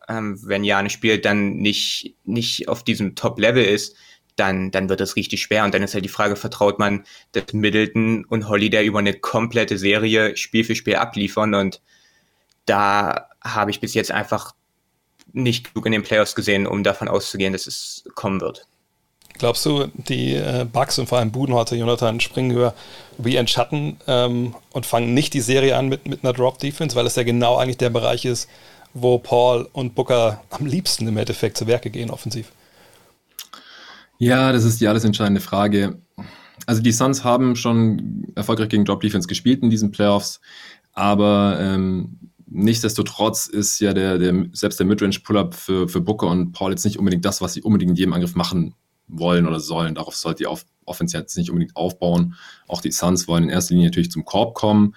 ähm, 0.07 0.39
wenn 0.43 0.63
Janis 0.63 0.93
spielt, 0.93 1.25
dann 1.25 1.57
nicht 1.57 2.15
nicht 2.23 2.67
auf 2.69 2.83
diesem 2.83 3.15
Top 3.15 3.39
Level 3.39 3.63
ist, 3.63 3.95
dann, 4.35 4.71
dann 4.71 4.89
wird 4.89 5.01
es 5.01 5.15
richtig 5.15 5.41
schwer. 5.41 5.63
Und 5.63 5.73
dann 5.73 5.83
ist 5.83 5.93
halt 5.93 6.05
die 6.05 6.09
Frage, 6.09 6.35
vertraut 6.35 6.79
man, 6.79 7.05
dass 7.31 7.53
Middleton 7.53 8.25
und 8.25 8.49
Holiday 8.49 8.85
über 8.85 8.99
eine 8.99 9.13
komplette 9.13 9.77
Serie 9.77 10.35
Spiel 10.37 10.63
für 10.63 10.75
Spiel 10.75 10.95
abliefern? 10.95 11.53
Und 11.53 11.81
da 12.65 13.29
habe 13.41 13.71
ich 13.71 13.79
bis 13.79 13.93
jetzt 13.93 14.11
einfach 14.11 14.53
nicht 15.33 15.73
genug 15.73 15.85
in 15.85 15.91
den 15.91 16.03
Playoffs 16.03 16.35
gesehen, 16.35 16.67
um 16.67 16.83
davon 16.83 17.07
auszugehen, 17.07 17.53
dass 17.53 17.67
es 17.67 18.03
kommen 18.15 18.41
wird. 18.41 18.67
Glaubst 19.37 19.65
du, 19.65 19.87
die 19.95 20.33
äh, 20.33 20.65
Bucks 20.71 20.97
und 20.97 21.07
vor 21.07 21.17
allem 21.17 21.31
Budenholzer, 21.31 21.75
Jonathan 21.75 22.21
springen 22.21 22.53
höher 22.53 22.73
wie 23.17 23.37
ein 23.37 23.47
Schatten 23.47 23.97
ähm, 24.07 24.55
und 24.71 24.85
fangen 24.85 25.13
nicht 25.13 25.33
die 25.33 25.41
Serie 25.41 25.75
an 25.75 25.89
mit, 25.89 26.07
mit 26.07 26.23
einer 26.23 26.31
Drop-Defense, 26.31 26.95
weil 26.95 27.05
es 27.05 27.15
ja 27.15 27.23
genau 27.23 27.57
eigentlich 27.57 27.77
der 27.77 27.89
Bereich 27.89 28.23
ist, 28.23 28.49
wo 28.93 29.17
Paul 29.17 29.67
und 29.73 29.93
Booker 29.93 30.41
am 30.51 30.65
liebsten 30.65 31.05
im 31.07 31.17
Endeffekt 31.17 31.57
zu 31.57 31.67
Werke 31.67 31.89
gehen 31.89 32.11
offensiv? 32.11 32.53
Ja, 34.17 34.51
das 34.51 34.63
ist 34.63 34.79
die 34.79 34.87
alles 34.87 35.03
entscheidende 35.03 35.41
Frage. 35.41 36.01
Also 36.65 36.81
die 36.81 36.91
Suns 36.91 37.23
haben 37.23 37.55
schon 37.55 38.27
erfolgreich 38.35 38.69
gegen 38.69 38.85
Drop-Defense 38.85 39.27
gespielt 39.27 39.61
in 39.61 39.69
diesen 39.69 39.91
Playoffs, 39.91 40.39
aber 40.93 41.57
ähm, 41.59 42.31
nichtsdestotrotz 42.47 43.47
ist 43.47 43.79
ja 43.79 43.93
der, 43.93 44.17
der 44.17 44.45
selbst 44.53 44.79
der 44.79 44.87
Midrange-Pull-Up 44.87 45.53
für, 45.53 45.87
für 45.89 46.01
Booker 46.01 46.27
und 46.27 46.53
Paul 46.53 46.71
jetzt 46.71 46.85
nicht 46.85 46.97
unbedingt 46.97 47.25
das, 47.25 47.41
was 47.41 47.53
sie 47.53 47.61
unbedingt 47.61 47.91
in 47.91 47.97
jedem 47.97 48.13
Angriff 48.13 48.35
machen 48.35 48.73
wollen 49.07 49.45
oder 49.45 49.59
sollen. 49.59 49.95
Darauf 49.95 50.15
sollte 50.15 50.39
die 50.39 50.47
auf, 50.47 50.65
Offense 50.85 51.17
jetzt 51.17 51.37
nicht 51.37 51.49
unbedingt 51.49 51.75
aufbauen. 51.75 52.35
Auch 52.67 52.81
die 52.81 52.91
Suns 52.91 53.27
wollen 53.27 53.43
in 53.43 53.49
erster 53.49 53.73
Linie 53.73 53.89
natürlich 53.89 54.11
zum 54.11 54.25
Korb 54.25 54.55
kommen. 54.55 54.95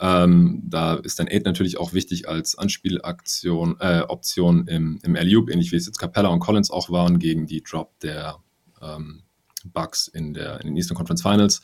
Ähm, 0.00 0.62
da 0.64 0.94
ist 0.94 1.18
dann 1.18 1.26
Aid 1.26 1.44
natürlich 1.44 1.78
auch 1.78 1.92
wichtig 1.92 2.28
als 2.28 2.56
Anspielaktion, 2.56 3.76
äh, 3.80 4.02
Option 4.06 4.68
im, 4.68 5.00
im 5.02 5.16
Alley-Oop, 5.16 5.50
ähnlich 5.50 5.72
wie 5.72 5.76
es 5.76 5.86
jetzt 5.86 5.98
Capella 5.98 6.28
und 6.28 6.38
Collins 6.38 6.70
auch 6.70 6.90
waren 6.90 7.18
gegen 7.18 7.46
die 7.46 7.62
Drop 7.62 7.98
der 8.00 8.38
ähm, 8.82 9.22
Bucks 9.64 10.08
in, 10.08 10.34
der, 10.34 10.60
in 10.60 10.68
den 10.68 10.76
Eastern 10.76 10.96
Conference 10.96 11.22
Finals. 11.22 11.60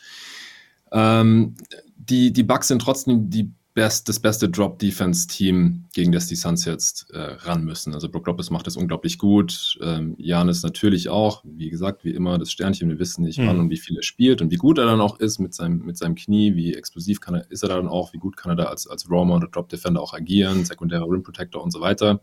Ähm, 0.92 1.54
die, 1.96 2.32
die 2.32 2.42
Bucks 2.42 2.68
sind 2.68 2.80
trotzdem 2.80 3.30
die 3.30 3.52
best, 3.74 4.08
das 4.08 4.20
beste 4.20 4.48
Drop-Defense-Team, 4.48 5.86
gegen 5.92 6.12
das 6.12 6.28
die 6.28 6.36
Suns 6.36 6.64
jetzt 6.64 7.10
äh, 7.10 7.18
ran 7.18 7.64
müssen. 7.64 7.92
Also 7.92 8.08
Brook 8.08 8.26
Lopez 8.28 8.50
macht 8.50 8.68
das 8.68 8.76
unglaublich 8.76 9.18
gut. 9.18 9.76
Ähm, 9.82 10.14
Janis 10.16 10.62
natürlich 10.62 11.08
auch. 11.08 11.42
Wie 11.44 11.70
gesagt, 11.70 12.04
wie 12.04 12.12
immer 12.12 12.38
das 12.38 12.52
Sternchen. 12.52 12.88
Wir 12.88 13.00
wissen 13.00 13.24
nicht, 13.24 13.38
mhm. 13.38 13.48
wann 13.48 13.58
und 13.58 13.70
wie 13.70 13.76
viel 13.76 13.96
er 13.96 14.04
spielt 14.04 14.40
und 14.40 14.52
wie 14.52 14.56
gut 14.56 14.78
er 14.78 14.86
dann 14.86 15.00
auch 15.00 15.18
ist 15.18 15.40
mit 15.40 15.54
seinem, 15.54 15.84
mit 15.84 15.98
seinem 15.98 16.14
Knie, 16.14 16.54
wie 16.54 16.74
explosiv 16.74 17.20
kann 17.20 17.34
er, 17.34 17.50
ist 17.50 17.64
er 17.64 17.70
dann 17.70 17.88
auch, 17.88 18.12
wie 18.12 18.18
gut 18.18 18.36
kann 18.36 18.52
er 18.52 18.56
da 18.56 18.64
als, 18.64 18.86
als 18.86 19.10
Roamer 19.10 19.36
oder 19.36 19.48
Drop-Defender 19.48 20.00
auch 20.00 20.14
agieren, 20.14 20.64
sekundärer 20.64 21.08
Rim 21.08 21.24
Protector 21.24 21.62
und 21.62 21.72
so 21.72 21.80
weiter. 21.80 22.20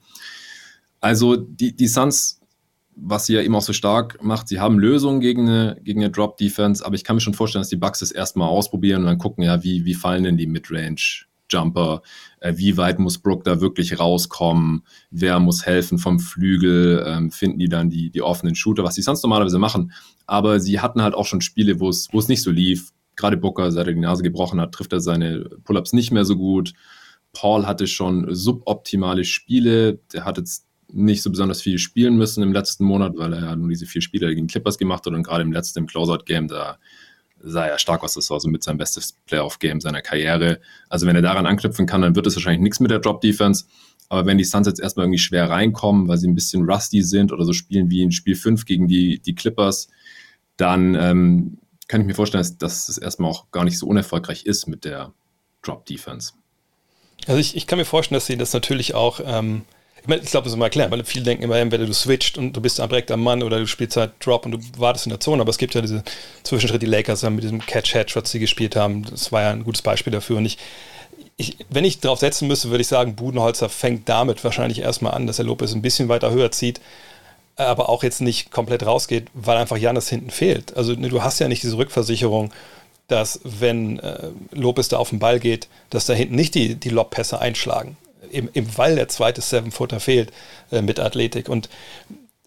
Also 1.01 1.35
die, 1.35 1.75
die 1.75 1.87
Suns 1.87 2.40
was 2.95 3.25
sie 3.25 3.33
ja 3.33 3.41
eben 3.41 3.55
auch 3.55 3.61
so 3.61 3.73
stark 3.73 4.23
macht, 4.23 4.47
sie 4.47 4.59
haben 4.59 4.79
Lösungen 4.79 5.21
gegen 5.21 5.47
eine, 5.47 5.77
gegen 5.83 6.01
eine 6.01 6.11
Drop-Defense, 6.11 6.85
aber 6.85 6.95
ich 6.95 7.03
kann 7.03 7.15
mir 7.15 7.21
schon 7.21 7.33
vorstellen, 7.33 7.61
dass 7.61 7.69
die 7.69 7.77
Bucks 7.77 7.99
das 7.99 8.11
erstmal 8.11 8.49
ausprobieren 8.49 9.01
und 9.01 9.07
dann 9.07 9.17
gucken, 9.17 9.43
ja, 9.43 9.63
wie, 9.63 9.85
wie 9.85 9.93
fallen 9.93 10.23
denn 10.23 10.37
die 10.37 10.47
Midrange 10.47 11.25
Jumper, 11.51 12.01
äh, 12.39 12.53
wie 12.55 12.77
weit 12.77 12.99
muss 12.99 13.17
Brook 13.17 13.43
da 13.43 13.61
wirklich 13.61 13.99
rauskommen, 13.99 14.83
wer 15.09 15.39
muss 15.39 15.65
helfen 15.65 15.97
vom 15.97 16.19
Flügel, 16.19 17.03
ähm, 17.05 17.31
finden 17.31 17.59
die 17.59 17.69
dann 17.69 17.89
die, 17.89 18.09
die 18.09 18.21
offenen 18.21 18.55
Shooter, 18.55 18.83
was 18.83 18.95
die 18.95 19.01
sonst 19.01 19.23
normalerweise 19.23 19.59
machen. 19.59 19.91
Aber 20.25 20.59
sie 20.59 20.79
hatten 20.79 21.01
halt 21.01 21.13
auch 21.13 21.25
schon 21.25 21.41
Spiele, 21.41 21.79
wo 21.79 21.89
es, 21.89 22.07
wo 22.11 22.19
es 22.19 22.27
nicht 22.27 22.41
so 22.41 22.51
lief. 22.51 22.91
Gerade 23.15 23.37
Booker, 23.37 23.71
seit 23.71 23.87
er 23.87 23.93
die 23.93 23.99
Nase 23.99 24.23
gebrochen 24.23 24.61
hat, 24.61 24.71
trifft 24.71 24.93
er 24.93 25.01
seine 25.01 25.49
Pull-ups 25.63 25.93
nicht 25.93 26.11
mehr 26.11 26.25
so 26.25 26.37
gut. 26.37 26.73
Paul 27.33 27.65
hatte 27.67 27.87
schon 27.87 28.33
suboptimale 28.33 29.25
Spiele. 29.25 29.99
Der 30.13 30.25
hat 30.25 30.37
jetzt 30.37 30.65
nicht 30.93 31.21
so 31.21 31.29
besonders 31.29 31.61
viel 31.61 31.77
spielen 31.77 32.17
müssen 32.17 32.43
im 32.43 32.53
letzten 32.53 32.85
Monat, 32.85 33.13
weil 33.15 33.33
er 33.33 33.41
ja 33.41 33.55
nur 33.55 33.69
diese 33.69 33.85
vier 33.85 34.01
Spiele 34.01 34.33
gegen 34.33 34.47
Clippers 34.47 34.77
gemacht 34.77 35.05
hat 35.05 35.13
und 35.13 35.23
gerade 35.23 35.43
im 35.43 35.51
letzten, 35.51 35.87
Closeout-Game, 35.87 36.47
da 36.47 36.77
sah 37.39 37.65
er 37.65 37.79
stark 37.79 38.03
aus. 38.03 38.13
Das 38.13 38.29
war 38.29 38.39
so 38.39 38.49
mit 38.49 38.63
seinem 38.63 38.77
bestes 38.77 39.13
Playoff-Game 39.25 39.81
seiner 39.81 40.01
Karriere. 40.01 40.59
Also 40.89 41.07
wenn 41.07 41.15
er 41.15 41.21
daran 41.21 41.45
anknüpfen 41.45 41.85
kann, 41.85 42.01
dann 42.01 42.15
wird 42.15 42.27
es 42.27 42.35
wahrscheinlich 42.35 42.61
nichts 42.61 42.79
mit 42.79 42.91
der 42.91 42.99
Drop-Defense. 42.99 43.65
Aber 44.09 44.25
wenn 44.25 44.37
die 44.37 44.43
Suns 44.43 44.67
jetzt 44.67 44.81
erstmal 44.81 45.05
irgendwie 45.05 45.19
schwer 45.19 45.49
reinkommen, 45.49 46.07
weil 46.07 46.17
sie 46.17 46.27
ein 46.27 46.35
bisschen 46.35 46.69
rusty 46.69 47.01
sind 47.01 47.31
oder 47.31 47.45
so 47.45 47.53
spielen 47.53 47.89
wie 47.89 48.03
in 48.03 48.11
Spiel 48.11 48.35
5 48.35 48.65
gegen 48.65 48.87
die, 48.87 49.19
die 49.19 49.35
Clippers, 49.35 49.87
dann 50.57 50.95
ähm, 50.95 51.57
kann 51.87 52.01
ich 52.01 52.07
mir 52.07 52.13
vorstellen, 52.13 52.41
dass, 52.41 52.57
dass 52.57 52.89
es 52.89 52.97
erstmal 52.97 53.31
auch 53.31 53.51
gar 53.51 53.63
nicht 53.63 53.79
so 53.79 53.87
unerfolgreich 53.87 54.45
ist 54.45 54.67
mit 54.67 54.85
der 54.85 55.13
Drop-Defense. 55.61 56.33
Also 57.27 57.39
ich, 57.39 57.55
ich 57.55 57.67
kann 57.67 57.77
mir 57.77 57.85
vorstellen, 57.85 58.17
dass 58.17 58.25
sie 58.25 58.37
das 58.37 58.53
natürlich 58.53 58.95
auch 58.95 59.21
ähm, 59.23 59.63
ich, 60.01 60.07
meine, 60.07 60.21
ich 60.23 60.31
glaube, 60.31 60.45
das 60.45 60.53
ist 60.53 60.57
mal 60.57 60.65
erklären, 60.65 60.89
weil 60.89 61.03
viele 61.03 61.25
denken 61.25 61.43
immer, 61.43 61.57
entweder 61.57 61.85
du 61.85 61.93
switcht 61.93 62.37
und 62.37 62.53
du 62.53 62.61
bist 62.61 62.79
direkt 62.79 63.11
am 63.11 63.21
Mann 63.21 63.43
oder 63.43 63.59
du 63.59 63.67
spielst 63.67 63.97
halt 63.97 64.13
Drop 64.19 64.45
und 64.45 64.51
du 64.53 64.59
wartest 64.77 65.05
in 65.05 65.11
der 65.11 65.19
Zone, 65.19 65.41
aber 65.41 65.51
es 65.51 65.59
gibt 65.59 65.75
ja 65.75 65.81
diese 65.81 66.03
Zwischenschritte, 66.43 66.79
die 66.79 66.91
Lakers 66.91 67.23
haben 67.23 67.35
mit 67.35 67.43
diesem 67.43 67.63
Catch-Hedge, 67.63 68.13
was 68.15 68.31
sie 68.31 68.39
gespielt 68.39 68.75
haben, 68.75 69.05
das 69.05 69.31
war 69.31 69.43
ja 69.43 69.51
ein 69.51 69.63
gutes 69.63 69.83
Beispiel 69.83 70.11
dafür. 70.11 70.37
Und 70.37 70.45
ich, 70.45 70.57
ich, 71.37 71.57
wenn 71.69 71.85
ich 71.85 71.99
darauf 71.99 72.19
setzen 72.19 72.47
müsste, 72.47 72.71
würde 72.71 72.81
ich 72.81 72.87
sagen, 72.87 73.15
Budenholzer 73.15 73.69
fängt 73.69 74.09
damit 74.09 74.43
wahrscheinlich 74.43 74.79
erstmal 74.79 75.13
an, 75.13 75.27
dass 75.27 75.37
er 75.37 75.45
Lopez 75.45 75.73
ein 75.73 75.83
bisschen 75.83 76.09
weiter 76.09 76.31
höher 76.31 76.51
zieht, 76.51 76.81
aber 77.55 77.87
auch 77.87 78.01
jetzt 78.01 78.21
nicht 78.21 78.49
komplett 78.49 78.83
rausgeht, 78.83 79.27
weil 79.35 79.57
einfach 79.57 79.77
Janis 79.77 80.09
hinten 80.09 80.31
fehlt. 80.31 80.75
Also 80.75 80.93
ne, 80.93 81.09
du 81.09 81.21
hast 81.21 81.39
ja 81.39 81.47
nicht 81.47 81.61
diese 81.61 81.77
Rückversicherung, 81.77 82.51
dass 83.07 83.39
wenn 83.43 83.99
äh, 83.99 84.29
Lopez 84.51 84.87
da 84.87 84.97
auf 84.97 85.09
den 85.09 85.19
Ball 85.19 85.39
geht, 85.39 85.67
dass 85.91 86.07
da 86.07 86.13
hinten 86.13 86.35
nicht 86.35 86.55
die, 86.55 86.73
die 86.75 86.89
Lobpässe 86.89 87.39
einschlagen 87.39 87.97
eben, 88.31 88.49
eben 88.53 88.69
weil 88.77 88.95
der 88.95 89.07
zweite 89.07 89.41
Seven-Footer 89.41 89.99
fehlt 89.99 90.31
äh, 90.71 90.81
mit 90.81 90.99
Athletik. 90.99 91.49
Und 91.49 91.69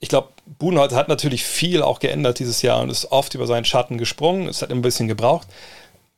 ich 0.00 0.08
glaube, 0.08 0.28
Budenholzer 0.58 0.96
hat 0.96 1.08
natürlich 1.08 1.44
viel 1.44 1.82
auch 1.82 2.00
geändert 2.00 2.38
dieses 2.38 2.62
Jahr 2.62 2.82
und 2.82 2.90
ist 2.90 3.10
oft 3.10 3.34
über 3.34 3.46
seinen 3.46 3.64
Schatten 3.64 3.98
gesprungen. 3.98 4.48
Es 4.48 4.62
hat 4.62 4.70
ein 4.70 4.82
bisschen 4.82 5.08
gebraucht. 5.08 5.48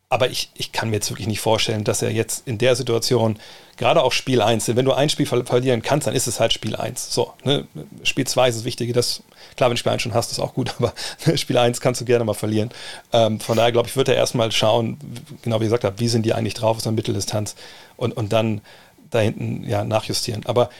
Aber 0.08 0.30
ich, 0.30 0.50
ich 0.54 0.70
kann 0.70 0.90
mir 0.90 0.96
jetzt 0.96 1.10
wirklich 1.10 1.26
nicht 1.26 1.40
vorstellen, 1.40 1.82
dass 1.82 2.00
er 2.00 2.12
jetzt 2.12 2.46
in 2.46 2.58
der 2.58 2.76
Situation, 2.76 3.40
gerade 3.76 4.04
auch 4.04 4.12
Spiel 4.12 4.40
1, 4.40 4.68
wenn 4.76 4.84
du 4.84 4.92
ein 4.92 5.08
Spiel 5.08 5.26
verlieren 5.26 5.82
kannst, 5.82 6.06
dann 6.06 6.14
ist 6.14 6.28
es 6.28 6.38
halt 6.38 6.52
Spiel 6.52 6.76
1. 6.76 7.12
So, 7.12 7.32
ne? 7.42 7.66
Spiel 8.04 8.24
2 8.24 8.48
ist 8.48 8.58
das 8.58 8.64
Wichtige, 8.64 8.92
das, 8.92 9.24
klar, 9.56 9.68
wenn 9.68 9.74
du 9.74 9.80
Spiel 9.80 9.90
1 9.90 10.02
schon 10.02 10.14
hast, 10.14 10.30
ist 10.30 10.38
auch 10.38 10.54
gut, 10.54 10.72
aber 10.78 10.94
Spiel 11.36 11.58
1 11.58 11.80
kannst 11.80 12.00
du 12.00 12.04
gerne 12.04 12.24
mal 12.24 12.34
verlieren. 12.34 12.70
Ähm, 13.12 13.40
von 13.40 13.56
daher, 13.56 13.72
glaube 13.72 13.88
ich, 13.88 13.96
wird 13.96 14.08
er 14.08 14.14
erstmal 14.14 14.52
schauen, 14.52 14.96
genau 15.42 15.60
wie 15.60 15.64
gesagt 15.64 15.82
habe, 15.82 15.98
wie 15.98 16.08
sind 16.08 16.24
die 16.24 16.34
eigentlich 16.34 16.54
drauf 16.54 16.76
aus 16.76 16.84
der 16.84 16.92
Mitteldistanz 16.92 17.56
und, 17.96 18.16
und 18.16 18.32
dann 18.32 18.60
da 19.10 19.20
hinten 19.20 19.64
ja, 19.64 19.84
nachjustieren. 19.84 20.44
Aber 20.46 20.70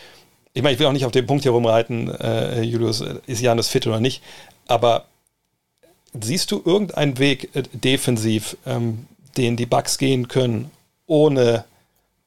ich 0.53 0.63
meine, 0.63 0.75
ich 0.75 0.79
will 0.79 0.87
auch 0.87 0.93
nicht 0.93 1.05
auf 1.05 1.13
den 1.13 1.27
Punkt 1.27 1.43
hier 1.43 1.53
rumreiten, 1.53 2.09
äh, 2.21 2.63
Julius, 2.63 3.05
ist 3.27 3.41
Janis 3.41 3.69
fit 3.69 3.87
oder 3.87 4.01
nicht, 4.01 4.23
aber 4.67 5.05
siehst 6.21 6.51
du 6.51 6.63
irgendeinen 6.65 7.19
Weg 7.19 7.55
äh, 7.55 7.63
defensiv, 7.73 8.57
ähm, 8.67 9.07
den 9.37 9.57
die 9.57 9.67
Bucks 9.67 9.99
gehen 9.99 10.29
können, 10.29 10.71
ohne, 11.07 11.65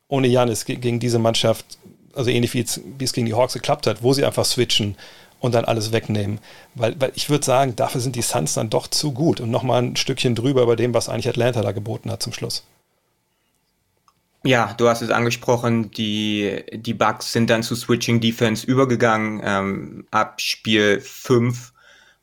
ohne 0.07 0.27
Janis 0.27 0.65
gegen 0.65 0.99
diese 0.99 1.19
Mannschaft, 1.19 1.65
also 2.13 2.29
ähnlich 2.29 2.53
wie 2.53 2.61
es, 2.61 2.81
wie 2.97 3.03
es 3.03 3.13
gegen 3.13 3.25
die 3.25 3.33
Hawks 3.33 3.53
geklappt 3.53 3.87
hat, 3.87 4.03
wo 4.03 4.13
sie 4.13 4.25
einfach 4.25 4.45
switchen 4.45 4.95
und 5.39 5.55
dann 5.55 5.65
alles 5.65 5.91
wegnehmen. 5.91 6.39
Weil, 6.75 6.99
weil 6.99 7.11
ich 7.15 7.29
würde 7.29 7.45
sagen, 7.45 7.75
dafür 7.75 8.01
sind 8.01 8.15
die 8.15 8.21
Suns 8.21 8.53
dann 8.53 8.69
doch 8.69 8.87
zu 8.87 9.11
gut 9.11 9.41
und 9.41 9.51
nochmal 9.51 9.81
ein 9.81 9.95
Stückchen 9.95 10.35
drüber 10.35 10.65
bei 10.65 10.75
dem, 10.75 10.93
was 10.93 11.09
eigentlich 11.09 11.29
Atlanta 11.29 11.61
da 11.61 11.71
geboten 11.71 12.11
hat 12.11 12.21
zum 12.21 12.33
Schluss. 12.33 12.63
Ja, 14.43 14.73
du 14.77 14.87
hast 14.87 15.01
es 15.01 15.09
angesprochen, 15.09 15.91
die, 15.91 16.63
die 16.71 16.93
Bugs 16.93 17.33
sind 17.33 17.49
dann 17.49 17.61
zu 17.61 17.75
Switching 17.75 18.21
Defense 18.21 18.65
übergegangen 18.65 19.41
ähm, 19.43 20.07
ab 20.11 20.39
Spiel 20.39 21.01
5 21.01 21.73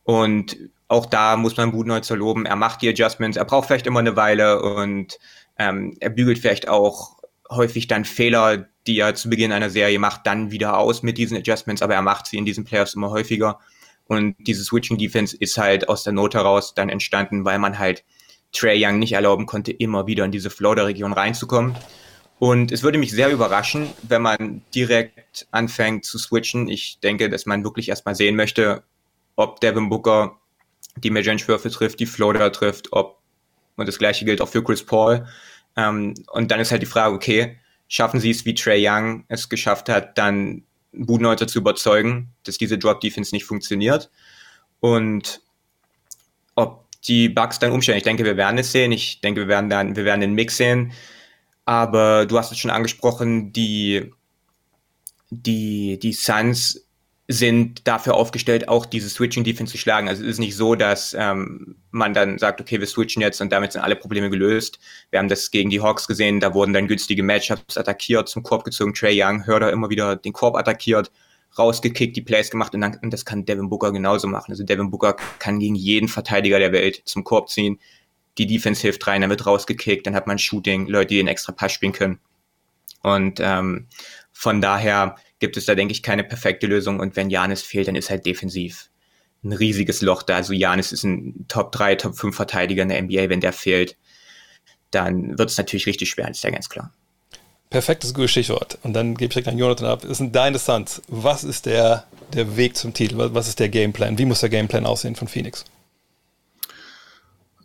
und 0.04 0.56
auch 0.88 1.04
da 1.04 1.36
muss 1.36 1.56
man 1.56 1.72
Budenholzer 1.72 2.16
loben, 2.16 2.46
er 2.46 2.56
macht 2.56 2.80
die 2.80 2.88
Adjustments, 2.88 3.36
er 3.36 3.44
braucht 3.44 3.66
vielleicht 3.66 3.86
immer 3.86 4.00
eine 4.00 4.16
Weile 4.16 4.62
und 4.62 5.18
ähm, 5.58 5.94
er 6.00 6.10
bügelt 6.10 6.38
vielleicht 6.38 6.68
auch 6.68 7.16
häufig 7.50 7.86
dann 7.86 8.04
Fehler, 8.04 8.66
die 8.86 8.98
er 9.00 9.14
zu 9.14 9.28
Beginn 9.28 9.52
einer 9.52 9.70
Serie 9.70 9.98
macht, 9.98 10.26
dann 10.26 10.50
wieder 10.50 10.78
aus 10.78 11.02
mit 11.02 11.18
diesen 11.18 11.36
Adjustments, 11.36 11.82
aber 11.82 11.94
er 11.94 12.02
macht 12.02 12.26
sie 12.26 12.38
in 12.38 12.44
diesen 12.44 12.64
Playoffs 12.64 12.94
immer 12.94 13.10
häufiger. 13.10 13.58
Und 14.06 14.36
diese 14.38 14.62
Switching 14.62 14.98
Defense 14.98 15.36
ist 15.36 15.58
halt 15.58 15.88
aus 15.88 16.04
der 16.04 16.12
Not 16.12 16.34
heraus 16.34 16.74
dann 16.74 16.88
entstanden, 16.88 17.44
weil 17.44 17.58
man 17.58 17.78
halt 17.78 18.04
Trey 18.52 18.82
Young 18.84 18.98
nicht 19.00 19.12
erlauben 19.12 19.46
konnte, 19.46 19.72
immer 19.72 20.06
wieder 20.06 20.24
in 20.24 20.30
diese 20.30 20.50
Florida-Region 20.50 21.12
reinzukommen. 21.12 21.76
Und 22.38 22.70
es 22.70 22.82
würde 22.82 22.98
mich 22.98 23.12
sehr 23.12 23.30
überraschen, 23.30 23.88
wenn 24.02 24.22
man 24.22 24.62
direkt 24.74 25.46
anfängt 25.50 26.04
zu 26.04 26.18
switchen. 26.18 26.68
Ich 26.68 27.00
denke, 27.00 27.30
dass 27.30 27.46
man 27.46 27.64
wirklich 27.64 27.88
erstmal 27.88 28.14
sehen 28.14 28.36
möchte, 28.36 28.82
ob 29.36 29.60
Devin 29.60 29.88
Booker 29.88 30.36
die 30.96 31.10
Midrange-Würfe 31.10 31.70
trifft, 31.70 32.00
die 32.00 32.06
Floater 32.06 32.52
trifft, 32.52 32.92
ob, 32.92 33.18
und 33.76 33.88
das 33.88 33.98
gleiche 33.98 34.24
gilt 34.24 34.40
auch 34.40 34.48
für 34.48 34.62
Chris 34.62 34.84
Paul. 34.84 35.26
Ähm, 35.76 36.14
und 36.32 36.50
dann 36.50 36.60
ist 36.60 36.70
halt 36.70 36.82
die 36.82 36.86
Frage, 36.86 37.14
okay, 37.14 37.58
schaffen 37.88 38.20
sie 38.20 38.30
es, 38.30 38.44
wie 38.44 38.54
Trey 38.54 38.86
Young 38.86 39.24
es 39.28 39.48
geschafft 39.48 39.88
hat, 39.88 40.18
dann 40.18 40.62
Budenholzer 40.92 41.46
zu 41.46 41.58
überzeugen, 41.58 42.32
dass 42.44 42.58
diese 42.58 42.78
Drop-Defense 42.78 43.34
nicht 43.34 43.44
funktioniert. 43.44 44.10
Und 44.80 45.40
ob 46.54 46.86
die 47.06 47.28
Bugs 47.28 47.58
dann 47.58 47.72
umstellen. 47.72 47.98
Ich 47.98 48.04
denke, 48.04 48.24
wir 48.24 48.36
werden 48.36 48.58
es 48.58 48.72
sehen. 48.72 48.92
Ich 48.92 49.20
denke, 49.20 49.42
wir 49.42 49.48
werden 49.48 49.70
dann, 49.70 49.96
wir 49.96 50.04
werden 50.04 50.20
den 50.20 50.32
Mix 50.32 50.56
sehen. 50.56 50.92
Aber 51.66 52.26
du 52.26 52.38
hast 52.38 52.52
es 52.52 52.58
schon 52.58 52.70
angesprochen, 52.70 53.52
die, 53.52 54.12
die, 55.30 55.98
die 55.98 56.12
Suns 56.12 56.86
sind 57.28 57.88
dafür 57.88 58.14
aufgestellt, 58.14 58.68
auch 58.68 58.86
diese 58.86 59.08
Switching 59.08 59.42
Defense 59.42 59.72
zu 59.72 59.78
schlagen. 59.78 60.08
Also 60.08 60.22
es 60.22 60.30
ist 60.30 60.38
nicht 60.38 60.54
so, 60.56 60.76
dass 60.76 61.14
ähm, 61.18 61.76
man 61.90 62.14
dann 62.14 62.38
sagt, 62.38 62.60
okay, 62.60 62.78
wir 62.78 62.86
switchen 62.86 63.20
jetzt 63.20 63.40
und 63.40 63.50
damit 63.50 63.72
sind 63.72 63.82
alle 63.82 63.96
Probleme 63.96 64.30
gelöst. 64.30 64.78
Wir 65.10 65.18
haben 65.18 65.28
das 65.28 65.50
gegen 65.50 65.68
die 65.70 65.80
Hawks 65.80 66.06
gesehen, 66.06 66.38
da 66.38 66.54
wurden 66.54 66.72
dann 66.72 66.86
günstige 66.86 67.24
Matchups 67.24 67.76
attackiert, 67.76 68.28
zum 68.28 68.44
Korb 68.44 68.62
gezogen. 68.64 68.94
Trey 68.94 69.20
Young 69.20 69.44
hört 69.44 69.62
da 69.62 69.70
immer 69.70 69.90
wieder 69.90 70.14
den 70.14 70.32
Korb 70.32 70.54
attackiert. 70.56 71.10
rausgekickt, 71.58 72.16
die 72.16 72.22
Plays 72.22 72.50
gemacht 72.50 72.74
und, 72.74 72.82
dann, 72.82 72.98
und 73.02 73.12
das 73.12 73.24
kann 73.24 73.44
Devin 73.44 73.68
Booker 73.70 73.92
genauso 73.92 74.28
machen. 74.28 74.52
Also 74.52 74.64
Devin 74.64 74.90
Booker 74.90 75.16
kann 75.38 75.58
gegen 75.58 75.74
jeden 75.74 76.08
Verteidiger 76.08 76.58
der 76.58 76.72
Welt 76.72 77.02
zum 77.06 77.24
Korb 77.24 77.48
ziehen. 77.48 77.80
Die 78.38 78.46
Defense 78.46 78.82
hilft 78.82 79.06
rein, 79.06 79.22
dann 79.22 79.30
wird 79.30 79.46
rausgekickt, 79.46 80.06
dann 80.06 80.14
hat 80.14 80.26
man 80.26 80.38
Shooting, 80.38 80.86
Leute, 80.86 81.08
die 81.08 81.16
den 81.16 81.28
extra 81.28 81.52
Pass 81.52 81.72
spielen 81.72 81.92
können. 81.92 82.20
Und 83.02 83.40
ähm, 83.40 83.86
von 84.32 84.60
daher 84.60 85.16
gibt 85.38 85.56
es 85.56 85.64
da, 85.64 85.74
denke 85.74 85.92
ich, 85.92 86.02
keine 86.02 86.24
perfekte 86.24 86.66
Lösung. 86.66 87.00
Und 87.00 87.16
wenn 87.16 87.30
Janis 87.30 87.62
fehlt, 87.62 87.88
dann 87.88 87.96
ist 87.96 88.10
halt 88.10 88.26
defensiv 88.26 88.90
ein 89.44 89.52
riesiges 89.52 90.02
Loch 90.02 90.22
da. 90.22 90.36
Also 90.36 90.52
Janis 90.52 90.92
ist 90.92 91.04
ein 91.04 91.46
Top 91.48 91.72
3, 91.72 91.96
Top 91.96 92.16
5 92.16 92.34
Verteidiger 92.34 92.82
in 92.82 92.88
der 92.88 93.02
NBA. 93.02 93.28
Wenn 93.28 93.40
der 93.40 93.52
fehlt, 93.52 93.96
dann 94.90 95.38
wird 95.38 95.50
es 95.50 95.58
natürlich 95.58 95.86
richtig 95.86 96.10
schwer, 96.10 96.26
das 96.26 96.38
ist 96.38 96.44
ja 96.44 96.50
ganz 96.50 96.68
klar. 96.68 96.92
Perfektes 97.70 98.14
gutes 98.14 98.30
Stichwort. 98.30 98.78
Und 98.82 98.92
dann 98.92 99.14
gebe 99.14 99.24
ich 99.24 99.30
direkt 99.30 99.48
an 99.48 99.58
Jonathan 99.58 99.88
ab. 99.88 100.02
Das 100.06 100.18
sind 100.18 100.34
deine 100.34 100.58
Suns. 100.58 101.02
Was 101.08 101.42
ist 101.42 101.66
der, 101.66 102.06
der 102.32 102.56
Weg 102.56 102.76
zum 102.76 102.94
Titel? 102.94 103.16
Was 103.18 103.48
ist 103.48 103.58
der 103.58 103.68
Gameplan? 103.68 104.18
Wie 104.18 104.24
muss 104.24 104.40
der 104.40 104.50
Gameplan 104.50 104.86
aussehen 104.86 105.16
von 105.16 105.26
Phoenix? 105.26 105.64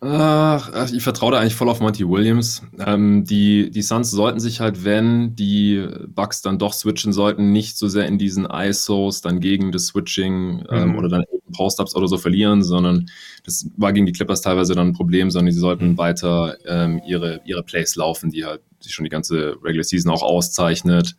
Ach, 0.04 0.92
ich 0.92 1.04
vertraue 1.04 1.32
da 1.32 1.40
eigentlich 1.40 1.54
voll 1.54 1.70
auf 1.70 1.80
Monty 1.80 2.10
Williams. 2.10 2.64
Ähm, 2.80 3.24
die, 3.24 3.70
die 3.70 3.84
Suns 3.84 4.10
sollten 4.10 4.40
sich 4.40 4.60
halt, 4.60 4.84
wenn 4.84 5.36
die 5.36 5.88
Bucks 6.08 6.42
dann 6.42 6.58
doch 6.58 6.74
switchen 6.74 7.14
sollten, 7.14 7.52
nicht 7.52 7.78
so 7.78 7.88
sehr 7.88 8.08
in 8.08 8.18
diesen 8.18 8.46
ISOs 8.46 9.22
dann 9.22 9.40
gegen 9.40 9.72
das 9.72 9.86
Switching 9.88 10.66
ähm, 10.72 10.90
mhm. 10.90 10.98
oder 10.98 11.08
dann 11.08 11.24
Post-Ups 11.52 11.96
oder 11.96 12.08
so 12.08 12.18
verlieren, 12.18 12.64
sondern 12.64 13.12
das 13.46 13.70
war 13.78 13.94
gegen 13.94 14.08
die 14.08 14.12
Clippers 14.12 14.42
teilweise 14.42 14.74
dann 14.74 14.88
ein 14.88 14.94
Problem, 14.94 15.30
sondern 15.30 15.54
sie 15.54 15.60
sollten 15.60 15.90
mhm. 15.90 15.98
weiter 16.00 16.58
ähm, 16.66 17.00
ihre, 17.06 17.42
ihre 17.46 17.62
Plays 17.62 17.96
laufen, 17.96 18.32
die 18.32 18.44
halt 18.44 18.62
sich 18.80 18.96
schon 18.96 19.04
die 19.04 19.12
ganze 19.12 19.56
Regular 19.64 19.84
Season 19.84 20.12
auch 20.12 20.24
auszeichnet. 20.24 21.16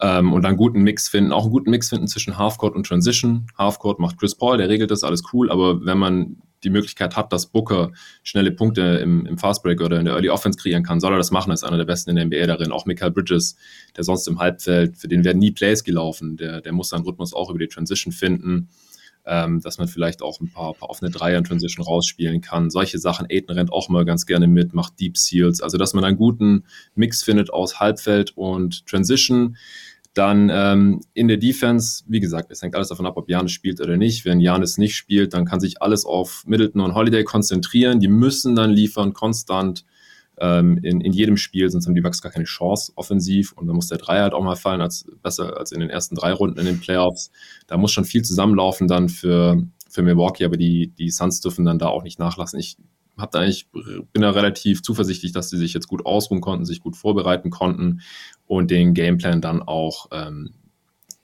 Ähm, 0.00 0.32
und 0.32 0.40
dann 0.42 0.56
guten 0.56 0.82
Mix 0.82 1.10
finden, 1.10 1.32
auch 1.32 1.42
einen 1.42 1.52
guten 1.52 1.70
Mix 1.70 1.90
finden 1.90 2.08
zwischen 2.08 2.38
Halfcourt 2.38 2.74
und 2.74 2.86
Transition. 2.86 3.46
Halfcourt 3.58 3.98
macht 3.98 4.18
Chris 4.18 4.34
Paul, 4.34 4.56
der 4.56 4.70
regelt 4.70 4.90
das, 4.90 5.04
alles 5.04 5.22
cool, 5.34 5.50
aber 5.50 5.84
wenn 5.84 5.98
man 5.98 6.36
die 6.66 6.70
Möglichkeit 6.70 7.16
hat, 7.16 7.32
dass 7.32 7.46
Booker 7.46 7.92
schnelle 8.22 8.52
Punkte 8.52 8.82
im, 9.02 9.24
im 9.24 9.38
Fastbreak 9.38 9.80
oder 9.80 9.98
in 9.98 10.04
der 10.04 10.14
Early 10.14 10.28
Offense 10.28 10.58
kreieren 10.58 10.82
kann, 10.82 11.00
soll 11.00 11.14
er 11.14 11.18
das 11.18 11.30
machen. 11.30 11.50
Er 11.50 11.54
ist 11.54 11.64
einer 11.64 11.78
der 11.78 11.84
Besten 11.84 12.10
in 12.10 12.16
der 12.16 12.26
NBA 12.26 12.46
darin. 12.46 12.72
Auch 12.72 12.86
Michael 12.86 13.12
Bridges, 13.12 13.56
der 13.96 14.04
sonst 14.04 14.26
im 14.28 14.38
Halbfeld, 14.38 14.98
für 14.98 15.08
den 15.08 15.24
werden 15.24 15.38
nie 15.38 15.52
Plays 15.52 15.84
gelaufen. 15.84 16.36
Der, 16.36 16.60
der 16.60 16.72
muss 16.72 16.90
seinen 16.90 17.04
Rhythmus 17.04 17.32
auch 17.32 17.48
über 17.48 17.58
die 17.58 17.68
Transition 17.68 18.12
finden, 18.12 18.68
ähm, 19.24 19.60
dass 19.60 19.78
man 19.78 19.88
vielleicht 19.88 20.22
auch 20.22 20.40
ein 20.40 20.50
paar, 20.50 20.74
paar 20.74 20.90
offene 20.90 21.10
Dreier 21.10 21.38
in 21.38 21.44
Transition 21.44 21.84
rausspielen 21.84 22.40
kann. 22.40 22.70
Solche 22.70 22.98
Sachen. 22.98 23.26
Aiden 23.30 23.50
rennt 23.50 23.72
auch 23.72 23.88
mal 23.88 24.04
ganz 24.04 24.26
gerne 24.26 24.46
mit, 24.46 24.74
macht 24.74 24.98
Deep 25.00 25.16
Seals. 25.16 25.60
Also, 25.60 25.78
dass 25.78 25.94
man 25.94 26.04
einen 26.04 26.16
guten 26.16 26.64
Mix 26.94 27.22
findet 27.22 27.52
aus 27.52 27.80
Halbfeld 27.80 28.36
und 28.36 28.86
Transition 28.86 29.56
dann 30.16 30.50
ähm, 30.50 31.00
in 31.12 31.28
der 31.28 31.36
Defense, 31.36 32.02
wie 32.06 32.20
gesagt, 32.20 32.50
es 32.50 32.62
hängt 32.62 32.74
alles 32.74 32.88
davon 32.88 33.06
ab, 33.06 33.16
ob 33.16 33.28
Janis 33.28 33.52
spielt 33.52 33.80
oder 33.80 33.96
nicht. 33.96 34.24
Wenn 34.24 34.40
Janis 34.40 34.78
nicht 34.78 34.96
spielt, 34.96 35.34
dann 35.34 35.44
kann 35.44 35.60
sich 35.60 35.82
alles 35.82 36.06
auf 36.06 36.44
Middleton 36.46 36.80
und 36.80 36.94
Holiday 36.94 37.22
konzentrieren. 37.22 38.00
Die 38.00 38.08
müssen 38.08 38.56
dann 38.56 38.70
liefern, 38.70 39.12
konstant 39.12 39.84
ähm, 40.38 40.78
in, 40.82 41.00
in 41.00 41.12
jedem 41.12 41.36
Spiel, 41.36 41.68
sonst 41.68 41.86
haben 41.86 41.94
die 41.94 42.00
Bucks 42.00 42.22
gar 42.22 42.32
keine 42.32 42.46
Chance 42.46 42.92
offensiv. 42.96 43.52
Und 43.52 43.66
dann 43.66 43.76
muss 43.76 43.88
der 43.88 43.98
Dreier 43.98 44.22
halt 44.22 44.32
auch 44.32 44.42
mal 44.42 44.56
fallen, 44.56 44.80
als 44.80 45.06
besser 45.22 45.58
als 45.58 45.72
in 45.72 45.80
den 45.80 45.90
ersten 45.90 46.14
drei 46.14 46.32
Runden 46.32 46.58
in 46.58 46.66
den 46.66 46.80
Playoffs. 46.80 47.30
Da 47.66 47.76
muss 47.76 47.92
schon 47.92 48.04
viel 48.04 48.22
zusammenlaufen 48.22 48.88
dann 48.88 49.10
für, 49.10 49.62
für 49.90 50.02
Milwaukee, 50.02 50.44
aber 50.46 50.56
die, 50.56 50.92
die 50.98 51.10
Suns 51.10 51.40
dürfen 51.40 51.66
dann 51.66 51.78
da 51.78 51.88
auch 51.88 52.02
nicht 52.02 52.18
nachlassen. 52.18 52.58
Ich 52.58 52.78
hab 53.16 53.30
da 53.30 53.40
eigentlich, 53.40 53.68
bin 53.70 54.22
da 54.22 54.30
relativ 54.30 54.82
zuversichtlich, 54.82 55.32
dass 55.32 55.50
sie 55.50 55.58
sich 55.58 55.72
jetzt 55.74 55.88
gut 55.88 56.04
ausruhen 56.04 56.40
konnten, 56.40 56.64
sich 56.64 56.80
gut 56.80 56.96
vorbereiten 56.96 57.50
konnten 57.50 58.00
und 58.46 58.70
den 58.70 58.94
Gameplan 58.94 59.40
dann 59.40 59.62
auch 59.62 60.08
ähm, 60.12 60.50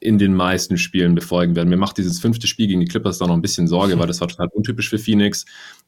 in 0.02 0.18
den 0.18 0.34
meisten 0.34 0.78
Spielen 0.78 1.14
befolgen 1.14 1.54
werden. 1.54 1.68
Mir 1.68 1.76
macht 1.76 1.96
dieses 1.96 2.18
fünfte 2.18 2.46
Spiel 2.46 2.66
gegen 2.66 2.80
die 2.80 2.88
Clippers 2.88 3.18
da 3.18 3.26
noch 3.26 3.34
ein 3.34 3.42
bisschen 3.42 3.68
Sorge, 3.68 3.96
weil 3.98 4.08
das 4.08 4.20
war 4.20 4.28
total 4.28 4.48
untypisch 4.48 4.90
für 4.90 4.98
Phoenix. 4.98 5.44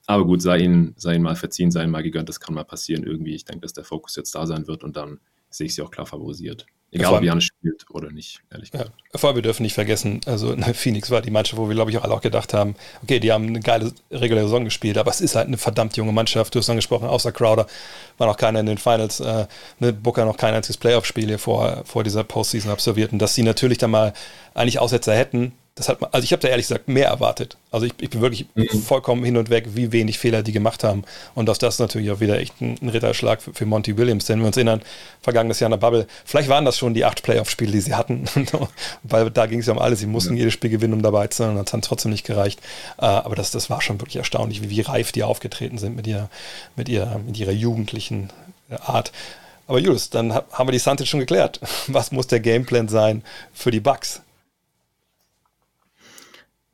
Aber 0.06 0.24
gut, 0.24 0.40
sei 0.40 0.58
ihnen, 0.58 0.94
sei 0.96 1.14
ihnen 1.14 1.24
mal 1.24 1.36
verziehen, 1.36 1.70
sei 1.70 1.82
ihnen 1.82 1.90
mal 1.90 2.02
gegönnt, 2.02 2.28
das 2.28 2.40
kann 2.40 2.54
mal 2.54 2.64
passieren 2.64 3.04
irgendwie. 3.04 3.34
Ich 3.34 3.44
denke, 3.44 3.62
dass 3.62 3.72
der 3.72 3.84
Fokus 3.84 4.16
jetzt 4.16 4.34
da 4.34 4.46
sein 4.46 4.66
wird 4.66 4.84
und 4.84 4.96
dann 4.96 5.18
sehe 5.56 5.66
ich 5.66 5.74
sie 5.74 5.82
auch 5.82 5.90
klar 5.90 6.06
favorisiert. 6.06 6.66
Egal, 6.94 7.14
ob 7.14 7.22
Janis 7.24 7.44
spielt 7.44 7.84
oder 7.90 8.12
nicht, 8.12 8.40
ehrlich 8.52 8.70
gesagt. 8.70 8.92
Ja, 9.12 9.18
vor 9.18 9.28
allem, 9.28 9.36
wir 9.36 9.42
dürfen 9.42 9.64
nicht 9.64 9.74
vergessen, 9.74 10.20
also 10.26 10.54
Phoenix 10.74 11.10
war 11.10 11.22
die 11.22 11.32
Mannschaft, 11.32 11.58
wo 11.60 11.68
wir, 11.68 11.74
glaube 11.74 11.90
ich, 11.90 11.98
auch 11.98 12.04
alle 12.04 12.14
auch 12.14 12.20
gedacht 12.20 12.54
haben, 12.54 12.76
okay, 13.02 13.18
die 13.18 13.32
haben 13.32 13.48
eine 13.48 13.58
geile 13.58 13.92
reguläre 14.12 14.46
Saison 14.46 14.64
gespielt, 14.64 14.96
aber 14.96 15.10
es 15.10 15.20
ist 15.20 15.34
halt 15.34 15.48
eine 15.48 15.58
verdammt 15.58 15.96
junge 15.96 16.12
Mannschaft. 16.12 16.54
Du 16.54 16.60
hast 16.60 16.70
angesprochen, 16.70 17.08
außer 17.08 17.32
Crowder 17.32 17.66
war 18.16 18.28
noch 18.28 18.36
keiner 18.36 18.60
in 18.60 18.66
den 18.66 18.78
Finals, 18.78 19.18
äh, 19.18 19.48
mit 19.80 20.04
Booker 20.04 20.24
noch 20.24 20.36
kein 20.36 20.54
einziges 20.54 20.76
Playoff-Spiel 20.76 21.26
hier 21.26 21.40
vor, 21.40 21.82
vor 21.84 22.04
dieser 22.04 22.22
Postseason 22.22 22.70
absolviert. 22.70 23.12
Und 23.12 23.18
dass 23.18 23.34
sie 23.34 23.42
natürlich 23.42 23.78
dann 23.78 23.90
mal 23.90 24.12
eigentlich 24.54 24.78
Aussetzer 24.78 25.16
hätten, 25.16 25.52
das 25.76 25.88
hat 25.88 26.00
man, 26.00 26.10
also 26.12 26.24
ich 26.24 26.30
habe 26.30 26.40
da 26.40 26.46
ehrlich 26.46 26.68
gesagt 26.68 26.86
mehr 26.86 27.08
erwartet. 27.08 27.56
Also 27.72 27.86
ich, 27.86 27.94
ich 27.98 28.10
bin 28.10 28.20
wirklich 28.20 28.46
mhm. 28.54 28.68
vollkommen 28.80 29.24
hin 29.24 29.36
und 29.36 29.50
weg, 29.50 29.70
wie 29.74 29.90
wenig 29.90 30.20
Fehler 30.20 30.44
die 30.44 30.52
gemacht 30.52 30.84
haben. 30.84 31.02
Und 31.34 31.46
dass 31.48 31.58
das 31.58 31.80
natürlich 31.80 32.12
auch 32.12 32.20
wieder 32.20 32.38
echt 32.38 32.60
ein, 32.60 32.78
ein 32.80 32.90
Ritterschlag 32.90 33.42
für, 33.42 33.52
für, 33.52 33.66
Monty 33.66 33.96
Williams. 33.96 34.26
Denn 34.26 34.36
wenn 34.36 34.42
wir 34.42 34.46
uns 34.48 34.56
erinnern, 34.56 34.82
vergangenes 35.20 35.58
Jahr 35.58 35.66
in 35.66 35.72
der 35.72 35.78
Bubble, 35.78 36.06
vielleicht 36.24 36.48
waren 36.48 36.64
das 36.64 36.78
schon 36.78 36.94
die 36.94 37.04
acht 37.04 37.24
Playoff-Spiele, 37.24 37.72
die 37.72 37.80
sie 37.80 37.94
hatten. 37.94 38.26
Weil 39.02 39.32
da 39.32 39.46
ging 39.46 39.58
es 39.58 39.66
ja 39.66 39.72
um 39.72 39.80
alles. 39.80 39.98
Sie 39.98 40.06
mussten 40.06 40.34
ja. 40.34 40.40
jedes 40.40 40.54
Spiel 40.54 40.70
gewinnen, 40.70 40.94
um 40.94 41.02
dabei 41.02 41.26
zu 41.26 41.38
sein. 41.38 41.56
Und 41.56 41.66
das 41.66 41.72
hat 41.72 41.82
trotzdem 41.82 42.12
nicht 42.12 42.24
gereicht. 42.24 42.60
Uh, 42.96 43.06
aber 43.06 43.34
das, 43.34 43.50
das 43.50 43.68
war 43.68 43.82
schon 43.82 44.00
wirklich 44.00 44.16
erstaunlich, 44.16 44.62
wie, 44.62 44.70
wie 44.70 44.80
reif 44.80 45.10
die 45.10 45.24
aufgetreten 45.24 45.78
sind 45.78 45.96
mit 45.96 46.06
ihrer, 46.06 46.30
mit 46.76 46.88
ihrer, 46.88 47.18
mit 47.18 47.36
ihrer 47.36 47.50
jugendlichen 47.50 48.30
Art. 48.86 49.10
Aber 49.66 49.78
Julius, 49.80 50.10
dann 50.10 50.32
haben 50.32 50.68
wir 50.68 50.72
die 50.72 50.78
Santic 50.78 51.08
schon 51.08 51.20
geklärt. 51.20 51.58
Was 51.88 52.12
muss 52.12 52.28
der 52.28 52.38
Gameplan 52.38 52.86
sein 52.86 53.24
für 53.52 53.72
die 53.72 53.80
Bucks? 53.80 54.20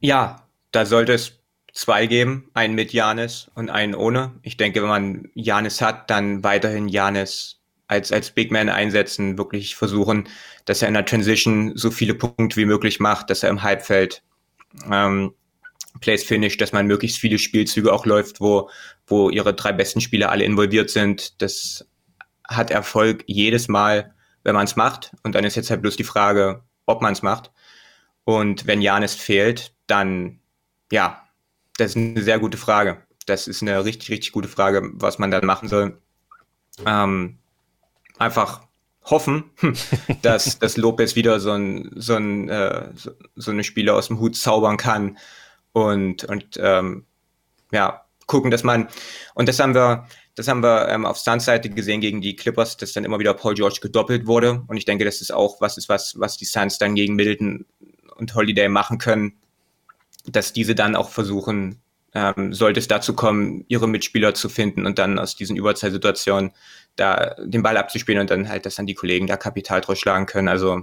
Ja, 0.00 0.48
da 0.72 0.86
sollte 0.86 1.12
es 1.12 1.40
zwei 1.72 2.06
geben, 2.06 2.50
einen 2.54 2.74
mit 2.74 2.92
Janis 2.92 3.50
und 3.54 3.70
einen 3.70 3.94
ohne. 3.94 4.32
Ich 4.42 4.56
denke, 4.56 4.82
wenn 4.82 4.88
man 4.88 5.28
Janis 5.34 5.80
hat, 5.80 6.10
dann 6.10 6.42
weiterhin 6.42 6.88
Janis 6.88 7.60
als, 7.86 8.12
als 8.12 8.30
Big 8.30 8.50
Man 8.50 8.68
einsetzen, 8.68 9.36
wirklich 9.36 9.76
versuchen, 9.76 10.28
dass 10.64 10.82
er 10.82 10.88
in 10.88 10.94
der 10.94 11.04
Transition 11.04 11.76
so 11.76 11.90
viele 11.90 12.14
Punkte 12.14 12.56
wie 12.56 12.64
möglich 12.64 13.00
macht, 13.00 13.30
dass 13.30 13.42
er 13.42 13.50
im 13.50 13.62
Halbfeld 13.62 14.22
ähm, 14.90 15.34
Plays 16.00 16.24
finisht, 16.24 16.60
dass 16.60 16.72
man 16.72 16.86
möglichst 16.86 17.18
viele 17.18 17.38
Spielzüge 17.38 17.92
auch 17.92 18.06
läuft, 18.06 18.40
wo, 18.40 18.70
wo 19.06 19.28
ihre 19.28 19.54
drei 19.54 19.72
besten 19.72 20.00
Spieler 20.00 20.30
alle 20.30 20.44
involviert 20.44 20.88
sind. 20.88 21.40
Das 21.42 21.86
hat 22.44 22.70
Erfolg 22.70 23.24
jedes 23.26 23.68
Mal, 23.68 24.14
wenn 24.44 24.54
man 24.54 24.64
es 24.64 24.76
macht. 24.76 25.12
Und 25.24 25.34
dann 25.34 25.44
ist 25.44 25.56
jetzt 25.56 25.70
halt 25.70 25.82
bloß 25.82 25.96
die 25.96 26.04
Frage, 26.04 26.62
ob 26.86 27.02
man 27.02 27.12
es 27.12 27.22
macht. 27.22 27.50
Und 28.30 28.68
wenn 28.68 28.80
Janis 28.80 29.16
fehlt, 29.16 29.74
dann 29.88 30.38
ja, 30.92 31.26
das 31.78 31.90
ist 31.90 31.96
eine 31.96 32.22
sehr 32.22 32.38
gute 32.38 32.56
Frage. 32.56 32.98
Das 33.26 33.48
ist 33.48 33.60
eine 33.60 33.84
richtig, 33.84 34.08
richtig 34.08 34.30
gute 34.30 34.46
Frage, 34.46 34.88
was 34.92 35.18
man 35.18 35.32
dann 35.32 35.44
machen 35.44 35.68
soll. 35.68 36.00
Ähm, 36.86 37.38
einfach 38.18 38.62
hoffen, 39.02 39.50
dass, 40.22 40.60
dass 40.60 40.76
Lopez 40.76 41.16
wieder 41.16 41.40
so 41.40 41.50
ein, 41.50 41.90
so 41.96 42.14
ein, 42.14 42.48
äh, 42.48 42.90
so, 42.94 43.10
so 43.34 43.50
eine 43.50 43.64
Spieler 43.64 43.96
aus 43.96 44.06
dem 44.06 44.20
Hut 44.20 44.36
zaubern 44.36 44.76
kann 44.76 45.18
und, 45.72 46.22
und 46.22 46.56
ähm, 46.62 47.06
ja, 47.72 48.04
gucken, 48.26 48.52
dass 48.52 48.62
man, 48.62 48.86
und 49.34 49.48
das 49.48 49.58
haben 49.58 49.74
wir, 49.74 50.06
das 50.36 50.46
haben 50.46 50.62
wir 50.62 50.88
ähm, 50.88 51.04
auf 51.04 51.18
Suns-Seite 51.18 51.70
gesehen 51.70 52.00
gegen 52.00 52.20
die 52.20 52.36
Clippers, 52.36 52.76
dass 52.76 52.92
dann 52.92 53.02
immer 53.02 53.18
wieder 53.18 53.34
Paul 53.34 53.54
George 53.54 53.80
gedoppelt 53.82 54.28
wurde. 54.28 54.62
Und 54.68 54.76
ich 54.76 54.84
denke, 54.84 55.04
das 55.04 55.20
ist 55.20 55.32
auch 55.32 55.60
was 55.60 55.76
ist, 55.76 55.88
was, 55.88 56.14
was 56.16 56.36
die 56.36 56.44
Suns 56.44 56.78
dann 56.78 56.94
gegen 56.94 57.16
Middleton 57.16 57.66
und 58.20 58.34
Holiday 58.34 58.68
machen 58.68 58.98
können, 58.98 59.32
dass 60.26 60.52
diese 60.52 60.74
dann 60.74 60.96
auch 60.96 61.10
versuchen, 61.10 61.80
ähm, 62.14 62.52
sollte 62.52 62.80
es 62.80 62.88
dazu 62.88 63.14
kommen, 63.14 63.64
ihre 63.68 63.88
Mitspieler 63.88 64.34
zu 64.34 64.48
finden 64.48 64.86
und 64.86 64.98
dann 64.98 65.18
aus 65.18 65.36
diesen 65.36 65.56
Überzahlsituationen 65.56 66.52
da 66.96 67.34
den 67.38 67.62
Ball 67.62 67.76
abzuspielen 67.76 68.20
und 68.20 68.30
dann 68.30 68.48
halt, 68.48 68.66
dass 68.66 68.74
dann 68.74 68.86
die 68.86 68.94
Kollegen 68.94 69.26
da 69.26 69.36
Kapital 69.36 69.80
draus 69.80 69.98
schlagen 69.98 70.26
können. 70.26 70.48
Also, 70.48 70.82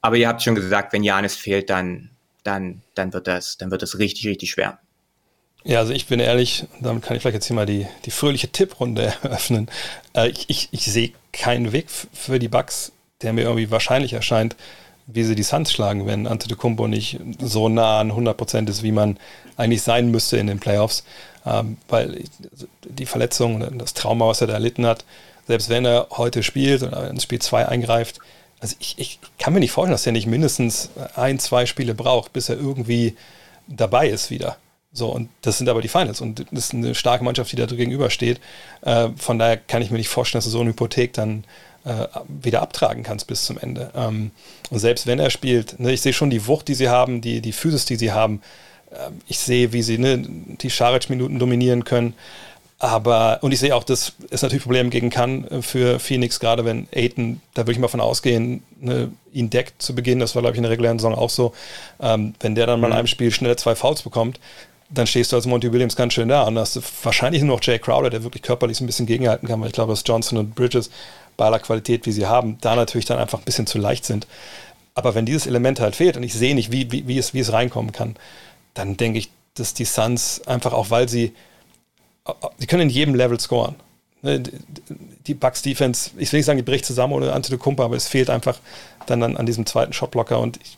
aber 0.00 0.16
ihr 0.16 0.28
habt 0.28 0.42
schon 0.42 0.54
gesagt, 0.54 0.92
wenn 0.92 1.04
Janis 1.04 1.36
fehlt, 1.36 1.68
dann, 1.70 2.10
dann, 2.42 2.82
dann 2.94 3.12
wird 3.12 3.26
das, 3.26 3.58
dann 3.58 3.70
wird 3.70 3.82
das 3.82 3.98
richtig, 3.98 4.26
richtig 4.26 4.50
schwer. 4.50 4.78
Ja, 5.62 5.80
also 5.80 5.92
ich 5.92 6.06
bin 6.06 6.20
ehrlich, 6.20 6.64
damit 6.80 7.04
kann 7.04 7.16
ich 7.16 7.22
vielleicht 7.22 7.34
jetzt 7.34 7.46
hier 7.46 7.56
mal 7.56 7.66
die, 7.66 7.86
die 8.06 8.10
fröhliche 8.10 8.48
Tipprunde 8.48 9.12
eröffnen. 9.22 9.70
Äh, 10.14 10.30
ich, 10.30 10.48
ich, 10.48 10.68
ich 10.72 10.84
sehe 10.86 11.12
keinen 11.32 11.72
Weg 11.72 11.88
für 11.90 12.38
die 12.38 12.48
Bugs, 12.48 12.92
der 13.20 13.34
mir 13.34 13.42
irgendwie 13.42 13.70
wahrscheinlich 13.70 14.14
erscheint, 14.14 14.56
wie 15.12 15.24
sie 15.24 15.34
die 15.34 15.42
Suns 15.42 15.72
schlagen, 15.72 16.06
wenn 16.06 16.26
Antetokounmpo 16.26 16.88
nicht 16.88 17.20
so 17.40 17.68
nah 17.68 18.00
an 18.00 18.12
100% 18.12 18.68
ist, 18.68 18.82
wie 18.82 18.92
man 18.92 19.18
eigentlich 19.56 19.82
sein 19.82 20.10
müsste 20.10 20.36
in 20.36 20.46
den 20.46 20.60
Playoffs. 20.60 21.04
Ähm, 21.46 21.78
weil 21.88 22.24
die 22.84 23.06
Verletzung, 23.06 23.78
das 23.78 23.94
Trauma, 23.94 24.26
was 24.26 24.40
er 24.40 24.46
da 24.46 24.54
erlitten 24.54 24.86
hat, 24.86 25.04
selbst 25.46 25.68
wenn 25.68 25.84
er 25.84 26.08
heute 26.10 26.42
spielt 26.42 26.82
oder 26.82 27.08
ins 27.08 27.22
Spiel 27.22 27.40
2 27.40 27.66
eingreift, 27.66 28.18
also 28.60 28.76
ich, 28.78 28.94
ich, 28.98 29.18
kann 29.38 29.54
mir 29.54 29.60
nicht 29.60 29.72
vorstellen, 29.72 29.94
dass 29.94 30.06
er 30.06 30.12
nicht 30.12 30.26
mindestens 30.26 30.90
ein, 31.14 31.38
zwei 31.38 31.64
Spiele 31.64 31.94
braucht, 31.94 32.34
bis 32.34 32.50
er 32.50 32.56
irgendwie 32.56 33.16
dabei 33.66 34.08
ist 34.08 34.30
wieder. 34.30 34.58
So, 34.92 35.08
und 35.08 35.30
das 35.42 35.56
sind 35.56 35.68
aber 35.68 35.82
die 35.82 35.88
Finals 35.88 36.20
und 36.20 36.44
das 36.50 36.66
ist 36.66 36.74
eine 36.74 36.94
starke 36.94 37.24
Mannschaft, 37.24 37.52
die 37.52 37.56
da 37.56 37.66
gegenübersteht. 37.66 38.40
Äh, 38.82 39.08
von 39.16 39.38
daher 39.38 39.56
kann 39.56 39.82
ich 39.82 39.90
mir 39.90 39.98
nicht 39.98 40.08
vorstellen, 40.08 40.40
dass 40.40 40.46
er 40.46 40.50
so 40.50 40.60
eine 40.60 40.70
Hypothek 40.70 41.12
dann 41.12 41.44
äh, 41.84 42.06
wieder 42.28 42.62
abtragen 42.62 43.02
kannst 43.02 43.26
bis 43.26 43.44
zum 43.44 43.58
Ende. 43.58 43.90
Ähm, 43.94 44.30
und 44.70 44.78
selbst 44.78 45.06
wenn 45.06 45.18
er 45.18 45.30
spielt, 45.30 45.80
ne, 45.80 45.92
ich 45.92 46.02
sehe 46.02 46.12
schon 46.12 46.30
die 46.30 46.46
Wucht, 46.46 46.68
die 46.68 46.74
sie 46.74 46.88
haben, 46.88 47.20
die, 47.20 47.40
die 47.40 47.52
Physis, 47.52 47.84
die 47.84 47.96
sie 47.96 48.12
haben. 48.12 48.42
Ähm, 48.92 49.20
ich 49.26 49.38
sehe, 49.38 49.72
wie 49.72 49.82
sie 49.82 49.98
ne, 49.98 50.18
die 50.18 50.70
Scharic-Minuten 50.70 51.38
dominieren 51.38 51.84
können. 51.84 52.14
Aber, 52.82 53.38
und 53.42 53.52
ich 53.52 53.60
sehe 53.60 53.76
auch, 53.76 53.84
das 53.84 54.14
ist 54.30 54.40
natürlich 54.40 54.62
ein 54.62 54.68
Problem 54.68 54.88
gegen 54.88 55.10
kann 55.10 55.46
äh, 55.48 55.62
für 55.62 56.00
Phoenix, 56.00 56.40
gerade 56.40 56.64
wenn 56.64 56.88
Aiton, 56.94 57.42
da 57.52 57.62
würde 57.62 57.72
ich 57.72 57.78
mal 57.78 57.88
von 57.88 58.00
ausgehen, 58.00 58.62
ne, 58.80 59.10
ihn 59.32 59.50
deckt 59.50 59.82
zu 59.82 59.94
Beginn, 59.94 60.18
das 60.18 60.34
war, 60.34 60.42
glaube 60.42 60.54
ich, 60.54 60.58
in 60.58 60.62
der 60.62 60.72
regulären 60.72 60.98
Saison 60.98 61.14
auch 61.14 61.30
so. 61.30 61.52
Ähm, 62.00 62.34
wenn 62.40 62.54
der 62.54 62.66
dann 62.66 62.80
mal 62.80 62.86
in 62.86 62.92
mhm. 62.92 62.98
einem 62.98 63.06
Spiel 63.06 63.30
schnell 63.32 63.56
zwei 63.56 63.74
Fouls 63.74 64.02
bekommt, 64.02 64.40
dann 64.90 65.06
stehst 65.06 65.30
du 65.30 65.36
als 65.36 65.46
Monty 65.46 65.72
Williams 65.72 65.94
ganz 65.94 66.14
schön 66.14 66.28
da 66.28 66.42
und 66.44 66.58
hast 66.58 66.76
du 66.76 66.80
wahrscheinlich 67.02 67.42
nur 67.42 67.56
noch 67.56 67.62
Jay 67.62 67.78
Crowder, 67.78 68.10
der 68.10 68.24
wirklich 68.24 68.42
körperlich 68.42 68.76
so 68.76 68.84
ein 68.84 68.86
bisschen 68.86 69.06
gegenhalten 69.06 69.46
kann, 69.46 69.60
weil 69.60 69.68
ich 69.68 69.74
glaube, 69.74 69.92
dass 69.92 70.02
Johnson 70.04 70.38
und 70.38 70.54
Bridges 70.54 70.90
bei 71.36 71.46
aller 71.46 71.58
Qualität, 71.58 72.06
wie 72.06 72.12
sie 72.12 72.26
haben, 72.26 72.58
da 72.60 72.76
natürlich 72.76 73.06
dann 73.06 73.18
einfach 73.18 73.38
ein 73.38 73.44
bisschen 73.44 73.66
zu 73.66 73.78
leicht 73.78 74.04
sind. 74.04 74.26
Aber 74.94 75.14
wenn 75.14 75.26
dieses 75.26 75.46
Element 75.46 75.80
halt 75.80 75.96
fehlt 75.96 76.16
und 76.16 76.22
ich 76.22 76.34
sehe 76.34 76.54
nicht, 76.54 76.72
wie, 76.72 76.90
wie, 76.92 77.06
wie, 77.06 77.18
es, 77.18 77.32
wie 77.32 77.40
es 77.40 77.52
reinkommen 77.52 77.92
kann, 77.92 78.16
dann 78.74 78.96
denke 78.96 79.18
ich, 79.18 79.30
dass 79.54 79.74
die 79.74 79.84
Suns 79.84 80.42
einfach 80.46 80.72
auch, 80.72 80.90
weil 80.90 81.08
sie, 81.08 81.32
sie 82.58 82.66
können 82.66 82.82
in 82.82 82.90
jedem 82.90 83.14
Level 83.14 83.38
scoren. 83.40 83.74
Ne, 84.22 84.42
die 85.26 85.34
Bucks 85.34 85.62
Defense, 85.62 86.10
ich 86.18 86.30
will 86.32 86.38
nicht 86.38 86.46
sagen, 86.46 86.58
die 86.58 86.62
bricht 86.62 86.84
zusammen 86.84 87.14
ohne 87.14 87.32
Antetokounmpo, 87.32 87.82
aber 87.82 87.96
es 87.96 88.08
fehlt 88.08 88.28
einfach 88.28 88.58
dann 89.06 89.22
an, 89.22 89.36
an 89.36 89.46
diesem 89.46 89.64
zweiten 89.64 89.92
Shotblocker 89.92 90.38
und 90.38 90.58
ich, 90.62 90.76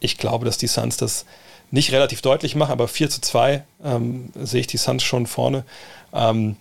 ich 0.00 0.18
glaube, 0.18 0.44
dass 0.44 0.58
die 0.58 0.66
Suns 0.66 0.96
das 0.96 1.24
nicht 1.70 1.92
relativ 1.92 2.20
deutlich 2.20 2.56
machen, 2.56 2.72
aber 2.72 2.88
4 2.88 3.10
zu 3.10 3.20
2 3.20 3.62
ähm, 3.84 4.30
sehe 4.34 4.60
ich 4.60 4.66
die 4.66 4.76
Suns 4.76 5.04
schon 5.04 5.26
vorne. 5.26 5.64
Ähm, 6.12 6.56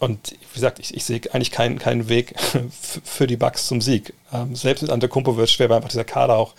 und 0.00 0.32
wie 0.32 0.54
gesagt, 0.54 0.78
ich, 0.78 0.94
ich 0.94 1.04
sehe 1.04 1.20
eigentlich 1.32 1.50
keinen, 1.50 1.78
keinen 1.78 2.08
Weg 2.08 2.34
für 3.04 3.26
die 3.26 3.36
Bucks 3.36 3.66
zum 3.66 3.80
Sieg. 3.80 4.14
Ähm, 4.32 4.54
selbst 4.54 4.82
mit 4.82 4.90
Antetokounmpo 4.90 5.36
wird 5.36 5.48
es 5.48 5.52
schwer, 5.52 5.68
weil 5.68 5.76
einfach 5.76 5.90
dieser 5.90 6.04
Kader 6.04 6.36
auch 6.36 6.54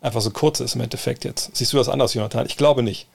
einfach 0.00 0.20
so 0.20 0.30
kurz 0.30 0.60
ist 0.60 0.74
im 0.74 0.80
Endeffekt 0.80 1.24
jetzt. 1.24 1.54
Siehst 1.54 1.72
du 1.72 1.76
das 1.76 1.88
anders, 1.88 2.14
Jonathan? 2.14 2.46
Ich 2.46 2.56
glaube 2.56 2.82
nicht. 2.82 3.08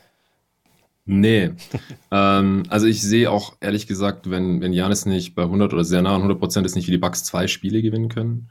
Nee. 1.06 1.52
ähm, 2.12 2.64
also 2.70 2.88
ich 2.88 3.02
sehe 3.02 3.30
auch 3.30 3.56
ehrlich 3.60 3.88
gesagt, 3.88 4.30
wenn, 4.30 4.62
wenn 4.62 4.74
Janis 4.74 5.06
nicht 5.06 5.36
bei 5.36 5.44
100 5.44 5.74
oder 5.74 5.84
sehr 5.84 6.02
nah 6.02 6.12
an 6.12 6.22
100 6.22 6.40
Prozent 6.40 6.66
ist, 6.66 6.76
nicht 6.76 6.88
wie 6.88 6.92
die 6.92 6.98
Bucks 6.98 7.24
zwei 7.24 7.48
Spiele 7.48 7.82
gewinnen 7.82 8.10
können. 8.10 8.50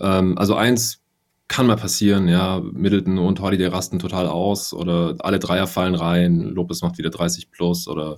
Ähm, 0.00 0.36
also 0.36 0.54
eins 0.54 1.00
kann 1.48 1.66
mal 1.66 1.76
passieren, 1.76 2.28
ja. 2.28 2.60
Middleton 2.60 3.16
und 3.18 3.40
Holiday 3.40 3.68
rasten 3.68 3.98
total 3.98 4.26
aus 4.26 4.74
oder 4.74 5.16
alle 5.20 5.38
Dreier 5.38 5.66
fallen 5.66 5.94
rein. 5.94 6.40
Lopez 6.40 6.82
macht 6.82 6.98
wieder 6.98 7.10
30 7.10 7.50
plus 7.50 7.88
oder 7.88 8.16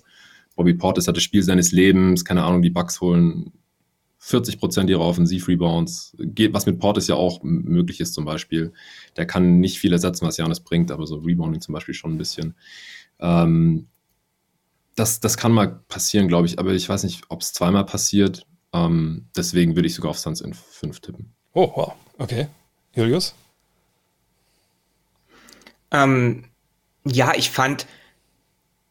Bobby 0.60 0.74
Portis 0.74 1.08
hat 1.08 1.16
das 1.16 1.22
Spiel 1.22 1.42
seines 1.42 1.72
Lebens, 1.72 2.22
keine 2.22 2.44
Ahnung, 2.44 2.60
die 2.60 2.68
Bucks 2.68 3.00
holen 3.00 3.50
40 4.18 4.60
Prozent 4.60 4.90
ihrer 4.90 5.00
Offensiv-Rebounds, 5.00 6.14
was 6.50 6.66
mit 6.66 6.78
Portis 6.78 7.08
ja 7.08 7.14
auch 7.14 7.42
möglich 7.42 7.98
ist 7.98 8.12
zum 8.12 8.26
Beispiel. 8.26 8.74
Der 9.16 9.24
kann 9.24 9.60
nicht 9.60 9.78
viel 9.78 9.90
ersetzen, 9.90 10.26
was 10.26 10.36
Janis 10.36 10.60
bringt, 10.60 10.90
aber 10.90 11.06
so 11.06 11.16
Rebounding 11.16 11.62
zum 11.62 11.72
Beispiel 11.72 11.94
schon 11.94 12.12
ein 12.12 12.18
bisschen. 12.18 12.54
Ähm, 13.20 13.86
das, 14.96 15.20
das 15.20 15.38
kann 15.38 15.50
mal 15.50 15.80
passieren, 15.88 16.28
glaube 16.28 16.46
ich, 16.46 16.58
aber 16.58 16.72
ich 16.72 16.86
weiß 16.86 17.04
nicht, 17.04 17.22
ob 17.30 17.40
es 17.40 17.54
zweimal 17.54 17.86
passiert. 17.86 18.46
Ähm, 18.74 19.28
deswegen 19.34 19.76
würde 19.76 19.86
ich 19.86 19.94
sogar 19.94 20.10
auf 20.10 20.18
Suns 20.18 20.42
in 20.42 20.52
5 20.52 21.00
tippen. 21.00 21.32
Oh, 21.54 21.72
wow, 21.74 21.94
okay. 22.18 22.48
Julius? 22.94 23.34
Ähm, 25.90 26.44
ja, 27.06 27.32
ich 27.34 27.48
fand, 27.48 27.86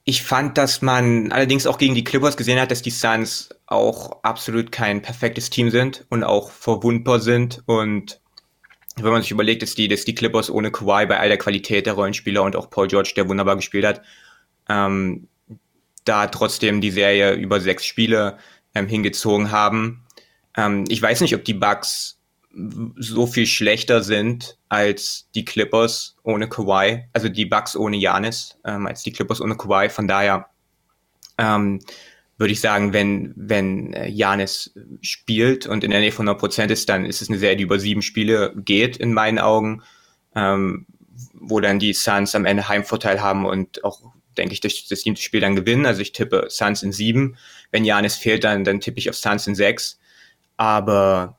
ich 0.10 0.24
fand, 0.24 0.58
dass 0.58 0.82
man 0.82 1.32
allerdings 1.32 1.68
auch 1.68 1.78
gegen 1.78 1.94
die 1.94 2.04
Clippers 2.04 2.36
gesehen 2.36 2.60
hat, 2.60 2.72
dass 2.72 2.82
die 2.82 2.90
Suns 2.90 3.50
auch 3.68 4.24
absolut 4.24 4.72
kein 4.72 5.04
perfektes 5.04 5.52
Team 5.52 5.70
sind 5.70 6.08
und 6.10 6.24
auch 6.24 6.50
verwundbar 6.50 7.20
sind. 7.20 7.62
Und 7.68 8.20
wenn 8.96 9.12
man 9.12 9.22
sich 9.22 9.30
überlegt, 9.30 9.62
dass 9.62 9.76
die, 9.76 9.88
dass 9.88 10.06
die 10.06 10.16
Clippers 10.16 10.50
ohne 10.50 10.72
Kawhi 10.72 11.06
bei 11.06 11.20
all 11.20 11.28
der 11.28 11.38
Qualität 11.38 11.86
der 11.86 11.94
Rollenspieler 11.94 12.42
und 12.42 12.56
auch 12.56 12.72
Paul 12.72 12.88
George, 12.88 13.14
der 13.16 13.30
wunderbar 13.30 13.56
gespielt 13.56 13.86
hat, 13.86 14.02
ähm, 14.68 15.28
da 16.06 16.26
trotzdem 16.26 16.82
die 16.82 16.90
Serie 16.90 17.34
über 17.34 17.62
sechs 17.62 17.86
Spiele 17.86 18.40
ähm, 18.74 18.88
hingezogen 18.88 19.52
haben. 19.52 20.08
Ähm, 20.58 20.86
ich 20.88 21.00
weiß 21.00 21.22
nicht, 21.22 21.36
ob 21.36 21.46
die 21.46 21.54
Bucks 21.54 22.20
so 22.98 23.28
viel 23.28 23.46
schlechter 23.46 24.02
sind 24.02 24.58
als 24.70 25.30
die 25.36 25.46
Clippers 25.46 26.16
ohne 26.24 26.48
Kawhi, 26.48 27.06
also 27.14 27.28
die 27.28 27.46
Bucks 27.46 27.76
ohne 27.76 27.98
Janis, 27.98 28.58
ähm, 28.66 28.88
als 28.88 29.04
die 29.04 29.12
Clippers 29.12 29.42
ohne 29.42 29.58
Kawhi. 29.58 29.90
Von 29.90 30.08
daher 30.08 30.48
ähm, 31.38 31.80
würde 32.38 32.54
ich 32.54 32.62
sagen, 32.62 32.94
wenn 32.94 33.34
wenn 33.36 33.96
Janis 34.08 34.74
spielt 35.02 35.68
und 35.68 35.84
in 35.84 35.92
der 35.92 36.00
Nähe 36.00 36.12
von 36.12 36.30
100% 36.30 36.70
ist, 36.70 36.88
dann 36.88 37.06
ist 37.06 37.22
es 37.22 37.30
eine 37.30 37.40
Serie, 37.40 37.58
die 37.58 37.64
über 37.64 37.80
sieben 37.80 38.02
Spiele 38.02 38.54
geht 38.56 38.98
in 38.98 39.14
meinen 39.14 39.40
Augen, 39.40 39.82
ähm, 40.36 40.86
wo 41.34 41.60
dann 41.60 41.80
die 41.80 41.94
Suns 41.94 42.36
am 42.36 42.46
Ende 42.46 42.70
Heimvorteil 42.70 43.22
haben 43.22 43.46
und 43.46 43.84
auch 43.84 44.02
denke 44.38 44.54
ich, 44.54 44.62
durch 44.62 44.88
das 44.88 45.02
siebte 45.02 45.22
Spiel 45.22 45.42
dann 45.42 45.56
gewinnen. 45.56 45.86
Also 45.86 46.02
ich 46.02 46.12
tippe 46.12 46.48
Suns 46.50 46.84
in 46.84 46.92
sieben. 46.92 47.38
Wenn 47.72 47.86
Janis 47.86 48.16
fehlt, 48.16 48.44
dann, 48.44 48.64
dann 48.64 48.80
tippe 48.80 49.00
ich 49.00 49.10
auf 49.10 49.16
Suns 49.16 49.46
in 49.48 49.56
sechs. 49.56 50.00
Aber 50.58 51.39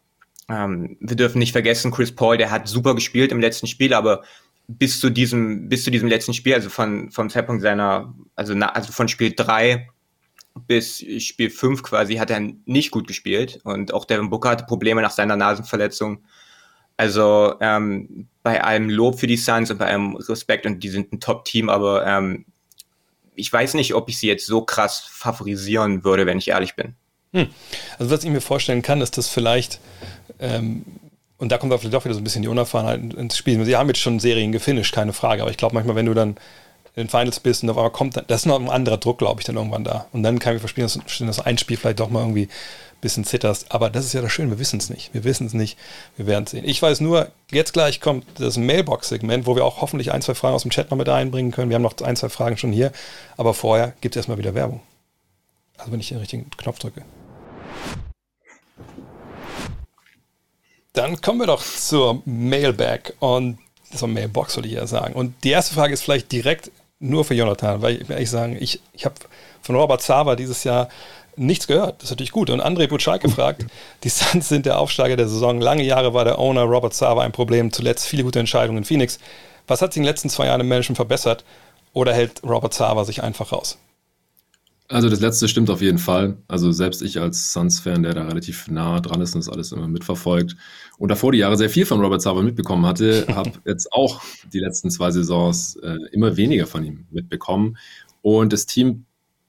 ähm, 0.51 0.97
wir 1.01 1.17
dürfen 1.17 1.39
nicht 1.39 1.53
vergessen, 1.53 1.91
Chris 1.91 2.15
Paul, 2.15 2.37
der 2.37 2.51
hat 2.51 2.69
super 2.69 2.95
gespielt 2.95 3.33
im 3.33 3.41
letzten 3.41 3.67
Spiel, 3.67 3.95
aber 3.95 4.23
bis 4.69 5.01
zu 5.01 5.11
diesem, 5.11 5.69
bis 5.69 5.85
zu 5.85 5.91
diesem 5.91 6.09
letzten 6.09 6.35
Spiel, 6.35 6.55
also 6.55 6.71
von, 6.71 7.11
vom 7.11 7.29
Zeitpunkt 7.29 7.63
seiner, 7.63 8.15
also, 8.37 8.55
na, 8.55 8.71
also 8.71 8.93
von 8.93 9.09
Spiel 9.09 9.33
3 9.35 9.89
bis 10.67 11.05
Spiel 11.19 11.51
5 11.51 11.83
quasi, 11.83 12.17
hat 12.17 12.31
er 12.31 12.41
nicht 12.67 12.91
gut 12.91 13.07
gespielt. 13.07 13.61
Und 13.65 13.93
auch 13.93 14.05
Devin 14.05 14.31
Booker 14.31 14.51
hatte 14.51 14.65
Probleme 14.65 15.03
nach 15.03 15.11
seiner 15.11 15.37
Nasenverletzung. 15.37 16.25
Also 16.97 17.55
ähm, 17.61 18.29
bei 18.43 18.63
allem 18.63 18.91
Lob 18.91 19.19
für 19.19 19.27
die 19.27 19.37
Suns 19.37 19.71
und 19.71 19.79
bei 19.79 19.87
allem 19.87 20.17
Respekt 20.17 20.67
und 20.67 20.83
die 20.83 20.91
sind 20.91 21.13
ein 21.13 21.21
Top-Team, 21.21 21.71
aber 21.71 22.07
ähm, 22.07 22.45
ich 23.35 23.51
weiß 23.51 23.75
nicht, 23.75 23.95
ob 23.95 24.09
ich 24.09 24.19
sie 24.19 24.27
jetzt 24.27 24.47
so 24.47 24.63
krass 24.63 25.01
favorisieren 25.11 26.05
würde, 26.05 26.27
wenn 26.27 26.39
ich 26.39 26.49
ehrlich 26.49 26.77
bin. 26.77 26.95
Hm. 27.33 27.49
Also 27.99 28.11
was 28.11 28.25
ich 28.25 28.31
mir 28.31 28.41
vorstellen 28.41 28.83
kann, 28.83 29.01
ist, 29.01 29.17
dass 29.17 29.29
vielleicht 29.29 29.81
ähm, 30.41 30.85
und 31.41 31.51
da 31.51 31.57
kommt 31.57 31.73
auch 31.73 31.81
vielleicht 31.81 31.97
auch 31.97 32.05
wieder 32.05 32.15
so 32.15 32.21
ein 32.21 32.25
bisschen 32.25 32.43
die 32.43 32.49
Unerfahrenheit 32.49 33.15
ins 33.15 33.37
Spiel. 33.37 33.65
Sie 33.65 33.75
haben 33.75 33.89
jetzt 33.89 34.01
schon 34.01 34.21
Serien 34.21 34.53
gefinisht, 34.53 34.95
keine 34.95 35.15
Frage. 35.15 35.41
Aber 35.41 35.51
ich 35.51 35.57
glaube 35.57 35.75
manchmal, 35.75 35.97
wenn 35.97 36.05
du 36.05 36.13
dann 36.13 36.37
in 36.97 37.05
den 37.05 37.09
Finals 37.09 37.41
bist 37.41 37.63
und 37.63 37.71
auf 37.71 37.79
einmal 37.79 37.93
kommt, 37.93 38.17
das 38.17 38.41
ist 38.41 38.47
noch 38.47 38.61
ein 38.61 38.69
anderer 38.69 38.99
Druck, 38.99 39.19
glaube 39.19 39.41
ich, 39.41 39.47
dann 39.47 39.57
irgendwann 39.57 39.83
da. 39.83 40.07
Und 40.13 40.23
dann 40.23 40.39
kann 40.39 40.55
ich 40.55 40.61
verstehen, 40.61 40.83
dass, 40.83 40.99
dass 41.19 41.41
ein 41.41 41.57
Spiel 41.57 41.79
vielleicht 41.79 42.01
doch 42.01 42.11
mal 42.11 42.21
irgendwie 42.21 42.43
ein 42.43 43.01
bisschen 43.01 43.25
zitterst. 43.25 43.73
Aber 43.73 43.89
das 43.89 44.05
ist 44.05 44.13
ja 44.13 44.21
das 44.21 44.31
Schöne, 44.31 44.51
wir 44.51 44.59
wissen 44.59 44.79
es 44.79 44.91
nicht. 44.91 45.15
Wir 45.15 45.25
wissen 45.25 45.47
es 45.47 45.55
nicht, 45.55 45.79
wir 46.19 46.27
werden 46.27 46.45
es 46.45 46.51
sehen. 46.51 46.69
Ich 46.69 46.83
weiß 46.83 47.01
nur, 47.01 47.29
jetzt 47.51 47.73
gleich 47.73 48.03
kommt 48.03 48.27
das 48.39 48.59
Mailbox-Segment, 48.59 49.47
wo 49.47 49.57
wir 49.57 49.65
auch 49.65 49.81
hoffentlich 49.81 50.13
ein, 50.13 50.21
zwei 50.21 50.35
Fragen 50.35 50.55
aus 50.55 50.63
dem 50.63 50.71
Chat 50.71 50.91
mal 50.91 50.97
mit 50.97 51.09
einbringen 51.09 51.53
können. 51.53 51.71
Wir 51.71 51.77
haben 51.77 51.83
noch 51.83 51.99
ein, 52.03 52.17
zwei 52.17 52.29
Fragen 52.29 52.59
schon 52.59 52.73
hier. 52.73 52.93
Aber 53.39 53.55
vorher 53.55 53.95
gibt 54.03 54.15
es 54.15 54.19
erstmal 54.19 54.37
wieder 54.37 54.55
Werbung. 54.55 54.83
Also 55.79 55.91
wenn 55.91 56.01
ich 56.01 56.11
den 56.11 56.19
richtigen 56.19 56.51
Knopf 56.51 56.81
drücke. 56.81 57.03
Dann 60.93 61.21
kommen 61.21 61.41
wir 61.41 61.47
doch 61.47 61.63
zur 61.63 62.23
Mailbag 62.25 63.13
und 63.21 63.59
zur 63.95 64.09
Mailbox, 64.09 64.57
würde 64.57 64.69
ich 64.69 64.75
ja 64.75 64.87
sagen. 64.87 65.15
Und 65.15 65.35
die 65.45 65.51
erste 65.51 65.75
Frage 65.75 65.95
ist 65.95 66.03
vielleicht 66.03 66.33
direkt 66.33 66.71
nur 66.99 67.25
für 67.25 67.35
Jonathan, 67.35 67.81
weil 67.81 68.03
ich 68.03 68.11
ehrlich 68.11 68.31
sagen, 68.31 68.57
ich, 68.61 68.81
ich 68.93 69.05
habe 69.05 69.15
von 69.63 69.77
Robert 69.77 70.03
Zava 70.03 70.37
dieses 70.37 70.65
Jahr 70.65 70.89
nichts 71.37 71.67
gehört. 71.67 71.97
Das 71.99 72.05
ist 72.05 72.11
natürlich 72.11 72.33
gut. 72.33 72.51
Und 72.51 72.61
André 72.61 72.89
Butschak 72.89 73.23
gefragt, 73.23 73.67
die 74.05 74.09
Suns 74.09 74.49
sind 74.49 74.67
der 74.67 74.79
Aufsteiger 74.79 75.17
der 75.17 75.29
Saison. 75.29 75.61
Lange 75.61 75.85
Jahre 75.85 76.13
war 76.13 76.25
der 76.25 76.39
Owner 76.39 76.63
Robert 76.63 76.95
Zava 76.95 77.23
ein 77.23 77.33
Problem. 77.33 77.73
Zuletzt 77.73 78.07
viele 78.07 78.25
gute 78.25 78.41
Entscheidungen 78.41 78.79
in 78.79 78.85
Phoenix. 78.85 79.19
Was 79.67 79.83
hat 79.83 79.93
sich 79.93 79.99
in 79.99 80.03
den 80.03 80.11
letzten 80.11 80.29
zwei 80.29 80.47
Jahren 80.47 80.61
im 80.61 80.69
Management 80.69 80.97
verbessert? 80.97 81.45
Oder 81.93 82.13
hält 82.15 82.43
Robert 82.45 82.75
Zava 82.75 83.05
sich 83.05 83.23
einfach 83.23 83.53
raus? 83.53 83.79
Also 84.91 85.09
das 85.09 85.21
letzte 85.21 85.47
stimmt 85.47 85.71
auf 85.71 85.83
jeden 85.83 85.99
Fall. 85.99 86.37
Also 86.49 86.73
selbst 86.73 87.01
ich 87.01 87.21
als 87.21 87.53
Suns-Fan, 87.53 88.03
der 88.03 88.13
da 88.13 88.25
relativ 88.25 88.67
nah 88.67 88.99
dran 88.99 89.21
ist 89.21 89.37
und 89.37 89.45
das 89.45 89.49
alles 89.49 89.71
immer 89.71 89.87
mitverfolgt 89.87 90.57
und 90.99 91.11
davor 91.11 91.31
die 91.31 91.39
Jahre 91.39 91.57
sehr 91.57 91.71
viel 91.71 91.87
von 91.87 92.01
Robert 92.01 92.21
Sauber 92.21 92.43
mitbekommen 92.43 92.85
hatte, 92.85 93.25
habe 93.35 93.53
jetzt 93.65 93.93
auch 93.93 94.21
die 94.53 94.59
letzten 94.59 94.91
zwei 94.91 95.13
Saisons 95.13 95.77
äh, 95.77 95.97
immer 96.11 96.37
weniger 96.37 96.67
von 96.67 96.85
ihm 96.85 97.07
mitbekommen. 97.13 97.77
Und 98.23 98.53
das 98.53 98.67
Team 98.67 99.05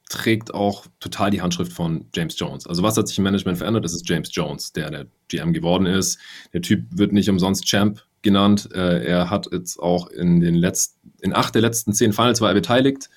trägt 0.10 0.54
auch 0.54 0.86
total 1.00 1.32
die 1.32 1.42
Handschrift 1.42 1.74
von 1.74 2.06
James 2.14 2.38
Jones. 2.38 2.68
Also 2.68 2.84
was 2.84 2.96
hat 2.96 3.08
sich 3.08 3.18
im 3.18 3.24
Management 3.24 3.58
verändert? 3.58 3.84
Das 3.84 3.96
ist 3.96 4.08
James 4.08 4.30
Jones, 4.32 4.74
der 4.74 4.92
der 4.92 5.08
GM 5.28 5.54
geworden 5.54 5.88
ist. 5.88 6.20
Der 6.54 6.62
Typ 6.62 6.86
wird 6.92 7.14
nicht 7.14 7.30
umsonst 7.32 7.66
Champ 7.66 8.04
genannt. 8.22 8.70
Äh, 8.76 9.06
er 9.06 9.32
hat 9.32 9.48
jetzt 9.52 9.80
auch 9.80 10.06
in 10.08 10.39
den 10.39 10.54
letzten, 10.54 11.00
in 11.22 11.34
acht 11.34 11.56
der 11.56 11.64
letzten 11.64 11.94
zehn 11.94 12.14
Finals 12.14 12.42
war 12.42 12.50
er 12.50 12.54
beteiligt 12.54 13.10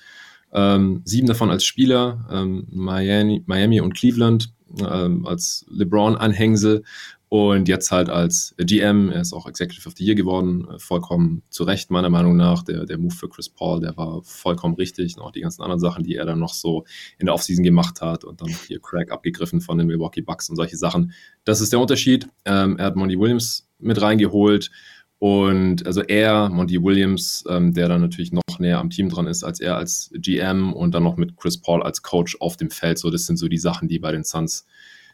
ähm, 0.55 1.01
sieben 1.03 1.27
davon 1.27 1.51
als 1.51 1.65
Spieler, 1.65 2.27
ähm, 2.31 2.65
Miami, 2.71 3.43
Miami 3.45 3.81
und 3.81 3.93
Cleveland 3.93 4.53
ähm, 4.79 5.25
als 5.25 5.65
LeBron-Anhängsel 5.69 6.83
Und 7.27 7.67
jetzt 7.67 7.91
halt 7.91 8.09
als 8.09 8.55
GM, 8.57 9.09
er 9.09 9.21
ist 9.21 9.33
auch 9.33 9.47
Executive 9.47 9.87
of 9.87 9.95
the 9.97 10.05
Year 10.05 10.15
geworden, 10.15 10.67
äh, 10.69 10.79
vollkommen 10.79 11.43
zu 11.49 11.63
Recht, 11.63 11.91
meiner 11.91 12.09
Meinung 12.09 12.37
nach. 12.37 12.63
Der, 12.63 12.85
der 12.85 12.97
Move 12.97 13.13
für 13.13 13.27
Chris 13.27 13.49
Paul, 13.49 13.81
der 13.81 13.97
war 13.97 14.21
vollkommen 14.23 14.75
richtig. 14.75 15.17
Und 15.17 15.23
auch 15.23 15.31
die 15.31 15.41
ganzen 15.41 15.61
anderen 15.61 15.81
Sachen, 15.81 16.03
die 16.03 16.15
er 16.15 16.25
dann 16.25 16.39
noch 16.39 16.53
so 16.53 16.85
in 17.17 17.25
der 17.25 17.35
Offseason 17.35 17.63
gemacht 17.63 17.99
hat 17.99 18.23
und 18.23 18.39
dann 18.41 18.55
hier 18.67 18.79
Craig 18.79 19.11
abgegriffen 19.11 19.59
von 19.59 19.77
den 19.77 19.87
Milwaukee 19.87 20.21
Bucks 20.21 20.49
und 20.49 20.55
solche 20.55 20.77
Sachen. 20.77 21.11
Das 21.43 21.59
ist 21.59 21.73
der 21.73 21.79
Unterschied. 21.79 22.29
Ähm, 22.45 22.77
er 22.77 22.85
hat 22.85 22.95
Monty 22.95 23.19
Williams 23.19 23.67
mit 23.79 24.01
reingeholt. 24.01 24.71
Und 25.19 25.85
also 25.87 26.01
er, 26.01 26.49
Monty 26.49 26.81
Williams, 26.83 27.43
ähm, 27.49 27.73
der 27.73 27.87
dann 27.87 28.01
natürlich 28.01 28.31
noch 28.33 28.41
näher 28.59 28.79
am 28.79 28.89
Team 28.89 29.09
dran 29.09 29.27
ist 29.27 29.43
als 29.43 29.59
er 29.59 29.77
als 29.77 30.11
GM 30.13 30.73
und 30.73 30.93
dann 30.93 31.03
noch 31.03 31.17
mit 31.17 31.37
Chris 31.37 31.59
Paul 31.59 31.83
als 31.83 32.01
Coach 32.01 32.37
auf 32.39 32.57
dem 32.57 32.69
Feld. 32.69 32.97
So, 32.97 33.09
das 33.09 33.25
sind 33.25 33.37
so 33.37 33.47
die 33.47 33.57
Sachen, 33.57 33.87
die 33.87 33.99
bei 33.99 34.11
den 34.11 34.23
Suns 34.23 34.65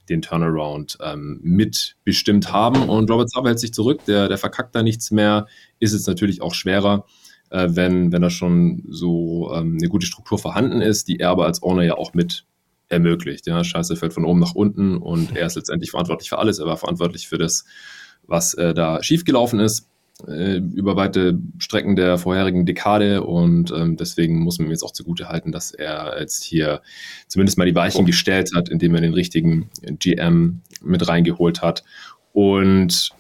den 0.09 0.21
Turnaround 0.21 0.97
ähm, 1.01 1.39
mitbestimmt 1.43 2.51
haben. 2.51 2.89
Und 2.89 3.09
Robert 3.09 3.29
Saba 3.29 3.49
hält 3.49 3.59
sich 3.59 3.73
zurück, 3.73 4.03
der, 4.05 4.27
der 4.27 4.37
verkackt 4.37 4.75
da 4.75 4.81
nichts 4.81 5.11
mehr, 5.11 5.47
ist 5.79 5.93
es 5.93 6.07
natürlich 6.07 6.41
auch 6.41 6.55
schwerer, 6.55 7.05
äh, 7.51 7.67
wenn, 7.69 8.11
wenn 8.11 8.21
da 8.21 8.31
schon 8.31 8.83
so 8.89 9.53
ähm, 9.53 9.77
eine 9.79 9.89
gute 9.89 10.07
Struktur 10.07 10.39
vorhanden 10.39 10.81
ist, 10.81 11.07
die 11.07 11.19
er 11.19 11.29
aber 11.29 11.45
als 11.45 11.61
Owner 11.61 11.83
ja 11.83 11.95
auch 11.95 12.13
mit 12.13 12.45
ermöglicht. 12.89 13.45
Ja, 13.47 13.63
Scheiße 13.63 13.95
fällt 13.95 14.13
von 14.13 14.25
oben 14.25 14.39
nach 14.39 14.55
unten 14.55 14.97
und 14.97 15.37
er 15.37 15.45
ist 15.45 15.55
letztendlich 15.55 15.91
verantwortlich 15.91 16.29
für 16.29 16.39
alles. 16.39 16.59
Er 16.59 16.65
war 16.65 16.77
verantwortlich 16.77 17.27
für 17.27 17.37
das, 17.37 17.63
was 18.27 18.53
äh, 18.55 18.73
da 18.73 19.01
schiefgelaufen 19.03 19.59
ist 19.59 19.90
äh, 20.27 20.57
über 20.57 20.95
weite 20.95 21.39
Strecken 21.57 21.95
der 21.95 22.17
vorherigen 22.17 22.65
Dekade 22.65 23.23
und 23.23 23.71
ähm, 23.71 23.97
deswegen 23.97 24.39
muss 24.39 24.59
man 24.59 24.67
ihm 24.67 24.71
jetzt 24.71 24.83
auch 24.83 24.93
zugute 24.93 25.29
halten, 25.29 25.51
dass 25.51 25.71
er 25.71 26.19
jetzt 26.19 26.43
hier 26.43 26.81
zumindest 27.27 27.57
mal 27.57 27.65
die 27.65 27.75
Weichen 27.75 28.05
gestellt 28.05 28.51
hat, 28.55 28.69
indem 28.69 28.95
er 28.95 29.01
den 29.01 29.13
richtigen 29.13 29.69
GM 29.99 30.61
mit 30.83 31.07
reingeholt 31.07 31.61
hat. 31.61 31.83
Und 32.33 33.11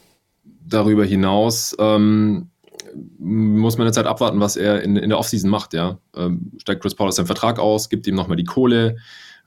darüber 0.65 1.05
hinaus 1.05 1.75
ähm, 1.79 2.49
muss 3.19 3.77
man 3.77 3.87
jetzt 3.87 3.97
halt 3.97 4.07
abwarten, 4.07 4.39
was 4.39 4.55
er 4.55 4.81
in, 4.81 4.95
in 4.95 5.09
der 5.09 5.19
Offseason 5.19 5.49
macht, 5.49 5.73
ja. 5.73 5.99
Ähm, 6.15 6.51
steigt 6.57 6.81
Chris 6.81 6.95
Paul 6.95 7.07
aus 7.07 7.15
seinem 7.15 7.25
Vertrag 7.25 7.59
aus, 7.59 7.89
gibt 7.89 8.07
ihm 8.07 8.15
nochmal 8.15 8.37
die 8.37 8.43
Kohle, 8.43 8.97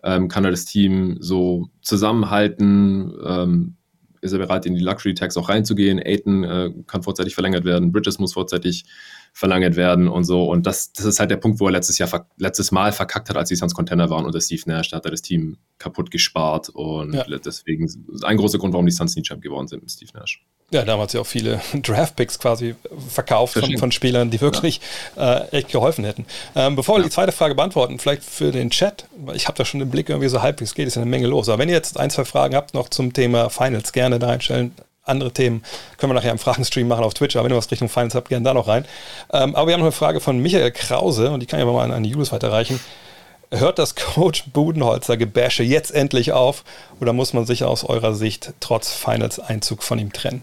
ähm, 0.02 0.28
kann 0.28 0.44
er 0.44 0.50
das 0.50 0.64
Team 0.64 1.16
so 1.20 1.68
zusammenhalten, 1.82 3.12
ähm, 3.26 3.76
ist 4.24 4.32
er 4.32 4.38
bereit, 4.38 4.66
in 4.66 4.74
die 4.74 4.82
Luxury 4.82 5.14
Tax 5.14 5.36
auch 5.36 5.48
reinzugehen. 5.48 6.00
Aiton 6.04 6.44
äh, 6.44 6.70
kann 6.86 7.02
vorzeitig 7.02 7.34
verlängert 7.34 7.64
werden, 7.64 7.92
Bridges 7.92 8.18
muss 8.18 8.32
vorzeitig 8.32 8.84
verlängert 9.35 9.74
werden 9.74 10.07
und 10.07 10.22
so. 10.22 10.45
Und 10.45 10.64
das, 10.64 10.93
das 10.93 11.05
ist 11.05 11.18
halt 11.18 11.30
der 11.30 11.37
Punkt, 11.37 11.59
wo 11.59 11.66
er 11.66 11.72
letztes 11.72 11.99
Jahr, 11.99 12.26
letztes 12.39 12.70
Mal 12.70 12.93
verkackt 12.93 13.28
hat, 13.28 13.37
als 13.37 13.49
die 13.49 13.57
Suns 13.57 13.74
Contender 13.74 14.09
waren 14.09 14.24
unter 14.24 14.41
Steve 14.41 14.62
Nash. 14.66 14.91
Da 14.91 14.99
hat 14.99 15.05
er 15.05 15.11
das 15.11 15.22
Team 15.22 15.59
kaputt 15.78 16.12
gespart 16.12 16.68
und 16.68 17.14
ja. 17.14 17.24
deswegen 17.24 17.85
ist 17.85 17.99
ein 18.22 18.37
großer 18.37 18.59
Grund, 18.59 18.72
warum 18.72 18.87
die 18.87 18.93
Suns 18.93 19.16
nie 19.16 19.22
Champ 19.22 19.43
geworden 19.43 19.66
sind 19.66 19.82
mit 19.82 19.91
Steve 19.91 20.12
Nash. 20.14 20.41
Ja, 20.70 20.85
damals 20.85 21.12
ja 21.14 21.20
auch 21.20 21.26
viele 21.26 21.61
Draftpicks 21.74 22.39
quasi 22.39 22.76
verkauft 23.09 23.55
von, 23.55 23.76
von, 23.76 23.91
Spielern, 23.91 24.30
die 24.30 24.41
wirklich 24.41 24.80
ja. 25.16 25.39
äh, 25.39 25.49
echt 25.49 25.72
geholfen 25.72 26.05
hätten. 26.05 26.26
Ähm, 26.55 26.76
bevor 26.76 26.95
wir 26.95 27.01
ja. 27.01 27.09
die 27.09 27.12
zweite 27.12 27.32
Frage 27.32 27.57
beantworten, 27.57 27.99
vielleicht 27.99 28.22
für 28.22 28.53
den 28.53 28.70
Chat, 28.70 29.07
weil 29.16 29.35
ich 29.35 29.49
habe 29.49 29.59
da 29.59 29.64
schon 29.64 29.80
den 29.80 29.91
Blick 29.91 30.11
irgendwie 30.11 30.28
so 30.28 30.43
halbwegs 30.43 30.74
geht, 30.74 30.87
ist 30.87 30.95
ja 30.95 31.03
eine 31.03 31.11
Menge 31.11 31.26
los. 31.26 31.49
Aber 31.49 31.59
wenn 31.59 31.68
ihr 31.68 31.74
jetzt 31.74 31.99
ein, 31.99 32.11
zwei 32.11 32.24
Fragen 32.24 32.55
habt 32.55 32.72
noch 32.72 32.89
zum 32.89 33.12
Thema 33.12 33.51
Finals, 33.51 33.93
gerne 33.93 34.20
da 34.20 34.28
einstellen 34.28 34.72
andere 35.05 35.32
Themen 35.32 35.62
können 35.98 36.11
wir 36.11 36.14
nachher 36.14 36.32
im 36.32 36.38
Fragenstream 36.38 36.88
machen 36.88 37.05
auf 37.05 37.14
Twitch, 37.14 37.36
aber 37.36 37.44
wenn 37.44 37.52
ihr 37.52 37.59
was 37.59 37.70
Richtung 37.70 37.88
Finance 37.88 38.16
habt, 38.16 38.28
gerne 38.28 38.44
da 38.44 38.55
noch 38.55 38.68
rein. 38.68 38.84
Ähm, 39.32 39.55
aber 39.55 39.68
wir 39.68 39.74
haben 39.74 39.80
noch 39.80 39.86
eine 39.86 39.92
Frage 39.92 40.20
von 40.20 40.38
Michael 40.38 40.72
Krause 40.72 41.30
und 41.30 41.40
die 41.40 41.46
kann 41.46 41.59
ich 41.59 41.62
aber 41.62 41.74
mal 41.74 41.84
an, 41.84 41.92
an 41.92 42.05
Julius 42.05 42.32
weiterreichen. 42.32 42.80
Hört 43.50 43.78
das 43.78 43.94
Coach 43.94 44.44
Budenholzer 44.52 45.16
Gebäsche 45.16 45.62
jetzt 45.62 45.92
endlich 45.92 46.32
auf 46.32 46.64
oder 47.00 47.12
muss 47.12 47.32
man 47.32 47.46
sich 47.46 47.64
aus 47.64 47.84
eurer 47.84 48.14
Sicht 48.14 48.52
trotz 48.61 48.92
Finals-Einzug 48.92 49.82
von 49.82 49.98
ihm 49.98 50.12
trennen? 50.12 50.42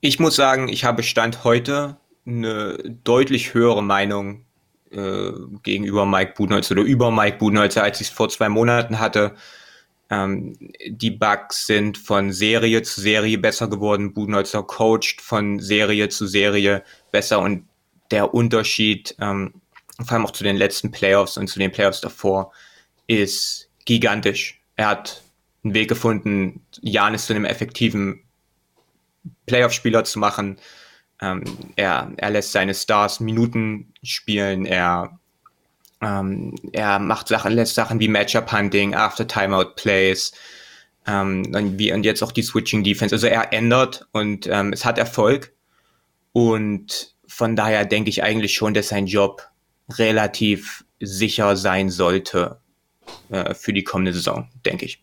Ich 0.00 0.20
muss 0.20 0.36
sagen, 0.36 0.68
ich 0.68 0.84
habe 0.84 1.02
Stand 1.02 1.42
heute 1.42 1.96
eine 2.24 2.78
deutlich 3.02 3.54
höhere 3.54 3.82
Meinung 3.82 4.44
äh, 4.92 5.32
gegenüber 5.62 6.06
Mike 6.06 6.34
Budenholzer 6.36 6.72
oder 6.72 6.82
über 6.82 7.10
Mike 7.10 7.38
Budenholzer, 7.38 7.82
als 7.82 8.00
ich 8.00 8.08
es 8.08 8.12
vor 8.12 8.28
zwei 8.28 8.48
Monaten 8.48 9.00
hatte. 9.00 9.34
Ähm, 10.10 10.56
die 10.86 11.10
Bugs 11.10 11.66
sind 11.66 11.98
von 11.98 12.32
Serie 12.32 12.82
zu 12.82 13.00
Serie 13.00 13.38
besser 13.38 13.68
geworden. 13.68 14.14
Budenholzer 14.14 14.62
coacht 14.62 15.20
von 15.20 15.60
Serie 15.60 16.08
zu 16.08 16.26
Serie 16.26 16.82
besser 17.12 17.40
und 17.40 17.68
der 18.10 18.32
Unterschied, 18.32 19.14
ähm, 19.20 19.54
vor 19.98 20.12
allem 20.12 20.26
auch 20.26 20.30
zu 20.30 20.44
den 20.44 20.56
letzten 20.56 20.90
Playoffs 20.90 21.36
und 21.36 21.48
zu 21.48 21.58
den 21.58 21.72
Playoffs 21.72 22.00
davor, 22.00 22.52
ist 23.06 23.68
gigantisch. 23.84 24.60
Er 24.76 24.88
hat 24.88 25.22
einen 25.64 25.74
Weg 25.74 25.88
gefunden, 25.88 26.64
Janis 26.80 27.26
zu 27.26 27.34
einem 27.34 27.44
effektiven 27.44 28.22
Playoff-Spieler 29.46 30.04
zu 30.04 30.18
machen. 30.18 30.58
Ähm, 31.20 31.44
er, 31.76 32.12
er 32.16 32.30
lässt 32.30 32.52
seine 32.52 32.74
Stars 32.74 33.20
Minuten 33.20 33.92
spielen. 34.02 34.64
Er 34.64 35.17
ähm, 36.00 36.54
er 36.72 36.98
macht 36.98 37.28
Sachen, 37.28 37.52
lässt 37.52 37.74
Sachen 37.74 38.00
wie 38.00 38.08
Matchup-Hunting, 38.08 38.94
After-Timeout-Plays 38.94 40.32
ähm, 41.06 41.52
und, 41.54 41.78
wie, 41.78 41.92
und 41.92 42.04
jetzt 42.04 42.22
auch 42.22 42.32
die 42.32 42.42
Switching-Defense. 42.42 43.14
Also 43.14 43.26
er 43.26 43.52
ändert 43.52 44.06
und 44.12 44.46
ähm, 44.46 44.72
es 44.72 44.84
hat 44.84 44.98
Erfolg. 44.98 45.52
Und 46.32 47.14
von 47.26 47.56
daher 47.56 47.84
denke 47.84 48.10
ich 48.10 48.22
eigentlich 48.22 48.54
schon, 48.54 48.74
dass 48.74 48.88
sein 48.88 49.06
Job 49.06 49.48
relativ 49.90 50.84
sicher 51.00 51.56
sein 51.56 51.90
sollte 51.90 52.60
äh, 53.30 53.54
für 53.54 53.72
die 53.72 53.84
kommende 53.84 54.12
Saison, 54.12 54.48
denke 54.64 54.84
ich. 54.84 55.02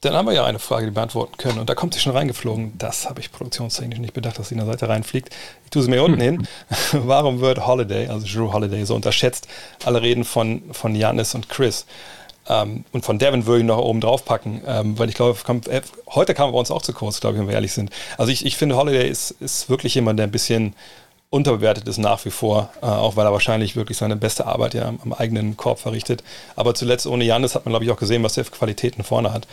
Dann 0.00 0.14
haben 0.14 0.26
wir 0.26 0.34
ja 0.34 0.44
eine 0.44 0.60
Frage, 0.60 0.86
die 0.86 0.90
wir 0.92 0.94
beantworten 0.94 1.36
können. 1.38 1.58
Und 1.58 1.68
da 1.68 1.74
kommt 1.74 1.92
sie 1.92 2.00
schon 2.00 2.12
reingeflogen. 2.12 2.78
Das 2.78 3.08
habe 3.08 3.20
ich 3.20 3.32
produktionstechnisch 3.32 3.98
nicht 3.98 4.14
bedacht, 4.14 4.38
dass 4.38 4.48
sie 4.48 4.54
in 4.54 4.60
der 4.60 4.66
Seite 4.66 4.88
reinfliegt. 4.88 5.30
Ich 5.64 5.70
tue 5.70 5.82
sie 5.82 5.90
mir 5.90 6.04
unten 6.04 6.20
hin. 6.20 6.46
Warum 6.92 7.40
wird 7.40 7.66
Holiday, 7.66 8.06
also 8.06 8.24
Drew 8.26 8.52
Holiday, 8.52 8.84
so 8.84 8.94
unterschätzt? 8.94 9.48
Alle 9.84 10.00
reden 10.00 10.22
von, 10.22 10.62
von 10.72 10.94
Janis 10.94 11.34
und 11.34 11.48
Chris. 11.48 11.84
Ähm, 12.48 12.84
und 12.92 13.04
von 13.04 13.18
Devin 13.18 13.46
würde 13.46 13.60
ich 13.60 13.66
noch 13.66 13.78
oben 13.78 14.00
drauf 14.00 14.24
packen, 14.24 14.62
ähm, 14.66 14.96
weil 14.98 15.08
ich 15.08 15.16
glaube, 15.16 15.36
kommt, 15.44 15.66
äh, 15.66 15.82
heute 16.08 16.32
kam 16.32 16.48
er 16.48 16.52
bei 16.52 16.58
uns 16.58 16.70
auch 16.70 16.82
zu 16.82 16.92
kurz, 16.92 17.20
glaube 17.20 17.34
ich, 17.34 17.40
wenn 17.40 17.48
wir 17.48 17.54
ehrlich 17.54 17.72
sind. 17.72 17.90
Also 18.16 18.30
ich, 18.30 18.46
ich 18.46 18.56
finde, 18.56 18.76
Holiday 18.76 19.08
ist, 19.08 19.32
ist 19.32 19.68
wirklich 19.68 19.96
jemand, 19.96 20.20
der 20.20 20.28
ein 20.28 20.32
bisschen 20.32 20.74
unterbewertet 21.30 21.86
ist 21.88 21.98
nach 21.98 22.24
wie 22.24 22.30
vor, 22.30 22.70
äh, 22.80 22.86
auch 22.86 23.16
weil 23.16 23.26
er 23.26 23.32
wahrscheinlich 23.32 23.76
wirklich 23.76 23.98
seine 23.98 24.16
beste 24.16 24.46
Arbeit 24.46 24.74
ja 24.74 24.88
am, 24.88 25.12
eigenen 25.12 25.56
Korb 25.56 25.78
verrichtet. 25.78 26.24
Aber 26.56 26.74
zuletzt 26.74 27.06
ohne 27.06 27.24
Janis 27.24 27.54
hat 27.54 27.64
man, 27.64 27.72
glaube 27.72 27.84
ich, 27.84 27.90
auch 27.90 27.98
gesehen, 27.98 28.22
was 28.22 28.36
er 28.36 28.44
für 28.44 28.52
Qualitäten 28.52 29.04
vorne 29.04 29.32
hat. 29.32 29.46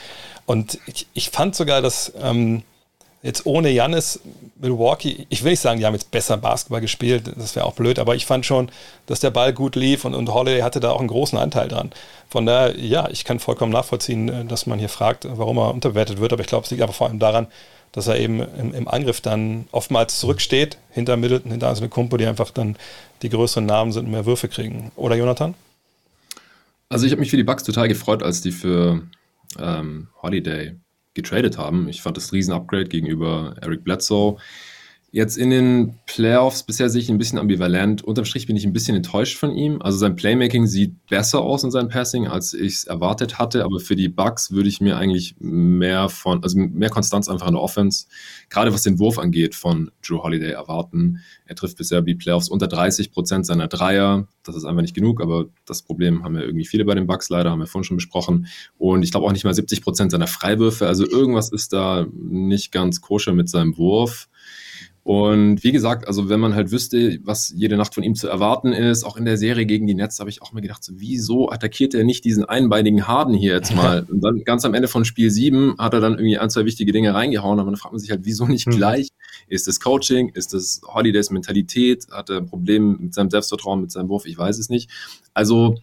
Und 0.45 0.80
ich, 0.88 1.07
ich 1.13 1.30
fand 1.32 1.55
sogar, 1.55 1.82
dass 1.82 2.13
ähm, 2.21 2.63
jetzt 3.23 3.45
ohne 3.45 3.71
Janis 3.71 4.21
Milwaukee, 4.55 5.26
ich 5.30 5.43
will 5.43 5.51
nicht 5.51 5.59
sagen, 5.59 5.80
die 5.80 5.86
haben 5.86 5.95
jetzt 5.95 6.11
besser 6.11 6.38
Basketball 6.38 6.80
gespielt, 6.80 7.32
das 7.36 7.55
wäre 7.55 7.65
auch 7.65 7.73
blöd, 7.73 7.99
aber 7.99 8.15
ich 8.15 8.26
fand 8.26 8.45
schon, 8.45 8.69
dass 9.07 9.19
der 9.19 9.32
Ball 9.32 9.51
gut 9.51 9.76
lief 9.76 10.05
und, 10.05 10.13
und 10.13 10.34
Holiday 10.34 10.61
hatte 10.61 10.80
da 10.80 10.91
auch 10.91 10.99
einen 10.99 11.09
großen 11.09 11.38
Anteil 11.38 11.67
dran. 11.67 11.91
Von 12.30 12.45
daher, 12.45 12.78
ja, 12.80 13.09
ich 13.09 13.26
kann 13.26 13.39
vollkommen 13.39 13.71
nachvollziehen, 13.71 14.30
äh, 14.30 14.45
dass 14.45 14.65
man 14.65 14.80
hier 14.80 14.89
fragt, 14.89 15.28
warum 15.30 15.57
er 15.57 15.73
unterbewertet 15.73 16.19
wird, 16.19 16.32
aber 16.32 16.41
ich 16.41 16.47
glaube, 16.47 16.63
es 16.63 16.71
liegt 16.71 16.84
aber 16.84 16.93
vor 16.93 17.07
allem 17.07 17.19
daran, 17.19 17.47
dass 17.96 18.08
er 18.08 18.20
eben 18.20 18.41
im, 18.41 18.74
im, 18.74 18.88
Angriff 18.89 19.22
dann 19.22 19.68
oftmals 19.72 20.20
zurücksteht, 20.20 20.78
hinter 20.91 21.16
Middleton, 21.16 21.50
hinter 21.50 21.74
so 21.74 21.82
eine 21.82 21.89
Kumpe, 21.89 22.18
die 22.18 22.26
einfach 22.26 22.52
dann 22.52 22.76
die 23.22 23.30
größeren 23.30 23.66
Namen 23.66 23.93
sind 23.93 24.06
und 24.06 24.12
mehr 24.12 24.26
Würfe 24.26 24.50
kriegen. 24.50 24.91
Oder 24.98 25.16
Jonathan? 25.16 25.54
Also 26.89 27.06
ich 27.06 27.14
habe 27.14 27.22
mich 27.22 27.30
für 27.30 27.38
die 27.38 27.46
Bucks 27.46 27.64
total 27.64 27.88
gefreut, 27.88 28.22
als 28.22 28.41
die 28.41 28.52
für 28.52 29.02
ähm, 29.58 30.10
Holiday 30.22 30.76
getradet 31.14 31.58
haben. 31.58 31.88
Ich 31.88 32.02
fand 32.02 32.18
das 32.18 32.28
ein 32.28 32.36
Riesen-Upgrade 32.36 32.89
gegenüber 32.89 33.56
Eric 33.62 33.86
Bledsoe. 33.86 34.36
Jetzt 35.16 35.38
in 35.38 35.49
den 35.49 35.93
Playoffs 36.07 36.63
bisher 36.63 36.89
sehe 36.89 36.99
ich 36.99 37.07
ein 37.07 37.18
bisschen 37.18 37.39
ambivalent. 37.39 38.03
Unterm 38.03 38.26
Strich 38.26 38.47
bin 38.47 38.57
ich 38.57 38.66
ein 38.66 38.74
bisschen 38.74 38.97
enttäuscht 38.97 39.38
von 39.38 39.55
ihm. 39.55 39.82
Also 39.82 39.97
sein 39.97 40.18
Playmaking 40.18 40.68
sieht 40.68 41.05
besser 41.07 41.39
aus 41.39 41.63
in 41.63 41.72
seinem 41.72 41.88
Passing, 41.88 42.28
als 42.28 42.53
ich 42.53 42.74
es 42.74 42.84
erwartet 42.84 43.39
hatte. 43.39 43.63
Aber 43.63 43.80
für 43.80 43.95
die 43.95 44.09
Bucks 44.09 44.51
würde 44.51 44.68
ich 44.68 44.82
mir 44.82 44.97
eigentlich 44.97 45.36
mehr 45.39 46.09
von, 46.09 46.43
also 46.43 46.59
mehr 46.59 46.89
Konstanz 46.89 47.30
einfach 47.30 47.47
in 47.47 47.53
der 47.53 47.61
Offense, 47.61 48.07
gerade 48.49 48.74
was 48.74 48.82
den 48.82 48.99
Wurf 48.99 49.18
angeht, 49.18 49.55
von 49.55 49.89
Drew 50.05 50.22
Holiday 50.22 50.51
erwarten. 50.51 51.22
Er 51.45 51.55
trifft 51.55 51.78
bisher 51.78 52.01
die 52.01 52.16
Playoffs 52.16 52.49
unter 52.49 52.68
30 52.68 53.13
Prozent 53.13 53.45
seiner 53.45 53.70
Dreier. 53.70 54.28
Das 54.43 54.57
ist 54.57 54.66
einfach 54.66 54.82
nicht 54.82 54.95
genug, 54.95 55.22
aber 55.22 55.45
das 55.66 55.82
Problem 55.82 56.26
haben 56.26 56.36
ja 56.36 56.41
irgendwie 56.41 56.66
viele 56.66 56.84
bei 56.84 56.93
den 56.93 57.07
Bucks 57.07 57.30
leider, 57.30 57.51
haben 57.51 57.59
wir 57.59 57.68
vorhin 57.68 57.86
schon 57.86 57.95
besprochen. 57.95 58.47
Und 58.78 59.01
ich 59.03 59.11
glaube 59.11 59.26
auch 59.26 59.32
nicht 59.32 59.45
mal 59.45 59.53
70 59.53 59.82
Prozent 59.82 60.11
seiner 60.11 60.28
Freiwürfe. 60.28 60.88
Also 60.88 61.09
irgendwas 61.09 61.53
ist 61.53 61.72
da 61.72 62.05
nicht 62.13 62.74
ganz 62.74 62.99
koscher 62.99 63.32
mit 63.32 63.47
seinem 63.47 63.78
Wurf. 63.78 64.28
Und 65.06 65.64
wie 65.64 65.72
gesagt, 65.72 66.08
also 66.08 66.30
wenn 66.30 66.39
man 66.39 66.56
halt 66.56 66.72
wüsste, 66.72 67.20
was 67.24 67.53
jede 67.56 67.78
Nacht 67.78 67.93
von 67.93 68.01
ihm 68.01 68.16
zu 68.16 68.28
erwarten 68.28 68.74
ist, 68.74 69.03
auch 69.03 69.18
in 69.18 69.26
der 69.26 69.38
Serie 69.38 69.68
gegen 69.68 69.86
die 69.86 69.93
Nets, 69.93 70.20
habe 70.20 70.32
ich 70.32 70.41
auch 70.41 70.51
mir 70.51 70.62
gedacht, 70.62 70.84
so, 70.84 70.93
wieso 70.95 71.51
attackiert 71.51 71.93
er 71.93 72.03
nicht 72.03 72.26
diesen 72.26 72.43
einbeinigen 72.43 73.08
Harden 73.08 73.36
hier 73.36 73.53
jetzt 73.53 73.76
mal? 73.76 74.03
Und 74.10 74.22
dann 74.22 74.43
ganz 74.43 74.66
am 74.66 74.74
Ende 74.74 74.88
von 74.88 75.06
Spiel 75.06 75.30
7 75.30 75.76
hat 75.78 75.93
er 75.93 75.99
dann 75.99 76.14
irgendwie 76.14 76.39
ein, 76.39 76.49
zwei 76.49 76.66
wichtige 76.66 76.91
Dinge 76.91 77.14
reingehauen, 77.14 77.60
aber 77.60 77.70
dann 77.70 77.78
fragt 77.78 77.93
man 77.93 77.99
sich 77.99 78.10
halt, 78.10 78.22
wieso 78.24 78.47
nicht 78.47 78.66
mhm. 78.66 78.78
gleich? 78.78 79.10
Ist 79.47 79.68
das 79.68 79.80
Coaching? 79.80 80.30
Ist 80.30 80.56
das 80.56 80.82
Holidays 80.88 81.30
Mentalität? 81.30 82.08
Hat 82.12 82.32
er 82.32 82.38
ein 82.38 82.47
Problem 82.47 82.97
mit 82.99 83.14
seinem 83.14 83.30
Selbstvertrauen, 83.30 83.82
mit 83.82 83.91
seinem 83.91 84.10
Wurf? 84.10 84.26
Ich 84.26 84.39
weiß 84.39 84.58
es 84.58 84.70
nicht. 84.70 84.89
Also 85.36 85.78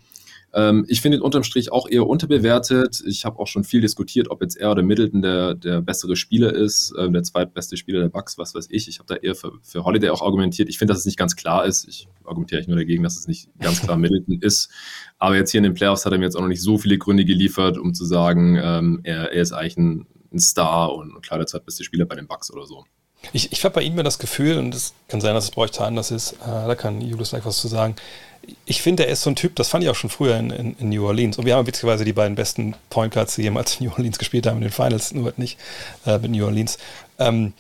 Ähm, 0.55 0.85
ich 0.89 1.01
finde 1.01 1.19
ihn 1.19 1.23
unterm 1.23 1.45
Strich 1.45 1.73
auch 1.73 1.89
eher 1.89 2.07
unterbewertet. 2.07 3.03
Ich 3.07 3.25
habe 3.25 3.39
auch 3.39 3.47
schon 3.47 3.65
viel 3.65 3.81
diskutiert, 3.81 4.31
ob 4.31 4.43
jetzt 4.43 4.57
er 4.57 4.71
oder 4.71 4.83
Middleton 4.83 5.23
der, 5.23 5.55
der 5.55 5.81
bessere 5.81 6.17
Spieler 6.17 6.53
ist, 6.53 6.93
äh, 6.97 7.11
der 7.11 7.23
zweitbeste 7.23 7.77
Spieler 7.77 8.01
der 8.01 8.09
Bucks, 8.09 8.37
was 8.39 8.55
weiß 8.55 8.67
ich. 8.71 8.89
Ich 8.89 8.99
habe 8.99 9.07
da 9.07 9.17
eher 9.17 9.35
für, 9.35 9.53
für 9.63 9.85
Holiday 9.85 10.11
auch 10.11 10.23
argumentiert. 10.23 10.69
Ich 10.69 10.79
finde, 10.79 10.93
dass 10.93 11.01
es 11.01 11.07
nicht 11.07 11.19
ganz 11.19 11.37
klar 11.37 11.65
ist. 11.65 11.89
Ich 11.89 12.07
argumentiere 12.25 12.59
eigentlich 12.59 12.69
nur 12.69 12.77
dagegen, 12.77 13.03
dass 13.03 13.17
es 13.17 13.27
nicht 13.27 13.49
ganz 13.61 13.81
klar 13.81 13.97
Middleton 13.99 14.41
ist. 14.41 14.71
Aber 15.19 15.37
jetzt 15.37 15.51
hier 15.51 15.59
in 15.59 15.65
den 15.65 15.75
Playoffs 15.75 16.05
hat 16.05 16.13
er 16.13 16.19
mir 16.19 16.25
jetzt 16.27 16.37
auch 16.37 16.43
noch 16.43 16.49
nicht 16.49 16.63
so 16.63 16.77
viele 16.77 16.99
Gründe 16.99 17.25
geliefert, 17.25 17.79
um 17.79 17.95
zu 17.95 18.05
sagen, 18.05 18.59
ähm, 18.63 19.01
er, 19.05 19.33
er 19.33 19.43
ist 19.43 19.53
eigentlich 19.53 19.77
ein, 19.79 20.07
ein 20.33 20.39
Star 20.39 20.95
und 20.95 21.23
klar 21.23 21.39
der 21.39 21.47
zweitbeste 21.47 21.85
Spieler 21.85 22.05
bei 22.05 22.15
den 22.15 22.27
Bucks 22.27 22.53
oder 22.53 22.67
so. 22.67 22.85
Ich, 23.33 23.53
ich 23.53 23.65
habe 23.65 23.75
bei 23.75 23.83
ihm 23.83 23.95
mir 23.95 24.03
das 24.03 24.19
Gefühl, 24.19 24.59
und 24.59 24.75
es 24.75 24.95
kann 25.09 25.21
sein, 25.21 25.35
dass 25.35 25.45
es 25.45 25.51
bei 25.53 25.63
euch 25.63 25.81
anders 25.81 26.11
ist, 26.11 26.33
äh, 26.33 26.47
da 26.47 26.75
kann 26.75 27.01
Julius 27.01 27.31
gleich 27.31 27.45
was 27.45 27.59
zu 27.59 27.69
sagen. 27.69 27.95
Ich 28.65 28.83
finde, 28.83 29.07
er 29.07 29.13
ist 29.13 29.23
so 29.23 29.31
ein 29.31 29.37
Typ, 29.37 29.55
das 29.57 29.69
fand 29.69 29.85
ich 29.85 29.91
auch 29.91 29.95
schon 29.95 30.11
früher 30.11 30.37
in, 30.37 30.51
in, 30.51 30.77
in 30.79 30.89
New 30.89 31.07
Orleans. 31.07 31.39
Und 31.39 31.47
wir 31.47 31.55
haben 31.55 31.67
witzigerweise 31.67 32.05
die 32.05 32.13
beiden 32.13 32.35
besten 32.35 32.75
Point 32.91 33.15
Guards, 33.15 33.37
die 33.37 33.43
jemals 33.43 33.77
in 33.77 33.87
New 33.87 33.93
Orleans 33.93 34.19
gespielt 34.19 34.47
haben 34.47 34.57
in 34.57 34.63
den 34.63 34.73
Finals, 34.73 35.13
nur 35.13 35.27
halt 35.27 35.39
nicht 35.39 35.59
äh, 36.07 36.19
mit 36.19 36.31
New 36.31 36.45
Orleans. 36.45 36.79
Ähm, 37.19 37.53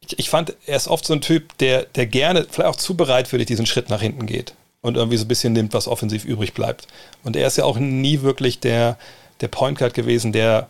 ich, 0.00 0.18
ich, 0.18 0.30
fand, 0.30 0.54
er 0.66 0.76
ist 0.76 0.88
oft 0.88 1.04
so 1.04 1.14
ein 1.14 1.20
Typ, 1.20 1.56
der, 1.58 1.84
der 1.84 2.06
gerne, 2.06 2.46
vielleicht 2.48 2.68
auch 2.68 2.76
zu 2.76 2.96
bereitwillig 2.96 3.46
diesen 3.46 3.66
Schritt 3.66 3.90
nach 3.90 4.02
hinten 4.02 4.26
geht 4.26 4.54
und 4.82 4.96
irgendwie 4.96 5.16
so 5.16 5.24
ein 5.24 5.28
bisschen 5.28 5.54
nimmt, 5.54 5.72
was 5.72 5.88
offensiv 5.88 6.24
übrig 6.24 6.52
bleibt. 6.52 6.86
Und 7.22 7.36
er 7.36 7.46
ist 7.46 7.56
ja 7.56 7.64
auch 7.64 7.78
nie 7.78 8.20
wirklich 8.22 8.60
der, 8.60 8.98
der 9.40 9.48
Point 9.48 9.78
Guard 9.78 9.94
gewesen, 9.94 10.32
der 10.32 10.68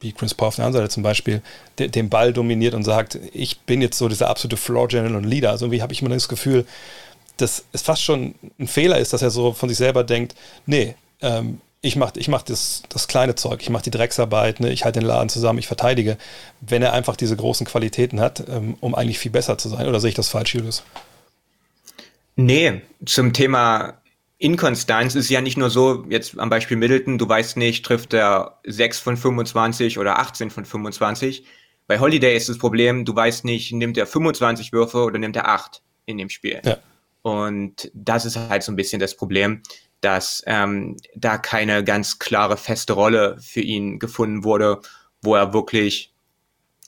wie 0.00 0.12
Chris 0.12 0.34
Paul 0.34 0.48
auf 0.48 0.56
der 0.56 0.66
anderen 0.66 0.84
Seite 0.84 0.92
zum 0.92 1.02
Beispiel, 1.02 1.42
de, 1.78 1.88
den 1.88 2.10
Ball 2.10 2.32
dominiert 2.32 2.74
und 2.74 2.84
sagt, 2.84 3.18
ich 3.32 3.60
bin 3.60 3.80
jetzt 3.80 3.98
so 3.98 4.08
dieser 4.08 4.28
absolute 4.28 4.56
Floor 4.56 4.88
General 4.88 5.16
und 5.16 5.24
Leader. 5.24 5.50
Also 5.50 5.64
irgendwie 5.64 5.82
habe 5.82 5.92
ich 5.92 6.02
immer 6.02 6.10
das 6.10 6.28
Gefühl, 6.28 6.66
dass 7.36 7.64
es 7.72 7.82
fast 7.82 8.02
schon 8.02 8.34
ein 8.58 8.68
Fehler 8.68 8.98
ist, 8.98 9.12
dass 9.12 9.22
er 9.22 9.30
so 9.30 9.52
von 9.52 9.68
sich 9.68 9.78
selber 9.78 10.04
denkt, 10.04 10.34
nee, 10.66 10.94
ähm, 11.20 11.60
ich 11.80 11.96
mache 11.96 12.18
ich 12.18 12.28
mach 12.28 12.42
das, 12.42 12.82
das 12.88 13.08
kleine 13.08 13.34
Zeug, 13.34 13.60
ich 13.60 13.68
mache 13.68 13.84
die 13.84 13.90
Drecksarbeit, 13.90 14.60
ne, 14.60 14.72
ich 14.72 14.84
halte 14.84 15.00
den 15.00 15.06
Laden 15.06 15.28
zusammen, 15.28 15.58
ich 15.58 15.66
verteidige, 15.66 16.16
wenn 16.60 16.82
er 16.82 16.94
einfach 16.94 17.16
diese 17.16 17.36
großen 17.36 17.66
Qualitäten 17.66 18.20
hat, 18.20 18.44
ähm, 18.48 18.76
um 18.80 18.94
eigentlich 18.94 19.18
viel 19.18 19.30
besser 19.30 19.58
zu 19.58 19.68
sein. 19.68 19.86
Oder 19.86 20.00
sehe 20.00 20.08
ich 20.08 20.14
das 20.14 20.28
falsch, 20.28 20.54
Julius? 20.54 20.82
Nee, 22.36 22.80
zum 23.04 23.32
Thema 23.32 23.98
Inkonstanz 24.38 25.14
ist 25.14 25.28
ja 25.28 25.40
nicht 25.40 25.56
nur 25.56 25.70
so, 25.70 26.04
jetzt 26.08 26.38
am 26.38 26.50
Beispiel 26.50 26.76
Middleton, 26.76 27.18
du 27.18 27.28
weißt 27.28 27.56
nicht, 27.56 27.84
trifft 27.84 28.14
er 28.14 28.58
6 28.64 28.98
von 28.98 29.16
25 29.16 29.98
oder 29.98 30.18
18 30.18 30.50
von 30.50 30.64
25. 30.64 31.44
Bei 31.86 32.00
Holiday 32.00 32.34
ist 32.34 32.48
das 32.48 32.58
Problem, 32.58 33.04
du 33.04 33.14
weißt 33.14 33.44
nicht, 33.44 33.72
nimmt 33.72 33.98
er 33.98 34.06
25 34.06 34.72
Würfe 34.72 34.98
oder 34.98 35.18
nimmt 35.18 35.36
er 35.36 35.48
8 35.48 35.82
in 36.06 36.18
dem 36.18 36.30
Spiel. 36.30 36.60
Ja. 36.64 36.78
Und 37.24 37.90
das 37.94 38.24
ist 38.24 38.36
halt 38.36 38.62
so 38.62 38.70
ein 38.70 38.76
bisschen 38.76 39.00
das 39.00 39.16
Problem, 39.16 39.62
dass 40.00 40.42
ähm, 40.46 40.96
da 41.16 41.38
keine 41.38 41.82
ganz 41.82 42.18
klare, 42.18 42.56
feste 42.56 42.92
Rolle 42.92 43.38
für 43.40 43.62
ihn 43.62 43.98
gefunden 43.98 44.44
wurde, 44.44 44.80
wo 45.22 45.34
er 45.34 45.52
wirklich 45.54 46.12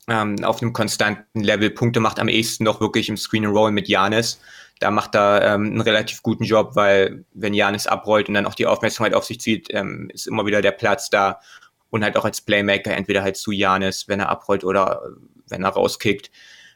ähm, 0.09 0.45
auf 0.45 0.61
einem 0.61 0.73
konstanten 0.73 1.41
Level 1.41 1.71
Punkte 1.71 2.01
macht, 2.01 2.21
am 2.21 2.29
ehesten 2.29 2.65
noch 2.65 2.81
wirklich 2.81 3.09
im 3.09 3.17
Screen 3.17 3.47
and 3.47 3.57
Roll 3.57 3.73
mit 3.73 3.89
Janis 3.89 4.39
da 4.79 4.91
macht 4.91 5.15
er 5.15 5.43
ähm, 5.43 5.67
einen 5.67 5.81
relativ 5.81 6.23
guten 6.23 6.45
Job, 6.45 6.77
weil 6.77 7.25
wenn 7.33 7.55
Janis 7.55 7.87
abrollt 7.87 8.29
und 8.29 8.35
dann 8.35 8.47
auch 8.47 8.55
die 8.55 8.67
Aufmerksamkeit 8.67 9.15
auf 9.15 9.25
sich 9.25 9.41
zieht, 9.41 9.69
ähm, 9.71 10.11
ist 10.13 10.27
immer 10.27 10.45
wieder 10.45 10.61
der 10.61 10.73
Platz 10.73 11.09
da. 11.09 11.41
Und 11.89 12.05
halt 12.05 12.17
auch 12.17 12.25
als 12.25 12.41
Playmaker 12.43 12.95
entweder 12.95 13.23
halt 13.23 13.37
zu 13.37 13.53
Janis, 13.53 14.09
wenn 14.09 14.21
er 14.21 14.29
abrollt 14.29 14.65
oder 14.65 15.03
wenn 15.49 15.63
er 15.63 15.71
rauskickt. 15.71 16.31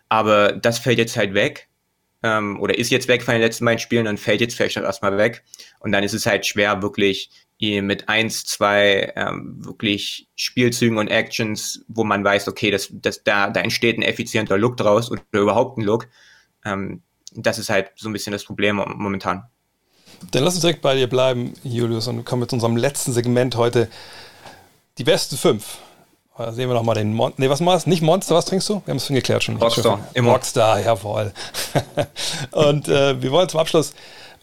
Aber 0.08 0.52
das 0.52 0.78
fällt 0.78 0.98
jetzt 0.98 1.16
halt 1.16 1.34
weg 1.34 1.68
ähm, 2.22 2.60
oder 2.60 2.78
ist 2.78 2.90
jetzt 2.90 3.08
weg 3.08 3.22
von 3.22 3.34
den 3.34 3.42
letzten 3.42 3.64
beiden 3.64 3.78
Spielen 3.78 4.06
und 4.06 4.20
fällt 4.20 4.40
jetzt 4.40 4.56
vielleicht 4.56 4.78
auch 4.78 4.82
erstmal 4.82 5.16
weg. 5.16 5.42
Und 5.80 5.92
dann 5.92 6.04
ist 6.04 6.14
es 6.14 6.26
halt 6.26 6.46
schwer, 6.46 6.82
wirklich 6.82 7.30
mit 7.60 8.08
eins, 8.08 8.44
zwei 8.44 9.12
ähm, 9.16 9.62
wirklich 9.62 10.28
Spielzügen 10.34 10.96
und 10.96 11.08
Actions, 11.08 11.84
wo 11.88 12.04
man 12.04 12.24
weiß, 12.24 12.48
okay, 12.48 12.70
das, 12.70 12.88
das, 12.90 13.22
da, 13.22 13.50
da 13.50 13.60
entsteht 13.60 13.98
ein 13.98 14.02
effizienter 14.02 14.56
Look 14.56 14.78
draus 14.78 15.10
oder 15.10 15.22
überhaupt 15.32 15.76
ein 15.76 15.82
Look. 15.82 16.08
Ähm, 16.64 17.02
das 17.34 17.58
ist 17.58 17.68
halt 17.68 17.90
so 17.96 18.08
ein 18.08 18.14
bisschen 18.14 18.32
das 18.32 18.44
Problem 18.44 18.76
momentan. 18.76 19.44
Dann 20.30 20.42
lass 20.42 20.54
uns 20.54 20.62
direkt 20.62 20.80
bei 20.80 20.94
dir 20.94 21.06
bleiben, 21.06 21.52
Julius, 21.62 22.08
und 22.08 22.24
kommen 22.24 22.40
mit 22.40 22.52
unserem 22.52 22.76
letzten 22.76 23.12
Segment 23.12 23.56
heute. 23.56 23.88
Die 24.96 25.04
besten 25.04 25.36
fünf. 25.36 25.78
Da 26.40 26.52
sehen 26.52 26.70
wir 26.70 26.74
nochmal 26.74 26.94
den 26.94 27.12
Monster. 27.12 27.42
Nee, 27.42 27.50
was 27.50 27.60
machst 27.60 27.84
du? 27.84 27.90
Nicht 27.90 28.00
Monster, 28.00 28.34
was 28.34 28.46
trinkst 28.46 28.68
du? 28.68 28.82
Wir 28.84 28.92
haben 28.92 28.96
es 28.96 29.06
schon 29.06 29.16
geklärt 29.16 29.44
schon. 29.44 29.56
Rockstar. 29.56 30.00
Immer. 30.14 30.32
Rockstar, 30.32 30.80
jawohl. 30.80 31.32
und 32.52 32.88
äh, 32.88 33.20
wir 33.20 33.30
wollen 33.30 33.48
zum 33.48 33.60
Abschluss 33.60 33.92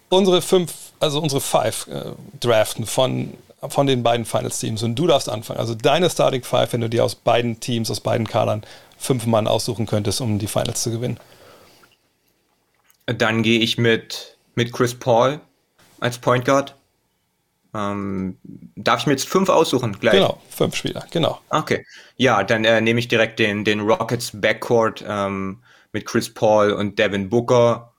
unsere 0.10 0.44
fünf, 0.44 0.74
also 1.00 1.20
unsere 1.20 1.42
five 1.42 1.88
äh, 1.88 2.12
draften 2.40 2.86
von, 2.86 3.34
von 3.68 3.88
den 3.88 4.04
beiden 4.04 4.26
Finals-Teams. 4.26 4.84
Und 4.84 4.96
du 4.96 5.08
darfst 5.08 5.28
anfangen. 5.28 5.60
Also 5.60 5.74
deine 5.74 6.10
Starting 6.10 6.44
Five, 6.44 6.72
wenn 6.74 6.82
du 6.82 6.90
dir 6.90 7.04
aus 7.04 7.16
beiden 7.16 7.60
Teams, 7.60 7.90
aus 7.90 8.00
beiden 8.00 8.28
Kadern 8.28 8.64
fünf 9.00 9.26
Mann 9.26 9.48
aussuchen 9.48 9.88
könntest, 9.88 10.22
um 10.22 10.38
die 10.38 10.48
Finals 10.48 10.84
zu 10.84 10.92
gewinnen. 10.92 11.20
Dann 13.08 13.42
gehe 13.42 13.60
ich 13.60 13.80
mit, 13.80 14.38
mit 14.54 14.72
Chris 14.72 14.94
Paul 14.94 15.40
als 16.00 16.20
Point 16.20 16.46
Guard. 16.46 16.76
Ähm, 17.78 18.38
darf 18.76 19.02
ich 19.02 19.08
mir 19.08 19.14
jetzt 19.14 19.28
fünf 19.30 19.50
aussuchen 19.50 20.00
gleich? 20.00 20.16
Genau, 20.16 20.42
fünf 20.50 20.76
Spieler, 20.76 21.06
genau. 21.12 21.40
Okay. 21.50 21.86
Ja, 22.16 22.44
dann 22.44 22.66
äh, 22.66 22.82
nehme 22.82 23.00
ich 23.00 23.08
direkt 23.08 23.40
den, 23.40 23.64
den 23.64 23.82
Rockets 23.82 24.32
Backcourt 24.34 25.06
ähm, 25.08 25.62
mit 25.92 26.06
Chris 26.06 26.34
Paul 26.34 26.72
und 26.72 26.98
Devin 26.98 27.30
Booker. 27.30 27.94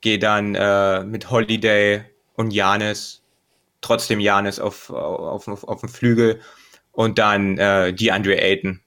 Gehe 0.00 0.18
dann 0.18 0.54
äh, 0.54 1.04
mit 1.04 1.30
Holiday 1.30 2.02
und 2.34 2.52
Janis. 2.52 3.22
Trotzdem 3.80 4.18
Janis 4.18 4.58
auf, 4.58 4.90
auf, 4.90 5.46
auf, 5.46 5.64
auf 5.64 5.80
dem 5.80 5.88
Flügel. 5.88 6.40
Und 6.90 7.18
dann 7.18 7.58
äh, 7.58 7.92
DeAndre 7.92 8.40
Ayton 8.40 8.80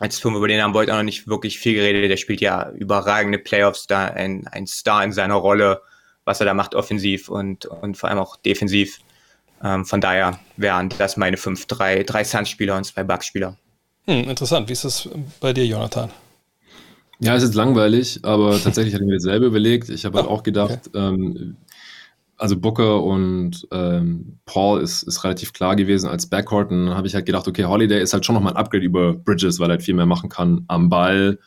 als 0.00 0.18
Film, 0.18 0.36
über 0.36 0.48
den 0.48 0.62
haben 0.62 0.74
wir 0.74 0.80
heute 0.80 0.92
auch 0.92 0.98
noch 0.98 1.04
nicht 1.04 1.26
wirklich 1.26 1.58
viel 1.58 1.74
geredet. 1.74 2.10
Der 2.10 2.16
spielt 2.18 2.40
ja 2.40 2.70
überragende 2.72 3.38
Playoffs, 3.38 3.86
da 3.86 4.06
ein, 4.06 4.46
ein 4.48 4.66
Star 4.66 5.02
in 5.02 5.12
seiner 5.12 5.36
Rolle, 5.36 5.80
was 6.24 6.40
er 6.40 6.46
da 6.46 6.54
macht, 6.54 6.74
offensiv 6.74 7.28
und, 7.28 7.64
und 7.66 7.96
vor 7.96 8.10
allem 8.10 8.18
auch 8.18 8.36
defensiv. 8.36 8.98
Ähm, 9.62 9.84
von 9.84 10.00
daher 10.00 10.38
wären 10.56 10.90
das 10.98 11.16
meine 11.16 11.36
fünf, 11.36 11.66
drei, 11.66 12.02
drei 12.02 12.24
Suns-Spieler 12.24 12.76
und 12.76 12.84
zwei 12.84 13.04
Bucks-Spieler. 13.04 13.56
Hm, 14.04 14.28
interessant. 14.28 14.68
Wie 14.68 14.72
ist 14.72 14.84
das 14.84 15.08
bei 15.40 15.52
dir, 15.52 15.66
Jonathan? 15.66 16.10
Ja, 17.18 17.34
es 17.34 17.42
ist 17.42 17.54
langweilig, 17.54 18.20
aber 18.22 18.60
tatsächlich 18.62 18.94
hatte 18.94 19.04
ich 19.04 19.08
mir 19.08 19.16
dasselbe 19.16 19.46
überlegt. 19.46 19.88
Ich 19.88 20.04
habe 20.04 20.18
halt 20.18 20.28
oh, 20.28 20.32
auch 20.32 20.42
gedacht, 20.42 20.88
okay. 20.88 20.98
ähm, 20.98 21.56
also 22.36 22.58
Booker 22.58 23.02
und 23.02 23.66
ähm, 23.72 24.38
Paul 24.44 24.82
ist, 24.82 25.02
ist 25.02 25.24
relativ 25.24 25.54
klar 25.54 25.74
gewesen 25.76 26.08
als 26.08 26.26
Backcourt. 26.28 26.70
Und 26.70 26.86
dann 26.86 26.94
habe 26.94 27.06
ich 27.06 27.14
halt 27.14 27.24
gedacht, 27.24 27.48
okay, 27.48 27.64
Holiday 27.64 28.02
ist 28.02 28.12
halt 28.12 28.26
schon 28.26 28.34
nochmal 28.34 28.52
ein 28.52 28.58
Upgrade 28.58 28.84
über 28.84 29.14
Bridges, 29.14 29.58
weil 29.58 29.70
er 29.70 29.76
halt 29.76 29.82
viel 29.82 29.94
mehr 29.94 30.06
machen 30.06 30.28
kann 30.28 30.64
am 30.68 30.90
Ball. 30.90 31.38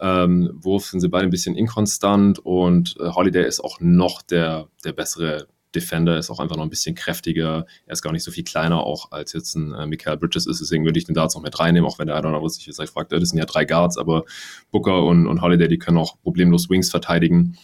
Ähm, 0.00 0.50
Wurf 0.54 0.86
sind 0.86 1.00
sie 1.00 1.08
beide 1.08 1.26
ein 1.26 1.30
bisschen 1.30 1.56
inkonstant 1.56 2.38
und 2.38 2.96
äh, 2.98 3.10
Holiday 3.10 3.46
ist 3.46 3.62
auch 3.62 3.80
noch 3.80 4.22
der, 4.22 4.68
der 4.82 4.94
bessere 4.94 5.46
Defender, 5.74 6.18
ist 6.18 6.30
auch 6.30 6.40
einfach 6.40 6.56
noch 6.56 6.64
ein 6.64 6.70
bisschen 6.70 6.94
kräftiger. 6.94 7.66
Er 7.86 7.92
ist 7.92 8.02
gar 8.02 8.12
nicht 8.12 8.24
so 8.24 8.30
viel 8.30 8.44
kleiner 8.44 8.82
auch 8.84 9.12
als 9.12 9.32
jetzt 9.32 9.54
ein 9.54 9.72
äh, 9.72 9.86
Michael 9.86 10.16
Bridges 10.16 10.46
ist. 10.46 10.60
Deswegen 10.60 10.84
würde 10.84 10.98
ich 10.98 11.04
den 11.04 11.14
da 11.14 11.24
jetzt 11.24 11.34
noch 11.34 11.42
mit 11.42 11.58
reinnehmen, 11.58 11.88
auch 11.88 11.98
wenn 11.98 12.06
der 12.06 12.16
Adonai 12.16 12.46
sich 12.48 12.66
jetzt 12.66 12.80
fragt, 12.90 13.12
das 13.12 13.28
sind 13.28 13.38
ja 13.38 13.44
drei 13.44 13.64
Guards, 13.64 13.98
aber 13.98 14.24
Booker 14.70 15.04
und, 15.04 15.26
und 15.26 15.42
Holiday, 15.42 15.68
die 15.68 15.78
können 15.78 15.98
auch 15.98 16.20
problemlos 16.22 16.70
Wings 16.70 16.90
verteidigen. 16.90 17.56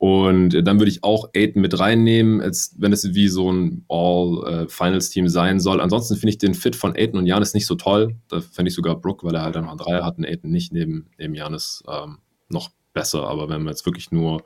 Und 0.00 0.66
dann 0.66 0.78
würde 0.78 0.90
ich 0.90 1.04
auch 1.04 1.28
Aiden 1.36 1.60
mit 1.60 1.78
reinnehmen, 1.78 2.40
als 2.40 2.74
wenn 2.78 2.90
es 2.90 3.12
wie 3.12 3.28
so 3.28 3.52
ein 3.52 3.84
All-Finals-Team 3.88 5.28
sein 5.28 5.60
soll. 5.60 5.78
Ansonsten 5.78 6.16
finde 6.16 6.30
ich 6.30 6.38
den 6.38 6.54
Fit 6.54 6.74
von 6.74 6.96
Aiden 6.96 7.18
und 7.18 7.26
Janis 7.26 7.52
nicht 7.52 7.66
so 7.66 7.74
toll. 7.74 8.16
Da 8.28 8.40
fände 8.40 8.70
ich 8.70 8.74
sogar 8.74 8.98
Brooke, 8.98 9.26
weil 9.26 9.34
er 9.34 9.42
halt 9.42 9.58
einfach 9.58 9.72
einen 9.72 9.78
Dreier 9.78 10.02
hat 10.02 10.16
und 10.16 10.24
Aiden 10.24 10.50
nicht 10.50 10.72
neben, 10.72 11.10
neben 11.18 11.34
Janis 11.34 11.84
ähm, 11.86 12.16
noch 12.48 12.70
besser. 12.94 13.28
Aber 13.28 13.50
wenn 13.50 13.62
man 13.62 13.72
jetzt 13.74 13.84
wirklich 13.84 14.10
nur 14.10 14.42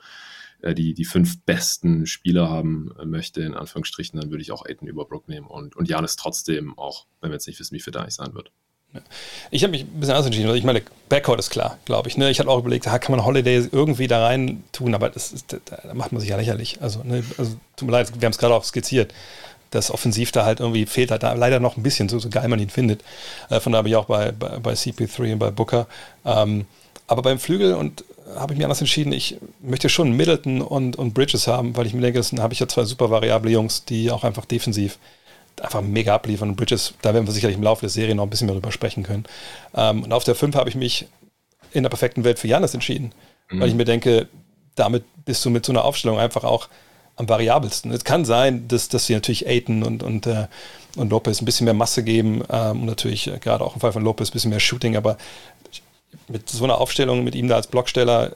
äh, 0.64 0.74
die, 0.74 0.94
die 0.94 1.04
fünf 1.04 1.42
besten 1.42 2.06
Spieler 2.06 2.48
haben 2.48 2.94
äh, 2.98 3.04
möchte, 3.04 3.42
in 3.42 3.54
Anführungsstrichen, 3.54 4.18
dann 4.18 4.30
würde 4.30 4.42
ich 4.42 4.50
auch 4.50 4.64
Aiden 4.64 4.88
über 4.88 5.04
Brooke 5.04 5.30
nehmen 5.30 5.46
und, 5.46 5.76
und 5.76 5.88
Janis 5.88 6.16
trotzdem 6.16 6.78
auch, 6.78 7.06
wenn 7.20 7.30
wir 7.30 7.34
jetzt 7.34 7.46
nicht 7.46 7.60
wissen, 7.60 7.74
wie 7.74 7.80
fit 7.80 7.94
er 7.94 8.02
eigentlich 8.02 8.14
sein 8.14 8.34
wird. 8.34 8.50
Ich 9.50 9.64
habe 9.64 9.72
mich 9.72 9.82
ein 9.82 10.00
bisschen 10.00 10.14
anders 10.14 10.26
entschieden. 10.26 10.54
Ich 10.54 10.62
meine, 10.62 10.82
Backcourt 11.08 11.40
ist 11.40 11.50
klar, 11.50 11.78
glaube 11.84 12.08
ich. 12.08 12.16
Ne? 12.16 12.30
Ich 12.30 12.38
hatte 12.38 12.48
auch 12.48 12.60
überlegt, 12.60 12.84
kann 12.84 13.00
man 13.08 13.24
Holiday 13.24 13.68
irgendwie 13.72 14.06
da 14.06 14.24
rein 14.24 14.62
tun, 14.70 14.94
aber 14.94 15.10
das 15.10 15.32
ist, 15.32 15.52
da 15.64 15.94
macht 15.94 16.12
man 16.12 16.20
sich 16.20 16.30
ja 16.30 16.36
lächerlich. 16.36 16.80
Also, 16.80 17.02
ne? 17.02 17.24
also 17.36 17.56
tut 17.76 17.86
mir 17.86 17.92
leid, 17.92 18.12
wir 18.18 18.24
haben 18.24 18.32
es 18.32 18.38
gerade 18.38 18.54
auch 18.54 18.64
skizziert. 18.64 19.12
Das 19.70 19.90
Offensiv 19.90 20.30
da 20.30 20.44
halt 20.44 20.60
irgendwie 20.60 20.86
fehlt 20.86 21.10
halt 21.10 21.24
da 21.24 21.32
leider 21.32 21.58
noch 21.58 21.76
ein 21.76 21.82
bisschen, 21.82 22.08
so, 22.08 22.20
so 22.20 22.30
geil 22.30 22.46
man 22.46 22.60
ihn 22.60 22.70
findet. 22.70 23.02
Äh, 23.50 23.58
von 23.58 23.72
da 23.72 23.78
habe 23.78 23.88
ich 23.88 23.96
auch 23.96 24.06
bei, 24.06 24.30
bei, 24.30 24.60
bei, 24.60 24.74
CP3 24.74 25.32
und 25.32 25.38
bei 25.40 25.50
Booker. 25.50 25.88
Ähm, 26.24 26.66
aber 27.08 27.22
beim 27.22 27.40
Flügel 27.40 27.74
und 27.74 28.04
habe 28.36 28.52
ich 28.52 28.58
mir 28.58 28.64
anders 28.64 28.80
entschieden, 28.80 29.12
ich 29.12 29.36
möchte 29.60 29.88
schon 29.88 30.12
Middleton 30.12 30.62
und, 30.62 30.96
und 30.96 31.14
Bridges 31.14 31.46
haben, 31.46 31.76
weil 31.76 31.86
ich 31.86 31.94
mir 31.94 32.00
denke, 32.00 32.20
dann 32.20 32.40
habe 32.40 32.52
ich 32.52 32.60
ja 32.60 32.68
zwei 32.68 32.84
super 32.84 33.10
variable 33.10 33.50
Jungs, 33.50 33.84
die 33.84 34.10
auch 34.10 34.24
einfach 34.24 34.44
defensiv 34.44 34.98
einfach 35.60 35.82
mega 35.82 36.14
abliefern. 36.14 36.50
Und 36.50 36.56
Bridges, 36.56 36.94
da 37.02 37.14
werden 37.14 37.26
wir 37.26 37.32
sicherlich 37.32 37.56
im 37.56 37.62
Laufe 37.62 37.82
der 37.82 37.90
Serie 37.90 38.14
noch 38.14 38.24
ein 38.24 38.30
bisschen 38.30 38.46
mehr 38.46 38.54
drüber 38.54 38.72
sprechen 38.72 39.02
können. 39.02 39.24
Ähm, 39.74 40.02
und 40.02 40.12
auf 40.12 40.24
der 40.24 40.34
5 40.34 40.56
habe 40.56 40.68
ich 40.68 40.74
mich 40.74 41.06
in 41.72 41.82
der 41.82 41.90
perfekten 41.90 42.24
Welt 42.24 42.38
für 42.38 42.48
Janis 42.48 42.74
entschieden, 42.74 43.12
mhm. 43.50 43.60
weil 43.60 43.68
ich 43.68 43.74
mir 43.74 43.84
denke, 43.84 44.28
damit 44.74 45.04
bist 45.24 45.44
du 45.44 45.50
mit 45.50 45.64
so 45.64 45.72
einer 45.72 45.84
Aufstellung 45.84 46.18
einfach 46.18 46.44
auch 46.44 46.68
am 47.16 47.28
variabelsten. 47.28 47.92
Es 47.92 48.04
kann 48.04 48.24
sein, 48.24 48.66
dass, 48.68 48.88
dass 48.88 49.06
sie 49.06 49.14
natürlich 49.14 49.46
Aiton 49.46 49.84
und, 49.84 50.02
und, 50.02 50.26
äh, 50.26 50.48
und 50.96 51.10
Lopez 51.10 51.40
ein 51.40 51.44
bisschen 51.44 51.64
mehr 51.64 51.74
Masse 51.74 52.02
geben 52.02 52.42
ähm, 52.50 52.80
und 52.80 52.86
natürlich 52.86 53.28
äh, 53.28 53.38
gerade 53.38 53.64
auch 53.64 53.74
im 53.74 53.80
Fall 53.80 53.92
von 53.92 54.02
Lopez 54.02 54.30
ein 54.30 54.32
bisschen 54.32 54.50
mehr 54.50 54.60
Shooting, 54.60 54.96
aber 54.96 55.16
mit 56.28 56.48
so 56.48 56.64
einer 56.64 56.78
Aufstellung, 56.78 57.24
mit 57.24 57.34
ihm 57.34 57.48
da 57.48 57.56
als 57.56 57.66
Blocksteller, 57.66 58.32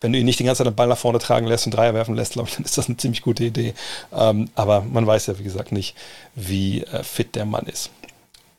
wenn 0.00 0.12
du 0.12 0.18
ihn 0.18 0.24
nicht 0.24 0.38
die 0.38 0.44
ganze 0.44 0.58
Zeit 0.58 0.72
den 0.72 0.76
Ball 0.76 0.86
nach 0.86 0.98
vorne 0.98 1.18
tragen 1.18 1.46
lässt 1.46 1.66
und 1.66 1.72
Dreier 1.72 1.94
werfen 1.94 2.14
lässt, 2.14 2.34
glaube 2.34 2.48
ich, 2.48 2.56
dann 2.56 2.64
ist 2.64 2.78
das 2.78 2.86
eine 2.86 2.96
ziemlich 2.96 3.22
gute 3.22 3.44
Idee. 3.44 3.74
Ähm, 4.12 4.48
aber 4.54 4.82
man 4.82 5.06
weiß 5.06 5.26
ja, 5.26 5.38
wie 5.38 5.44
gesagt, 5.44 5.72
nicht, 5.72 5.96
wie 6.34 6.82
äh, 6.82 7.02
fit 7.02 7.34
der 7.34 7.44
Mann 7.44 7.66
ist. 7.66 7.90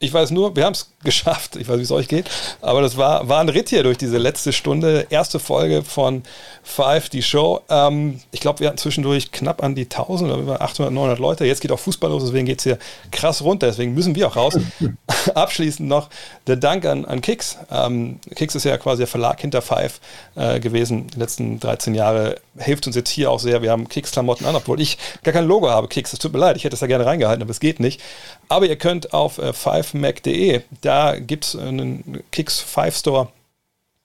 Ich 0.02 0.14
weiß 0.14 0.32
nur, 0.32 0.56
wir 0.56 0.64
haben 0.64 0.74
es 0.74 0.92
geschafft. 1.04 1.58
Ich 1.58 1.68
weiß, 1.68 1.78
wie 1.78 1.84
es 1.84 1.92
euch 1.92 2.08
geht. 2.08 2.30
Aber 2.62 2.82
das 2.82 2.96
war, 2.96 3.28
war 3.28 3.42
ein 3.42 3.50
Ritt 3.50 3.70
hier 3.70 3.84
durch 3.84 3.98
diese 3.98 4.18
letzte 4.18 4.54
Stunde. 4.54 5.08
Erste 5.10 5.40
Folge 5.40 5.84
von 5.84 6.24
Five, 6.64 7.10
die 7.10 7.22
Show. 7.22 7.62
Ähm, 7.70 8.22
ich 8.32 8.40
glaube, 8.40 8.60
wir 8.62 8.68
hatten 8.68 8.78
zwischendurch 8.78 9.32
knapp 9.32 9.62
an 9.62 9.76
die 9.76 9.84
1000 9.84 10.32
oder 10.32 10.42
über 10.42 10.62
800, 10.62 10.94
900 10.94 11.20
Leute. 11.20 11.46
Jetzt 11.46 11.60
geht 11.60 11.72
auch 11.72 11.80
Fußball 11.80 12.10
los, 12.10 12.24
deswegen 12.24 12.46
geht 12.46 12.60
es 12.60 12.64
hier 12.64 12.80
krass 13.12 13.42
runter. 13.42 13.68
Deswegen 13.68 13.94
müssen 13.94 14.16
wir 14.16 14.28
auch 14.28 14.38
raus. 14.38 14.58
Abschließend 15.36 15.88
noch 15.88 16.10
der 16.48 16.56
Dank 16.56 16.86
an, 16.86 17.06
an 17.06 17.22
Kicks. 17.22 17.58
Ähm, 17.72 18.20
Kicks 18.36 18.56
ist 18.56 18.64
ja 18.64 18.78
quasi 18.78 19.00
der 19.00 19.08
Verlag 19.08 19.40
hinter 19.42 19.62
Five 19.62 20.00
äh, 20.36 20.60
gewesen. 20.60 21.08
Die 21.08 21.20
letzten 21.20 21.60
13 21.60 21.96
Jahre 21.96 22.36
hilft 22.58 22.88
uns 22.88 22.96
jetzt 22.96 23.10
hier 23.10 23.32
auch 23.32 23.40
sehr. 23.40 23.62
Wir 23.62 23.72
haben 23.72 23.88
Kicks-Klamotten 23.88 24.46
an, 24.46 24.56
obwohl 24.56 24.82
ich 24.82 24.98
gar 25.24 25.34
kein 25.34 25.46
Logo 25.46 25.70
habe. 25.70 25.88
Kicks, 25.88 26.14
es 26.14 26.20
tut 26.20 26.34
mir 26.34 26.40
leid. 26.40 26.58
Ich 26.58 26.64
hätte 26.64 26.74
es 26.74 26.80
da 26.80 26.88
gerne 26.88 27.06
reingehalten, 27.06 27.42
aber 27.42 27.52
es 27.52 27.60
geht 27.60 27.80
nicht. 27.80 28.02
Aber 28.48 28.66
ihr 28.66 28.78
könnt 28.78 29.14
auf 29.14 29.38
äh, 29.38 29.50
5mac.de, 29.52 30.62
da 30.82 31.20
gibt 31.20 31.46
es 31.46 31.56
einen 31.56 32.24
Kicks 32.32 32.60
5 32.60 32.96
Store. 32.96 33.28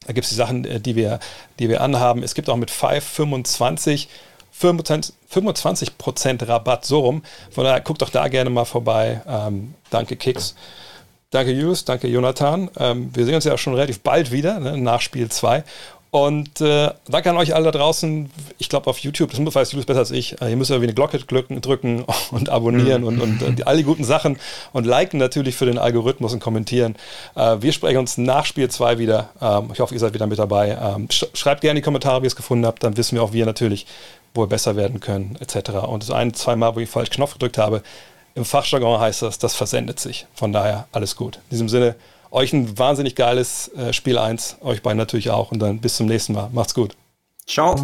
Da 0.07 0.13
gibt 0.13 0.25
es 0.25 0.31
die 0.31 0.37
Sachen, 0.37 0.65
äh, 0.65 0.81
die 0.81 0.97
wir, 0.97 1.19
die 1.59 1.69
wir 1.69 1.81
anhaben. 1.81 2.23
Es 2.23 2.35
gibt 2.35 2.49
auch 2.49 2.57
mit 2.57 2.71
525 2.71 4.09
25% 4.61 6.49
Rabatt 6.49 6.85
so 6.85 7.01
rum. 7.01 7.23
Von 7.51 7.65
daher 7.65 7.81
guckt 7.81 8.03
doch 8.03 8.11
da 8.11 8.29
gerne 8.29 8.51
mal 8.51 8.65
vorbei. 8.65 9.21
Ähm, 9.27 9.75
danke 9.91 10.17
Kicks. 10.17 10.55
Danke 11.35 11.51
Julius, 11.51 11.85
danke 11.85 12.07
Jonathan. 12.07 12.71
Ähm, 12.79 13.11
wir 13.13 13.25
sehen 13.25 13.35
uns 13.35 13.43
ja 13.43 13.59
schon 13.59 13.75
relativ 13.75 13.99
bald 13.99 14.31
wieder, 14.31 14.61
ne, 14.61 14.79
nach 14.79 15.01
Spiel 15.01 15.29
2. 15.29 15.65
Und 16.13 16.61
äh, 16.61 16.91
danke 17.09 17.31
an 17.31 17.37
euch 17.37 17.57
alle 17.57 17.65
da 17.65 17.71
draußen. 17.73 18.31
Ich 18.59 18.69
glaube 18.69 18.89
auf 18.89 18.99
YouTube, 18.99 19.33
das 19.33 19.55
weiß 19.55 19.73
Julius 19.73 19.85
besser 19.85 19.99
als 19.99 20.13
ich. 20.13 20.41
Äh, 20.41 20.51
ihr 20.51 20.57
müsst 20.57 20.71
ja 20.71 20.81
wie 20.81 20.85
eine 20.85 20.95
Glocke 20.95 21.19
drücken 21.19 22.05
und 22.31 22.51
abonnieren 22.51 23.03
mhm. 23.03 23.09
und, 23.09 23.21
und, 23.21 23.43
und 23.43 23.67
all 23.67 23.77
die 23.77 23.83
guten 23.83 24.05
Sachen 24.05 24.39
und 24.73 24.87
liken 24.87 25.19
natürlich 25.19 25.57
für 25.57 25.67
den 25.67 25.77
Algorithmus 25.77 26.33
und 26.33 26.39
kommentieren. 26.39 26.95
Äh, 27.35 27.57
wir 27.59 27.73
sprechen 27.73 27.99
uns 27.99 28.17
nach 28.17 28.47
Spiel 28.47 28.71
2 28.71 28.99
wieder. 28.99 29.31
Ähm, 29.43 29.71
ich 29.73 29.81
hoffe, 29.81 29.93
ihr 29.93 29.99
seid 29.99 30.15
wieder 30.15 30.29
mit 30.29 30.39
dabei. 30.39 30.79
Ähm, 30.81 31.09
sch 31.11 31.25
schreibt 31.35 31.63
gerne 31.63 31.73
in 31.73 31.83
die 31.83 31.85
Kommentare, 31.85 32.23
wie 32.23 32.27
ihr 32.27 32.29
es 32.29 32.37
gefunden 32.37 32.65
habt. 32.65 32.85
Dann 32.85 32.97
wissen 32.97 33.17
wir 33.17 33.25
auch 33.25 33.33
wir 33.33 33.45
natürlich, 33.45 33.87
wo 34.35 34.43
wir 34.43 34.47
besser 34.47 34.77
werden 34.77 35.01
können, 35.01 35.37
etc. 35.41 35.71
Und 35.89 36.05
das 36.05 36.13
ein, 36.13 36.33
zwei 36.33 36.55
Mal, 36.55 36.77
wo 36.77 36.79
ich 36.79 36.89
falsch 36.89 37.11
Knopf 37.11 37.33
gedrückt 37.33 37.59
habe, 37.59 37.83
im 38.35 38.45
Fachjargon 38.45 39.01
heißt 39.01 39.23
das, 39.23 39.39
das 39.39 39.55
versendet 39.55 40.01
sich. 40.01 40.27
Von 40.35 40.53
daher 40.53 40.87
alles 40.93 41.17
gut. 41.17 41.37
In 41.37 41.51
diesem 41.51 41.69
Sinne, 41.69 41.95
euch 42.31 42.53
ein 42.53 42.77
wahnsinnig 42.79 43.15
geiles 43.15 43.69
äh, 43.69 43.93
Spiel 43.93 44.19
1, 44.19 44.59
euch 44.61 44.83
beiden 44.83 44.99
natürlich 44.99 45.31
auch 45.31 45.53
und 45.53 45.61
dann 45.61 45.79
bis 45.79 45.97
zum 45.97 46.07
nächsten 46.07 46.33
Mal. 46.33 46.51
Macht's 46.53 46.75
gut. 46.75 46.97
Ciao. 47.47 47.77